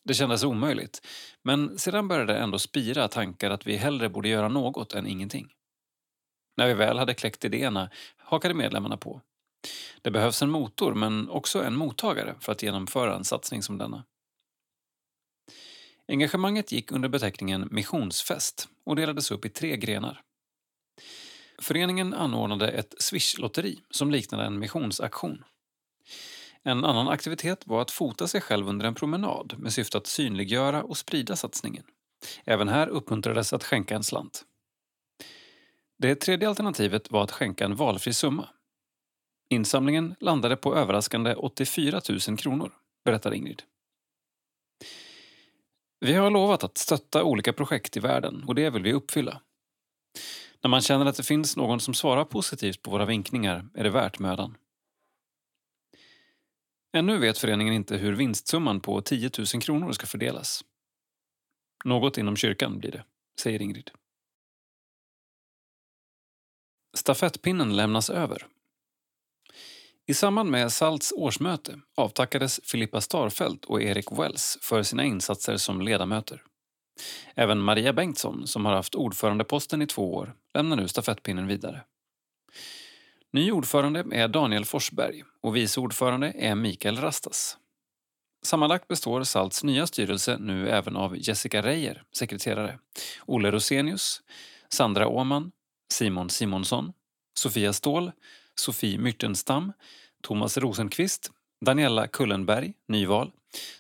[0.04, 1.08] Det kändes omöjligt,
[1.44, 5.54] men sedan började ändå spira tankar att vi hellre borde göra något än ingenting.
[6.58, 9.22] När vi väl hade kläckt idéerna hakade medlemmarna på.
[10.02, 14.06] Det behövs en motor, men också en mottagare för att genomföra en satsning som denna.
[16.08, 20.22] Engagemanget gick under beteckningen Missionsfest och delades upp i tre grenar.
[21.62, 25.44] Föreningen anordnade ett Swish-lotteri som liknade en missionsaktion.
[26.64, 30.84] En annan aktivitet var att fota sig själv under en promenad med syfte att synliggöra
[30.84, 31.84] och sprida satsningen.
[32.46, 34.46] Även här uppmuntrades att skänka en slant.
[35.98, 38.50] Det tredje alternativet var att skänka en valfri summa.
[39.50, 42.72] Insamlingen landade på överraskande 84 000 kronor,
[43.06, 43.64] berättar Ingrid.
[46.00, 49.42] Vi har lovat att stötta olika projekt i världen och det vill vi uppfylla.
[50.62, 53.90] När man känner att det finns någon som svarar positivt på våra vinkningar är det
[53.90, 54.58] värt mödan.
[56.94, 60.66] Ännu vet föreningen inte hur vinstsumman på 10 000 kronor ska fördelas.
[61.86, 63.04] Något inom kyrkan blir det,
[63.40, 63.92] säger Ingrid.
[66.98, 68.48] Stafettpinnen lämnas över.
[70.06, 75.82] I samband med SALTs årsmöte avtackades Filippa Starfelt och Erik Wells för sina insatser som
[75.82, 76.44] ledamöter.
[77.36, 81.84] Även Maria Bengtsson, som har haft ordförandeposten i två år, lämnar nu stafettpinnen vidare.
[83.34, 87.58] Ny ordförande är Daniel Forsberg och vice ordförande är Mikael Rastas.
[88.44, 92.80] Sammanlagt består SALTs nya styrelse nu även av Jessica Reijer, sekreterare,
[93.26, 94.22] Olle Rosenius,
[94.70, 95.52] Sandra Åman,
[95.94, 96.94] Simon Simonsson,
[97.34, 98.12] Sofia Ståhl,
[98.56, 99.74] Sofie Myrtenstam,
[100.22, 101.32] Thomas Rosenqvist,
[101.66, 103.32] Daniela Kullenberg, nyval,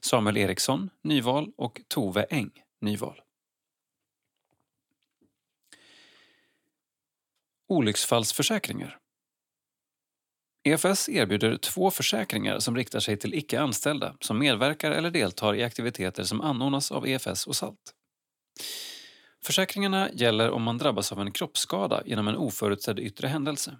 [0.01, 2.51] Samuel Eriksson, nyval och Tove Eng,
[2.81, 3.21] nyval.
[7.67, 9.00] Olycksfallsförsäkringar
[10.63, 15.63] EFS erbjuder två försäkringar som riktar sig till icke anställda som medverkar eller deltar i
[15.63, 17.93] aktiviteter som anordnas av EFS och SALT.
[19.43, 23.77] Försäkringarna gäller om man drabbas av en kroppsskada genom en oförutsedd yttre händelse.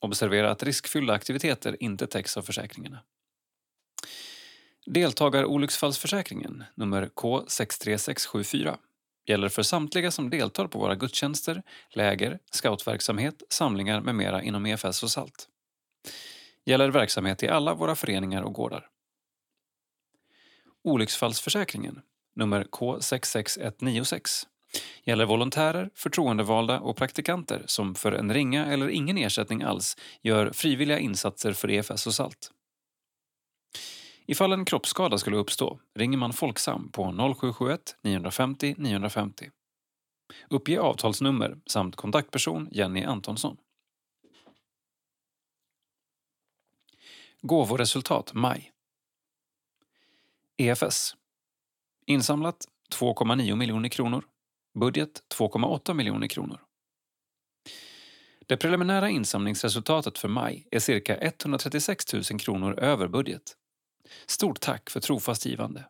[0.00, 3.02] Observera att riskfyllda aktiviteter inte täcks av försäkringarna.
[4.86, 8.76] Deltagarolycksfallsförsäkringen, nummer K63674,
[9.26, 15.02] gäller för samtliga som deltar på våra gudstjänster, läger, scoutverksamhet, samlingar med mera inom EFS
[15.02, 15.48] och SALT.
[16.64, 18.88] Gäller verksamhet i alla våra föreningar och gårdar.
[20.84, 22.00] Olycksfallsförsäkringen,
[22.34, 24.46] nummer K66196,
[25.04, 30.98] gäller volontärer, förtroendevalda och praktikanter som för en ringa eller ingen ersättning alls gör frivilliga
[30.98, 32.50] insatser för EFS och SALT.
[34.26, 39.50] Ifall en kroppsskada skulle uppstå ringer man Folksam på 0771 950 950.
[40.50, 43.56] Uppge avtalsnummer samt kontaktperson Jenny Antonsson.
[47.42, 48.72] Gåvoresultat maj.
[50.56, 51.16] EFS.
[52.06, 54.24] Insamlat 2,9 miljoner kronor.
[54.74, 56.60] Budget 2,8 miljoner kronor.
[58.46, 63.56] Det preliminära insamlingsresultatet för maj är cirka 136 000 kronor över budget.
[64.26, 65.88] Stort tack för trofast givande.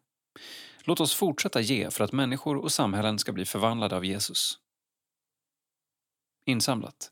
[0.84, 4.59] Låt oss fortsätta ge för att människor och samhällen ska bli förvandlade av Jesus.
[6.44, 7.10] Insamlat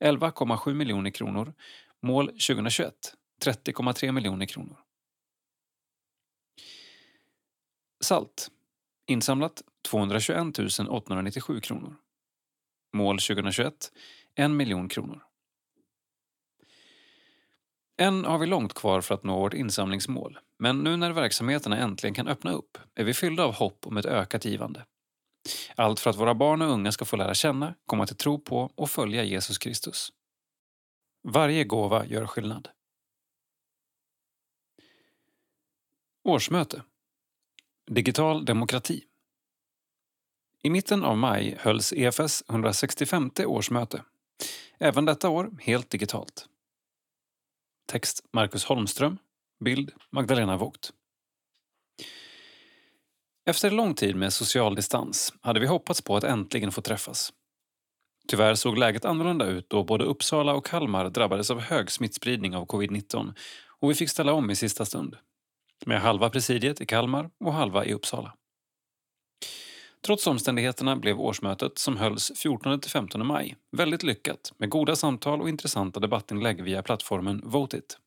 [0.00, 1.54] 11,7 miljoner kronor.
[2.02, 3.14] Mål 2021
[3.44, 4.76] 30,3 miljoner kronor.
[8.00, 8.50] Salt.
[9.06, 10.58] Insamlat 221
[10.88, 11.96] 897 kronor.
[12.92, 13.92] Mål 2021
[14.34, 15.22] 1 miljon kronor.
[17.98, 22.14] Än har vi långt kvar för att nå vårt insamlingsmål, men nu när verksamheterna äntligen
[22.14, 24.84] kan öppna upp är vi fyllda av hopp om ett ökat givande.
[25.76, 28.72] Allt för att våra barn och unga ska få lära känna, komma till tro på
[28.74, 30.12] och följa Jesus Kristus.
[31.28, 32.68] Varje gåva gör skillnad.
[36.24, 36.82] Årsmöte
[37.90, 39.04] Digital demokrati
[40.62, 44.02] I mitten av maj hölls EFS 165 årsmöte.
[44.78, 46.48] Även detta år helt digitalt.
[47.86, 49.18] Text Marcus Holmström.
[49.64, 50.92] Bild Magdalena Vogt.
[53.46, 57.32] Efter lång tid med social distans hade vi hoppats på att äntligen få träffas.
[58.28, 62.66] Tyvärr såg läget annorlunda ut då både Uppsala och Kalmar drabbades av hög smittspridning av
[62.66, 63.34] covid-19
[63.80, 65.16] och vi fick ställa om i sista stund.
[65.86, 68.34] Med halva presidiet i Kalmar och halva i Uppsala.
[70.06, 76.00] Trots omständigheterna blev årsmötet, som hölls 14-15 maj, väldigt lyckat med goda samtal och intressanta
[76.00, 77.98] debattinlägg via plattformen Votit.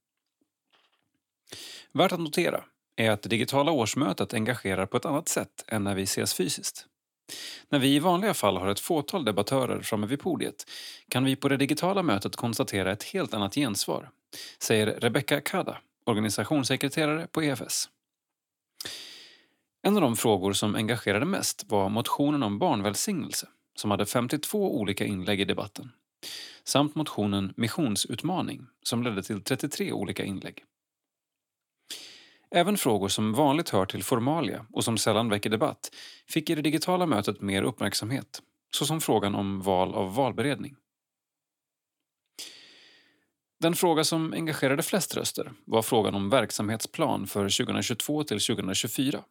[1.92, 2.64] Värt att notera
[2.96, 6.86] är att det digitala årsmötet engagerar på ett annat sätt än när vi ses fysiskt.
[7.70, 10.66] När vi i vanliga fall har ett fåtal debattörer framme vid podiet
[11.10, 14.10] kan vi på det digitala mötet konstatera ett helt annat gensvar,
[14.60, 17.90] säger Rebecca Kada, organisationssekreterare på EFS.
[19.82, 25.06] En av de frågor som engagerade mest var motionen om barnvälsignelse som hade 52 olika
[25.06, 25.92] inlägg i debatten.
[26.64, 30.64] Samt motionen Missionsutmaning som ledde till 33 olika inlägg.
[32.52, 35.92] Även frågor som vanligt hör till formalia och som sällan väcker debatt
[36.28, 38.42] fick i det digitala mötet mer uppmärksamhet,
[38.72, 40.76] såsom frågan om val av valberedning.
[43.60, 49.23] Den fråga som engagerade flest röster var frågan om verksamhetsplan för 2022 till 2024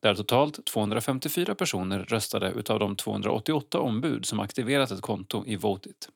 [0.00, 6.08] där totalt 254 personer röstade utav de 288 ombud som aktiverat ett konto i Votit.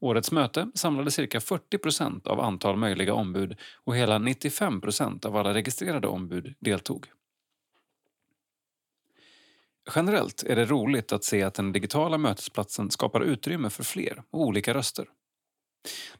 [0.00, 4.82] Årets möte samlade cirka 40 av antal möjliga ombud och hela 95
[5.22, 7.06] av alla registrerade ombud deltog.
[9.94, 14.40] Generellt är det roligt att se att den digitala mötesplatsen skapar utrymme för fler och
[14.40, 15.06] olika röster.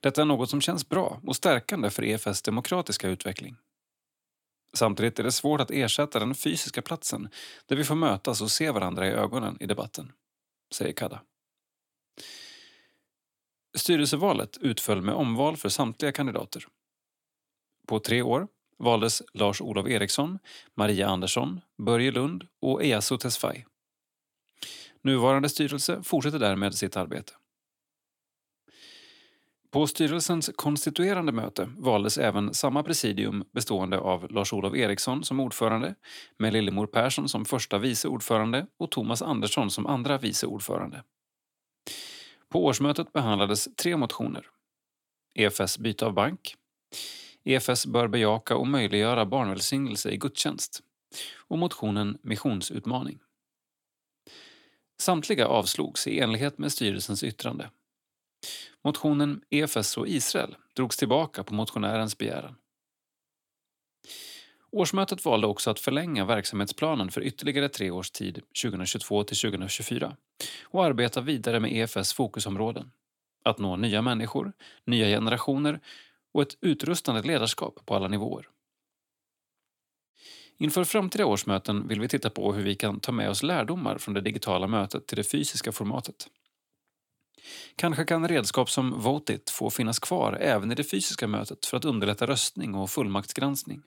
[0.00, 3.56] Detta är något som känns bra och stärkande för EFS demokratiska utveckling.
[4.74, 7.28] Samtidigt är det svårt att ersätta den fysiska platsen
[7.66, 10.12] där vi får mötas och se varandra i ögonen i debatten,
[10.74, 11.22] säger Kada.
[13.74, 16.66] Styrelsevalet utföll med omval för samtliga kandidater.
[17.88, 18.48] På tre år
[18.78, 20.38] valdes Lars-Olof Eriksson,
[20.74, 23.64] Maria Andersson, Börje Lund och Easo Tesfaye.
[25.02, 27.32] Nuvarande styrelse fortsätter därmed sitt arbete.
[29.72, 35.94] På styrelsens konstituerande möte valdes även samma presidium bestående av Lars-Olof Eriksson som ordförande
[36.38, 41.02] med Lillemor Persson som första vice ordförande och Thomas Andersson som andra vice ordförande.
[42.48, 44.46] På årsmötet behandlades tre motioner.
[45.34, 46.54] EFS byte av bank,
[47.44, 50.80] EFS bör bejaka och möjliggöra barnvälsignelse i gudstjänst
[51.48, 53.18] och motionen Missionsutmaning.
[55.00, 57.70] Samtliga avslogs i enlighet med styrelsens yttrande.
[58.84, 62.54] Motionen EFS och Israel drogs tillbaka på motionärens begäran.
[64.70, 70.16] Årsmötet valde också att förlänga verksamhetsplanen för ytterligare tre års tid, 2022 till 2024,
[70.64, 72.90] och arbeta vidare med EFS fokusområden.
[73.44, 74.52] Att nå nya människor,
[74.84, 75.80] nya generationer
[76.34, 78.48] och ett utrustande ledarskap på alla nivåer.
[80.56, 84.14] Inför framtida årsmöten vill vi titta på hur vi kan ta med oss lärdomar från
[84.14, 86.28] det digitala mötet till det fysiska formatet.
[87.76, 91.84] Kanske kan redskap som Votit få finnas kvar även i det fysiska mötet för att
[91.84, 93.82] underlätta röstning och fullmaktsgranskning.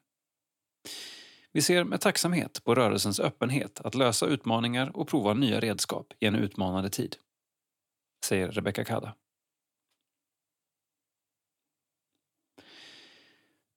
[1.51, 6.25] Vi ser med tacksamhet på rörelsens öppenhet att lösa utmaningar och prova nya redskap i
[6.25, 7.15] en utmanande tid.
[8.25, 9.15] Säger Rebecca Kada.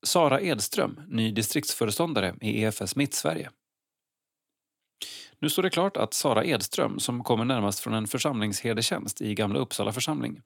[0.03, 3.51] Sara Edström, ny distriktsföreståndare i EFS Mittsverige.
[5.41, 9.59] Nu står det klart att Sara Edström, som kommer närmast från en församlingsherdetjänst i Gamla
[9.59, 10.41] Uppsala församling,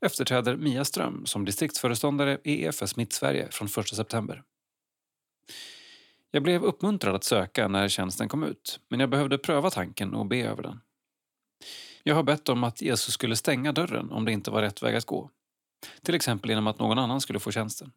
[0.00, 4.42] efterträder Mia Ström som distriktsföreståndare i EFS Mittsverige från 1 september.
[6.30, 10.26] Jag blev uppmuntrad att söka när tjänsten kom ut, men jag behövde pröva tanken och
[10.26, 10.80] be över den.
[12.02, 14.96] Jag har bett om att Jesus skulle stänga dörren om det inte var rätt väg
[14.96, 15.30] att gå.
[16.02, 17.92] Till exempel genom att någon annan skulle få tjänsten.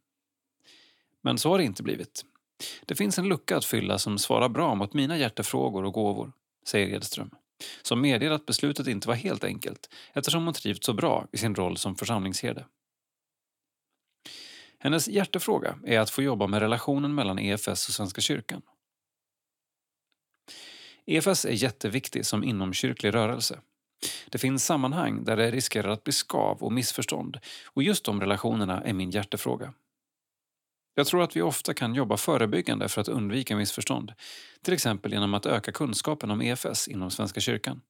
[1.21, 2.25] Men så har det inte blivit.
[2.85, 6.31] Det finns en lucka att fylla som svarar bra mot mina hjärtefrågor och gåvor,
[6.65, 7.31] säger Edström,
[7.81, 11.55] som medger att beslutet inte var helt enkelt eftersom hon trivts så bra i sin
[11.55, 12.65] roll som församlingsherde.
[14.79, 18.61] Hennes hjärtefråga är att få jobba med relationen mellan EFS och Svenska kyrkan.
[21.05, 23.59] EFS är jätteviktig som inomkyrklig rörelse.
[24.29, 28.81] Det finns sammanhang där det riskerar att bli skav och missförstånd och just de relationerna
[28.81, 29.73] är min hjärtefråga.
[30.97, 34.13] Jag tror att vi ofta kan jobba förebyggande för att undvika missförstånd.
[34.61, 37.81] Till exempel genom att öka kunskapen om EFS inom Svenska kyrkan.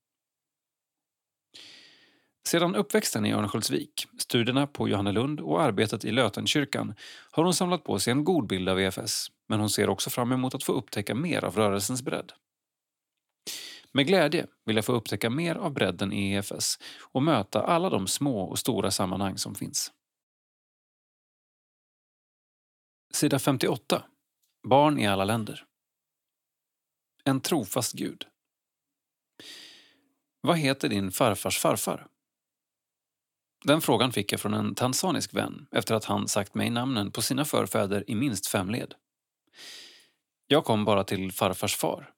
[2.47, 6.95] Sedan uppväxten i Örnsköldsvik, studierna på Johannelund och arbetet i Lötenkyrkan
[7.31, 10.31] har hon samlat på sig en god bild av EFS, men hon ser också fram
[10.31, 12.31] emot att få upptäcka mer av rörelsens bredd.
[13.91, 18.07] Med glädje vill jag få upptäcka mer av bredden i EFS och möta alla de
[18.07, 19.91] små och stora sammanhang som finns.
[23.17, 24.03] Sida 58.
[24.67, 25.65] Barn i alla länder.
[27.23, 28.25] En trofast Gud.
[30.41, 32.07] Vad heter din farfars farfar?
[33.65, 37.21] Den frågan fick jag från en tanzanisk vän efter att han sagt mig namnen på
[37.21, 38.93] sina förfäder i minst fem led.
[40.47, 42.13] Jag kom bara till farfars far.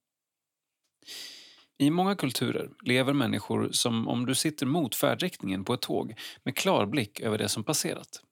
[1.77, 6.57] I många kulturer lever människor som om du sitter mot färdriktningen på ett tåg med
[6.57, 8.23] klar blick över det som passerat.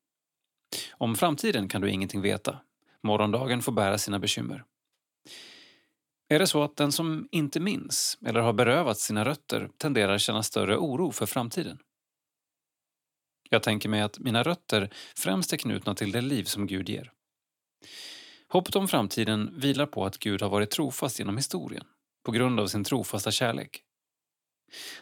[0.91, 2.59] Om framtiden kan du ingenting veta.
[3.03, 4.63] Morgondagen får bära sina bekymmer.
[6.29, 10.43] Är det så att den som inte minns eller har berövat sina rötter tenderar känna
[10.43, 11.79] större oro för framtiden?
[13.49, 17.11] Jag tänker mig att mina rötter främst är knutna till det liv som Gud ger.
[18.47, 21.85] Hoppet om framtiden vilar på att Gud har varit trofast genom historien,
[22.23, 23.83] på grund av sin trofasta kärlek.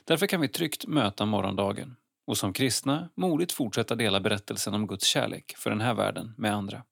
[0.04, 1.96] Därför kan vi tryggt möta morgondagen
[2.26, 6.54] och som kristna modigt fortsätta dela berättelsen om Guds kärlek för den här världen med
[6.54, 6.84] andra.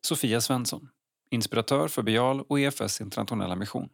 [0.00, 0.88] Sofia Svensson,
[1.30, 3.88] inspiratör för Bial och EFS internationella mission.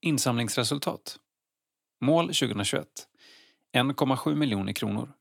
[0.00, 1.18] Insamlingsresultat
[2.00, 2.88] Mål 2021
[3.72, 5.12] 1,7 miljoner kronor.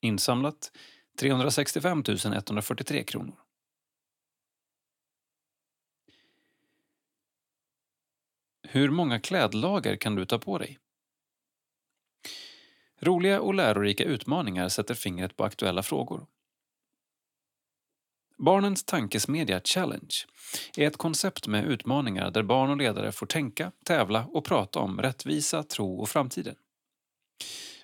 [0.00, 0.72] Insamlat
[1.18, 3.45] 365 143 kronor.
[8.68, 10.78] Hur många klädlager kan du ta på dig?
[13.00, 16.26] Roliga och lärorika utmaningar sätter fingret på aktuella frågor.
[18.38, 20.14] Barnens tankesmedja Challenge
[20.76, 25.00] är ett koncept med utmaningar där barn och ledare får tänka, tävla och prata om
[25.00, 26.54] rättvisa, tro och framtiden.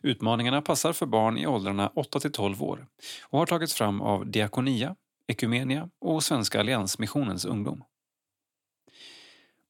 [0.03, 2.87] Utmaningarna passar för barn i åldrarna 8 till 12 år
[3.23, 4.97] och har tagits fram av Diakonia,
[5.27, 7.85] Ekumenia och Svenska Alliansmissionens ungdom.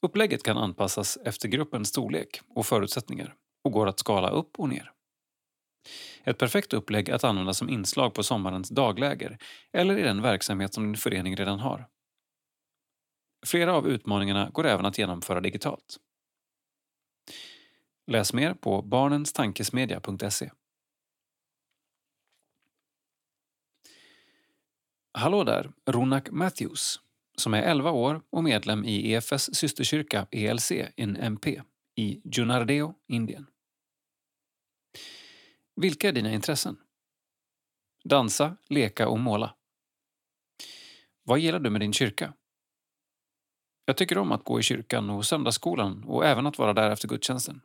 [0.03, 4.91] Upplägget kan anpassas efter gruppens storlek och förutsättningar och går att skala upp och ner.
[6.23, 9.37] Ett perfekt upplägg att använda som inslag på sommarens dagläger
[9.71, 11.87] eller i den verksamhet som din förening redan har.
[13.45, 15.97] Flera av utmaningarna går även att genomföra digitalt.
[18.07, 20.51] Läs mer på barnenstankesmedia.se.
[25.13, 27.02] Hallå där, Ronak Matthews,
[27.37, 31.61] som är 11 år och medlem i EFS systerkyrka ELC in MP
[31.95, 33.47] i Junardeo, Indien.
[35.75, 36.77] Vilka är dina intressen?
[38.03, 39.55] Dansa, leka och måla.
[41.23, 42.33] Vad gillar du med din kyrka?
[43.85, 47.07] Jag tycker om att gå i kyrkan och söndagsskolan och även att vara där efter
[47.07, 47.61] gudstjänsten.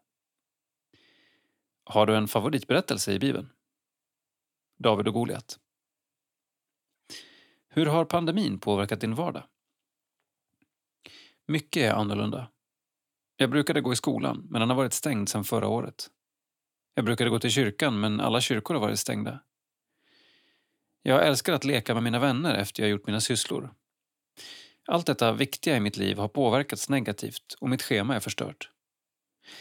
[1.84, 3.50] Har du en favoritberättelse i Bibeln?
[4.78, 5.58] David och Goliat.
[7.68, 9.42] Hur har pandemin påverkat din vardag?
[11.48, 12.48] Mycket är annorlunda.
[13.36, 16.10] Jag brukade gå i skolan, men den har varit stängd sedan förra året.
[16.94, 19.40] Jag brukade gå till kyrkan, men alla kyrkor har varit stängda.
[21.02, 23.74] Jag älskar att leka med mina vänner efter jag gjort mina sysslor.
[24.86, 28.70] Allt detta viktiga i mitt liv har påverkats negativt och mitt schema är förstört.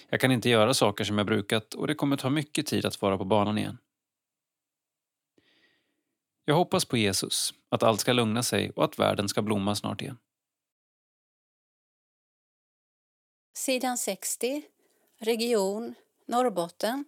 [0.10, 3.02] Jag kan inte göra saker som jag brukat och det kommer ta mycket tid att
[3.02, 3.78] vara på banan igen.
[6.46, 10.02] Jag hoppas på Jesus, att allt ska lugna sig och att världen ska blomma snart
[10.02, 10.18] igen.
[13.58, 14.62] Sidan 60,
[15.18, 17.06] region Norrbotten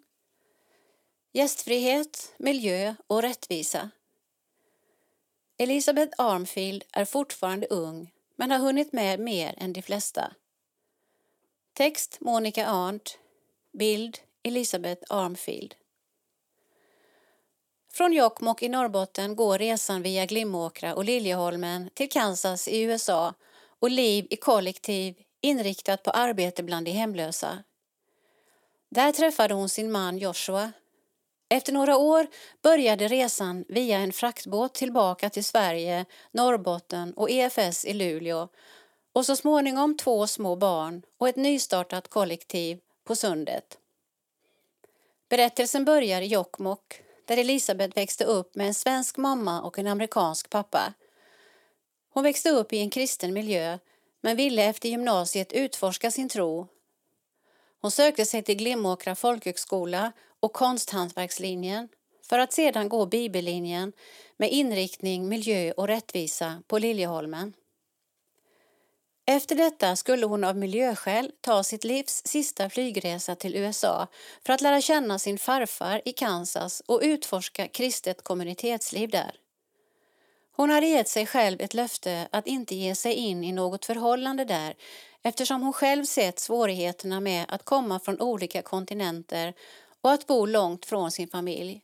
[1.34, 3.90] Gästfrihet, miljö och rättvisa.
[5.58, 10.34] Elisabeth Armfield är fortfarande ung men har hunnit med mer än de flesta.
[11.74, 13.20] Text Monica Arndt.
[13.74, 15.76] Bild Elisabeth Armfield.
[17.92, 23.34] Från Jokkmokk i Norrbotten går resan via Glimåkra och Liljeholmen till Kansas i USA
[23.80, 27.64] och liv i kollektiv inriktat på arbete bland de hemlösa.
[28.90, 30.72] Där träffade hon sin man Joshua.
[31.50, 32.28] Efter några år
[32.62, 38.48] började resan via en fraktbåt tillbaka till Sverige, Norrbotten och EFS i Luleå
[39.14, 43.78] och så småningom två små barn och ett nystartat kollektiv på Sundet.
[45.30, 50.50] Berättelsen börjar i Jokkmokk där Elisabeth växte upp med en svensk mamma och en amerikansk
[50.50, 50.94] pappa.
[52.10, 53.78] Hon växte upp i en kristen miljö
[54.22, 56.68] men ville efter gymnasiet utforska sin tro.
[57.82, 61.90] Hon sökte sig till Glimåkra folkhögskola och konsthantverkslinjen
[62.30, 63.94] för att sedan gå bibellinjen
[64.38, 67.54] med inriktning miljö och rättvisa på Liljeholmen.
[69.26, 74.08] Efter detta skulle hon av miljöskäl ta sitt livs sista flygresa till USA
[74.46, 79.32] för att lära känna sin farfar i Kansas och utforska kristet kommunitetsliv där.
[80.60, 84.46] Hon hade gett sig själv ett löfte att inte ge sig in i något förhållande
[84.46, 84.76] där
[85.24, 89.54] eftersom hon själv sett svårigheterna med att komma från olika kontinenter
[90.02, 91.82] och att bo långt från sin familj.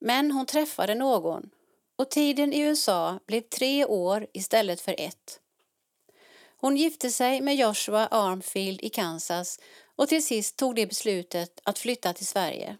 [0.00, 1.50] Men hon träffade någon
[1.96, 5.40] och tiden i USA blev tre år istället för ett.
[6.56, 9.60] Hon gifte sig med Joshua Armfield i Kansas
[9.96, 12.76] och till sist tog de beslutet att flytta till Sverige.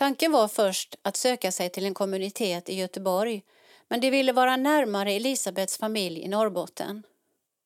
[0.00, 3.42] Tanken var först att söka sig till en kommunitet i Göteborg
[3.88, 7.02] men de ville vara närmare Elisabets familj i Norrbotten.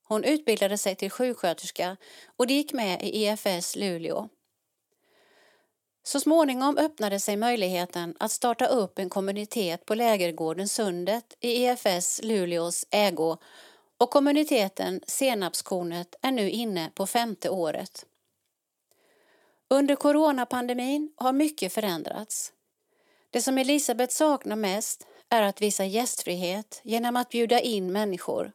[0.04, 1.96] Hon utbildade sig till sjuksköterska
[2.36, 4.28] och de gick med i EFS Luleå.
[6.02, 12.20] Så småningom öppnade sig möjligheten att starta upp en kommunitet på lägergården Sundet i EFS
[12.22, 13.36] Luleås ägo
[13.98, 18.06] och kommuniteten Senapskornet är nu inne på femte året.
[19.70, 22.52] Under coronapandemin har mycket förändrats.
[23.30, 28.52] Det som Elisabeth saknar mest är att visa gästfrihet genom att bjuda in människor.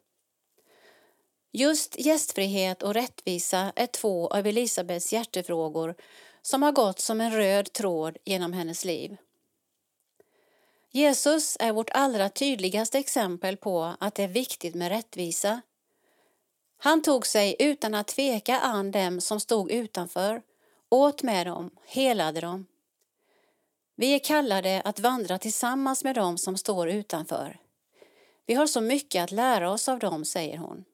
[1.51, 5.95] Just gästfrihet och rättvisa är två av Elisabeths hjärtefrågor
[6.41, 9.17] som har gått som en röd tråd genom hennes liv.
[10.91, 15.61] Jesus är vårt allra tydligaste exempel på att det är viktigt med rättvisa.
[16.77, 20.41] Han tog sig utan att tveka an dem som stod utanför,
[20.89, 22.65] åt med dem, helade dem.
[23.95, 27.59] Vi är kallade att vandra tillsammans med dem som står utanför.
[28.45, 30.85] Vi har så mycket att lära oss av dem, säger hon.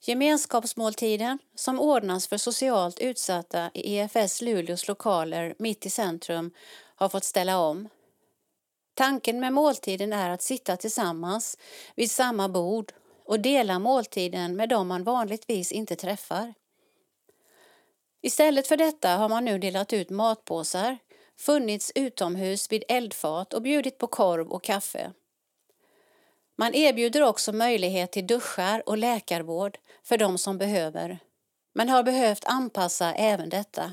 [0.00, 6.50] Gemenskapsmåltiden, som ordnas för socialt utsatta i EFS Luleås lokaler mitt i centrum,
[6.96, 7.88] har fått ställa om.
[8.94, 11.58] Tanken med måltiden är att sitta tillsammans
[11.94, 12.92] vid samma bord
[13.24, 16.54] och dela måltiden med dem man vanligtvis inte träffar.
[18.26, 20.98] Istället för detta har man nu delat ut matpåsar,
[21.38, 25.12] funnits utomhus vid eldfat och bjudit på korv och kaffe.
[26.56, 31.18] Man erbjuder också möjlighet till duschar och läkarvård för de som behöver,
[31.74, 33.92] men har behövt anpassa även detta.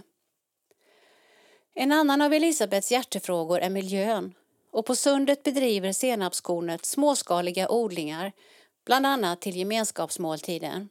[1.73, 4.34] En annan av Elisabets hjärtefrågor är miljön
[4.72, 8.31] och på sundet bedriver senapskornet småskaliga odlingar,
[8.85, 10.89] bland annat till gemenskapsmåltiden.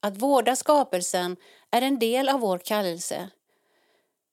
[0.00, 1.36] Att vårda skapelsen
[1.70, 3.30] är en del av vår kallelse.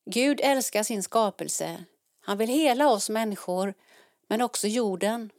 [0.06, 1.84] Gud älskar sin skapelse.
[2.22, 3.73] Han vill hela oss människor,
[4.27, 5.30] men också jorden.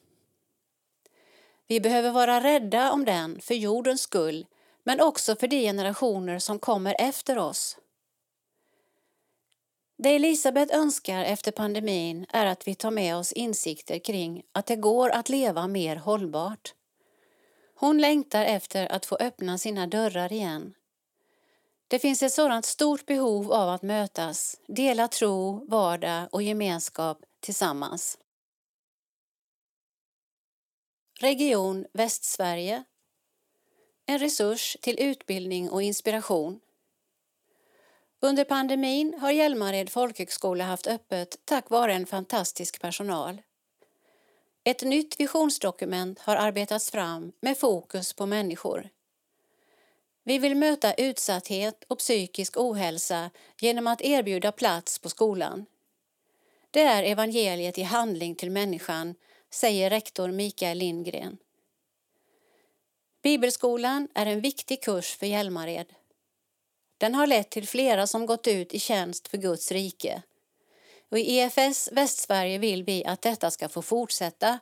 [1.67, 4.47] Vi behöver vara rädda om den för jordens skull,
[4.83, 7.79] men också för de generationer som kommer efter oss.
[9.99, 14.77] Det Elisabet önskar efter pandemin är att vi tar med oss insikter kring att det
[14.77, 16.75] går att leva mer hållbart.
[17.85, 20.75] Hon längtar efter att få öppna sina dörrar igen.
[21.89, 28.19] Det finns ett sådant stort behov av att mötas, dela tro, vardag och gemenskap tillsammans.
[31.21, 32.85] Region Västsverige
[34.07, 36.61] En resurs till utbildning och inspiration
[38.21, 43.43] under pandemin har Hjälmared folkhögskola haft öppet tack vare en fantastisk personal.
[44.65, 48.89] Ett nytt visionsdokument har arbetats fram med fokus på människor.
[50.23, 53.31] Vi vill möta utsatthet och psykisk ohälsa
[53.61, 55.67] genom att erbjuda plats på skolan.
[56.71, 59.15] Det är evangeliet i handling till människan,
[59.51, 61.39] säger rektor Mikael Lindgren.
[63.23, 65.87] Bibelskolan är en viktig kurs för Hjälmared.
[66.99, 70.23] Den har lett till flera som gått ut i tjänst för Guds rike.
[71.09, 74.59] Och I EFS Västsverige vill vi att detta ska få fortsätta.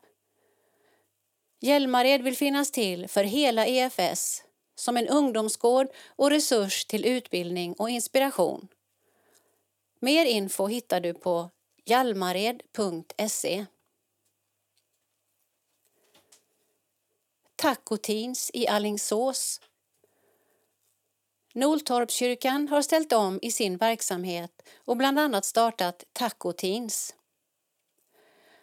[1.61, 4.45] Hjälmared vill finnas till för hela EFS
[4.75, 8.69] som en ungdomsgård och resurs till utbildning och inspiration.
[10.01, 11.51] Mer info hittar du på
[11.85, 13.67] hjalmared.se.
[17.57, 19.61] Tacoteens i Allingsås.
[21.55, 27.15] Noltorpskyrkan har ställt om i sin verksamhet och bland annat startat Tacoteens.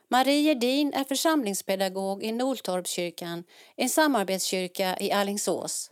[0.07, 3.43] Marie Edin är församlingspedagog i Noltorpskyrkan,
[3.75, 5.91] en samarbetskyrka i Allingsås.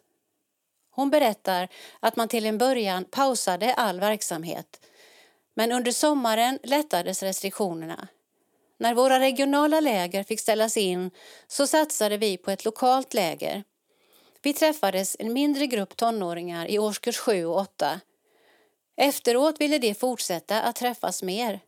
[0.89, 1.67] Hon berättar
[1.99, 4.79] att man till en början pausade all verksamhet
[5.57, 8.07] men under sommaren lättades restriktionerna.
[8.77, 11.11] När våra regionala läger fick ställas in
[11.47, 13.63] så satsade vi på ett lokalt läger.
[14.47, 17.99] Vi träffades en mindre grupp tonåringar i årskurs 7 och 8.
[18.95, 21.59] Efteråt ville de fortsätta att träffas mer.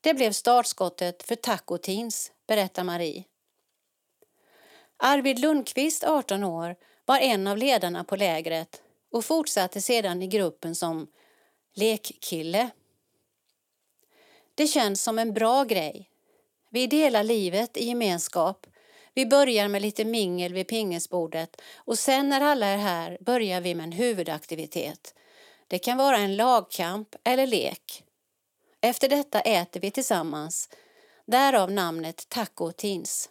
[0.00, 3.24] Det blev startskottet för Taco Teens, berättar Marie.
[4.96, 10.74] Arvid Lundqvist, 18 år, var en av ledarna på lägret och fortsatte sedan i gruppen
[10.74, 11.06] som
[11.74, 12.70] lekkille.
[14.54, 16.10] Det känns som en bra grej.
[16.70, 18.66] Vi delar livet i gemenskap.
[19.16, 23.74] Vi börjar med lite mingel vid pingisbordet och sen när alla är här börjar vi
[23.74, 25.14] med en huvudaktivitet.
[25.68, 28.04] Det kan vara en lagkamp eller lek.
[28.80, 30.68] Efter detta äter vi tillsammans.
[31.26, 33.30] Därav namnet Taco Teens.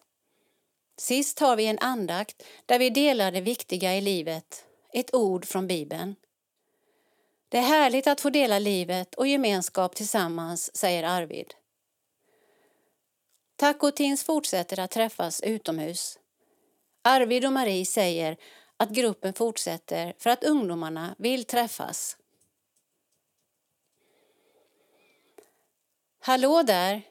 [0.97, 5.67] Sist har vi en andakt där vi delar det viktiga i livet, ett ord från
[5.67, 6.15] Bibeln.
[7.49, 11.53] Det är härligt att få dela livet och gemenskap tillsammans, säger Arvid.
[13.55, 16.19] Taco Teens fortsätter att träffas utomhus.
[17.01, 18.37] Arvid och Marie säger
[18.77, 22.17] att gruppen fortsätter för att ungdomarna vill träffas.
[26.19, 27.01] Hallå där,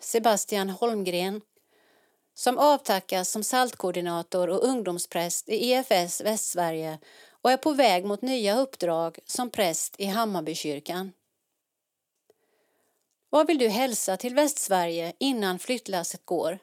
[0.00, 1.40] Sebastian Holmgren
[2.34, 6.98] som avtackas som saltkoordinator och ungdomspräst i EFS Västsverige
[7.30, 11.12] och är på väg mot nya uppdrag som präst i Hammarbykyrkan.
[13.34, 16.58] Vad vill du hälsa till Västsverige innan flyttlasset går?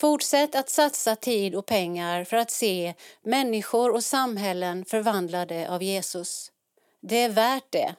[0.00, 6.52] Fortsätt att satsa tid och pengar för att se människor och samhällen förvandlade av Jesus.
[7.00, 7.94] Det är värt det.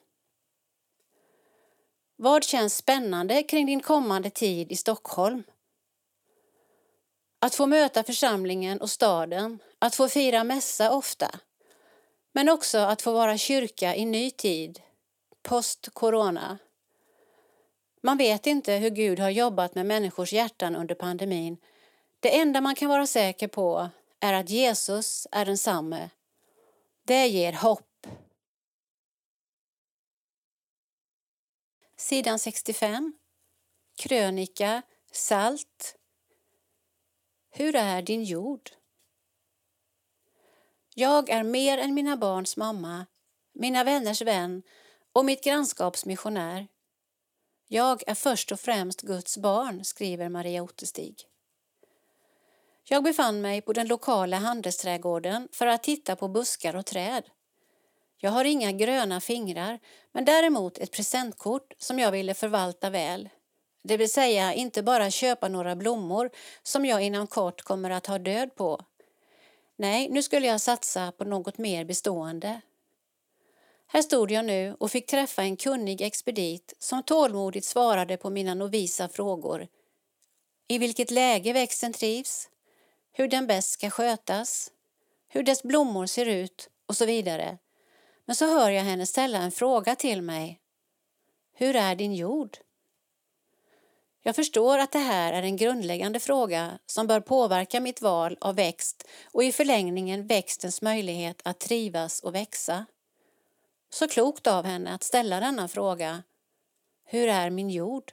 [2.15, 5.43] Vad känns spännande kring din kommande tid i Stockholm?
[7.39, 11.39] Att få möta församlingen och staden, att få fira mässa ofta.
[12.31, 14.81] Men också att få vara kyrka i ny tid,
[15.41, 16.59] post-corona.
[18.05, 21.57] Man vet inte hur Gud har jobbat med människors hjärtan under pandemin.
[22.19, 23.89] Det enda man kan vara säker på
[24.19, 26.09] är att Jesus är densamme.
[27.05, 28.07] Det ger hopp.
[31.97, 33.13] Sidan 65.
[33.95, 34.81] Krönika
[35.11, 35.97] Salt
[37.55, 38.69] hur är din jord?
[40.95, 43.05] Jag är mer än mina barns mamma,
[43.53, 44.63] mina vänners vän
[45.13, 46.67] och mitt grannskaps missionär.
[47.67, 51.15] Jag är först och främst Guds barn, skriver Maria Ottestig.
[52.83, 57.23] Jag befann mig på den lokala handelsträdgården för att titta på buskar och träd.
[58.17, 59.79] Jag har inga gröna fingrar,
[60.11, 63.29] men däremot ett presentkort som jag ville förvalta väl.
[63.83, 66.29] Det vill säga inte bara köpa några blommor
[66.63, 68.85] som jag inom kort kommer att ha död på.
[69.75, 72.61] Nej, nu skulle jag satsa på något mer bestående.
[73.93, 78.53] Här stod jag nu och fick träffa en kunnig expedit som tålmodigt svarade på mina
[78.53, 79.67] novisa frågor.
[80.67, 82.49] I vilket läge växten trivs,
[83.11, 84.71] hur den bäst ska skötas,
[85.27, 87.57] hur dess blommor ser ut och så vidare.
[88.25, 90.59] Men så hör jag henne ställa en fråga till mig.
[91.55, 92.57] Hur är din jord?
[94.23, 98.55] Jag förstår att det här är en grundläggande fråga som bör påverka mitt val av
[98.55, 102.85] växt och i förlängningen växtens möjlighet att trivas och växa.
[103.93, 106.23] Så klokt av henne att ställa denna fråga.
[107.05, 108.11] Hur är min jord?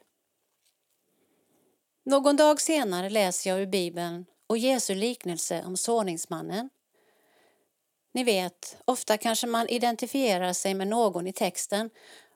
[2.04, 6.70] Någon dag senare läser jag ur Bibeln och Jesu liknelse om såningsmannen.
[8.14, 11.90] Ni vet, ofta kanske man identifierar sig med någon i texten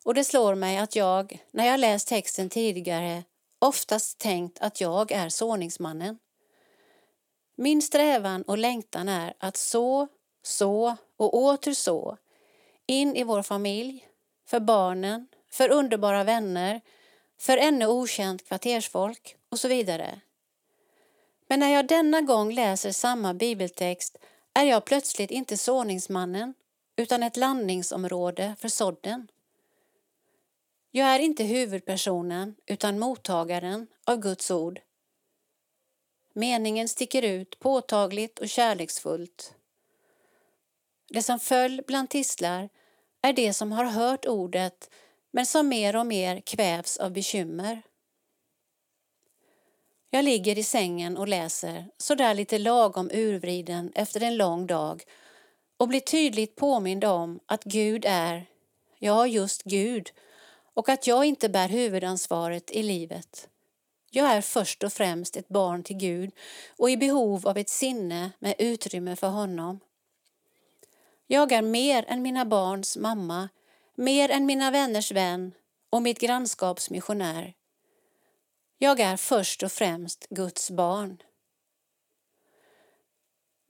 [0.04, 3.24] och det slår mig att jag, när jag läst texten tidigare,
[3.58, 6.18] oftast tänkt att jag är såningsmannen.
[7.56, 10.08] Min strävan och längtan är att så,
[10.42, 12.18] så och åter så
[12.86, 14.08] in i vår familj,
[14.46, 16.80] för barnen, för underbara vänner,
[17.38, 20.20] för ännu okänt kvartersfolk och så vidare.
[21.48, 24.16] Men när jag denna gång läser samma bibeltext
[24.54, 26.54] är jag plötsligt inte såningsmannen
[26.96, 29.28] utan ett landningsområde för sådden.
[30.90, 34.80] Jag är inte huvudpersonen utan mottagaren av Guds ord.
[36.34, 39.54] Meningen sticker ut påtagligt och kärleksfullt.
[41.14, 42.68] Det som föll bland tistlar
[43.22, 44.90] är det som har hört ordet
[45.32, 47.82] men som mer och mer kvävs av bekymmer.
[50.10, 55.02] Jag ligger i sängen och läser, sådär lite lagom urvriden efter en lång dag
[55.76, 58.46] och blir tydligt påmind om att Gud är,
[58.98, 60.10] ja just Gud,
[60.74, 63.48] och att jag inte bär huvudansvaret i livet.
[64.10, 66.30] Jag är först och främst ett barn till Gud
[66.76, 69.80] och i behov av ett sinne med utrymme för honom.
[71.26, 73.48] Jag är mer än mina barns mamma,
[73.94, 75.52] mer än mina vänners vän
[75.90, 77.54] och mitt grannskaps missionär.
[78.78, 81.22] Jag är först och främst Guds barn.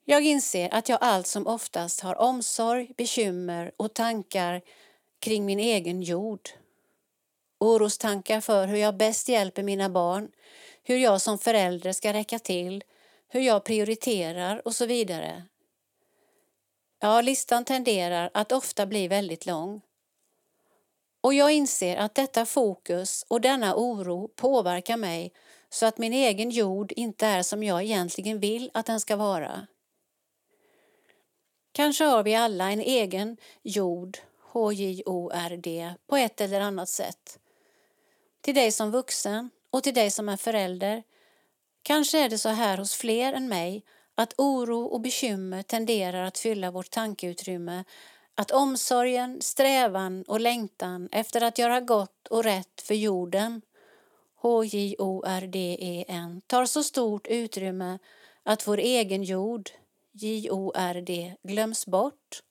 [0.05, 4.63] Jag inser att jag allt som oftast har omsorg, bekymmer och tankar
[5.19, 6.49] kring min egen jord.
[7.61, 10.31] Orostankar för hur jag bäst hjälper mina barn,
[10.83, 12.85] hur jag som förälder ska räcka till,
[13.29, 15.43] hur jag prioriterar och så vidare.
[17.01, 19.81] Ja, listan tenderar att ofta bli väldigt lång.
[21.21, 25.33] Och jag inser att detta fokus och denna oro påverkar mig
[25.69, 29.67] så att min egen jord inte är som jag egentligen vill att den ska vara.
[31.73, 37.39] Kanske har vi alla en egen jord, H-J-O-R-D, på ett eller annat sätt.
[38.41, 41.03] Till dig som vuxen och till dig som är förälder.
[41.83, 43.85] Kanske är det så här hos fler än mig
[44.15, 47.85] att oro och bekymmer tenderar att fylla vårt tankeutrymme
[48.35, 53.63] att omsorgen, strävan och längtan efter att göra gott och rätt för jorden
[54.45, 57.99] H-J-O-R-D-E-N tar så stort utrymme
[58.43, 59.71] att vår egen jord,
[60.13, 62.43] J-O-R-D, glöms bort.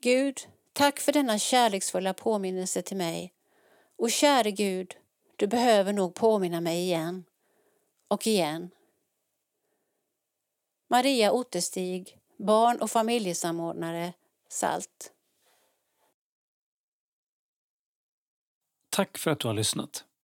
[0.00, 0.40] Gud,
[0.72, 3.32] tack för denna kärleksfulla påminnelse till mig.
[3.96, 4.96] Och käre Gud,
[5.36, 7.24] du behöver nog påminna mig igen
[8.08, 8.70] och igen.
[10.88, 14.12] Maria Otterstig, barn och familjesamordnare,
[14.48, 15.12] SALT.
[18.90, 20.04] Tack för att du har lyssnat.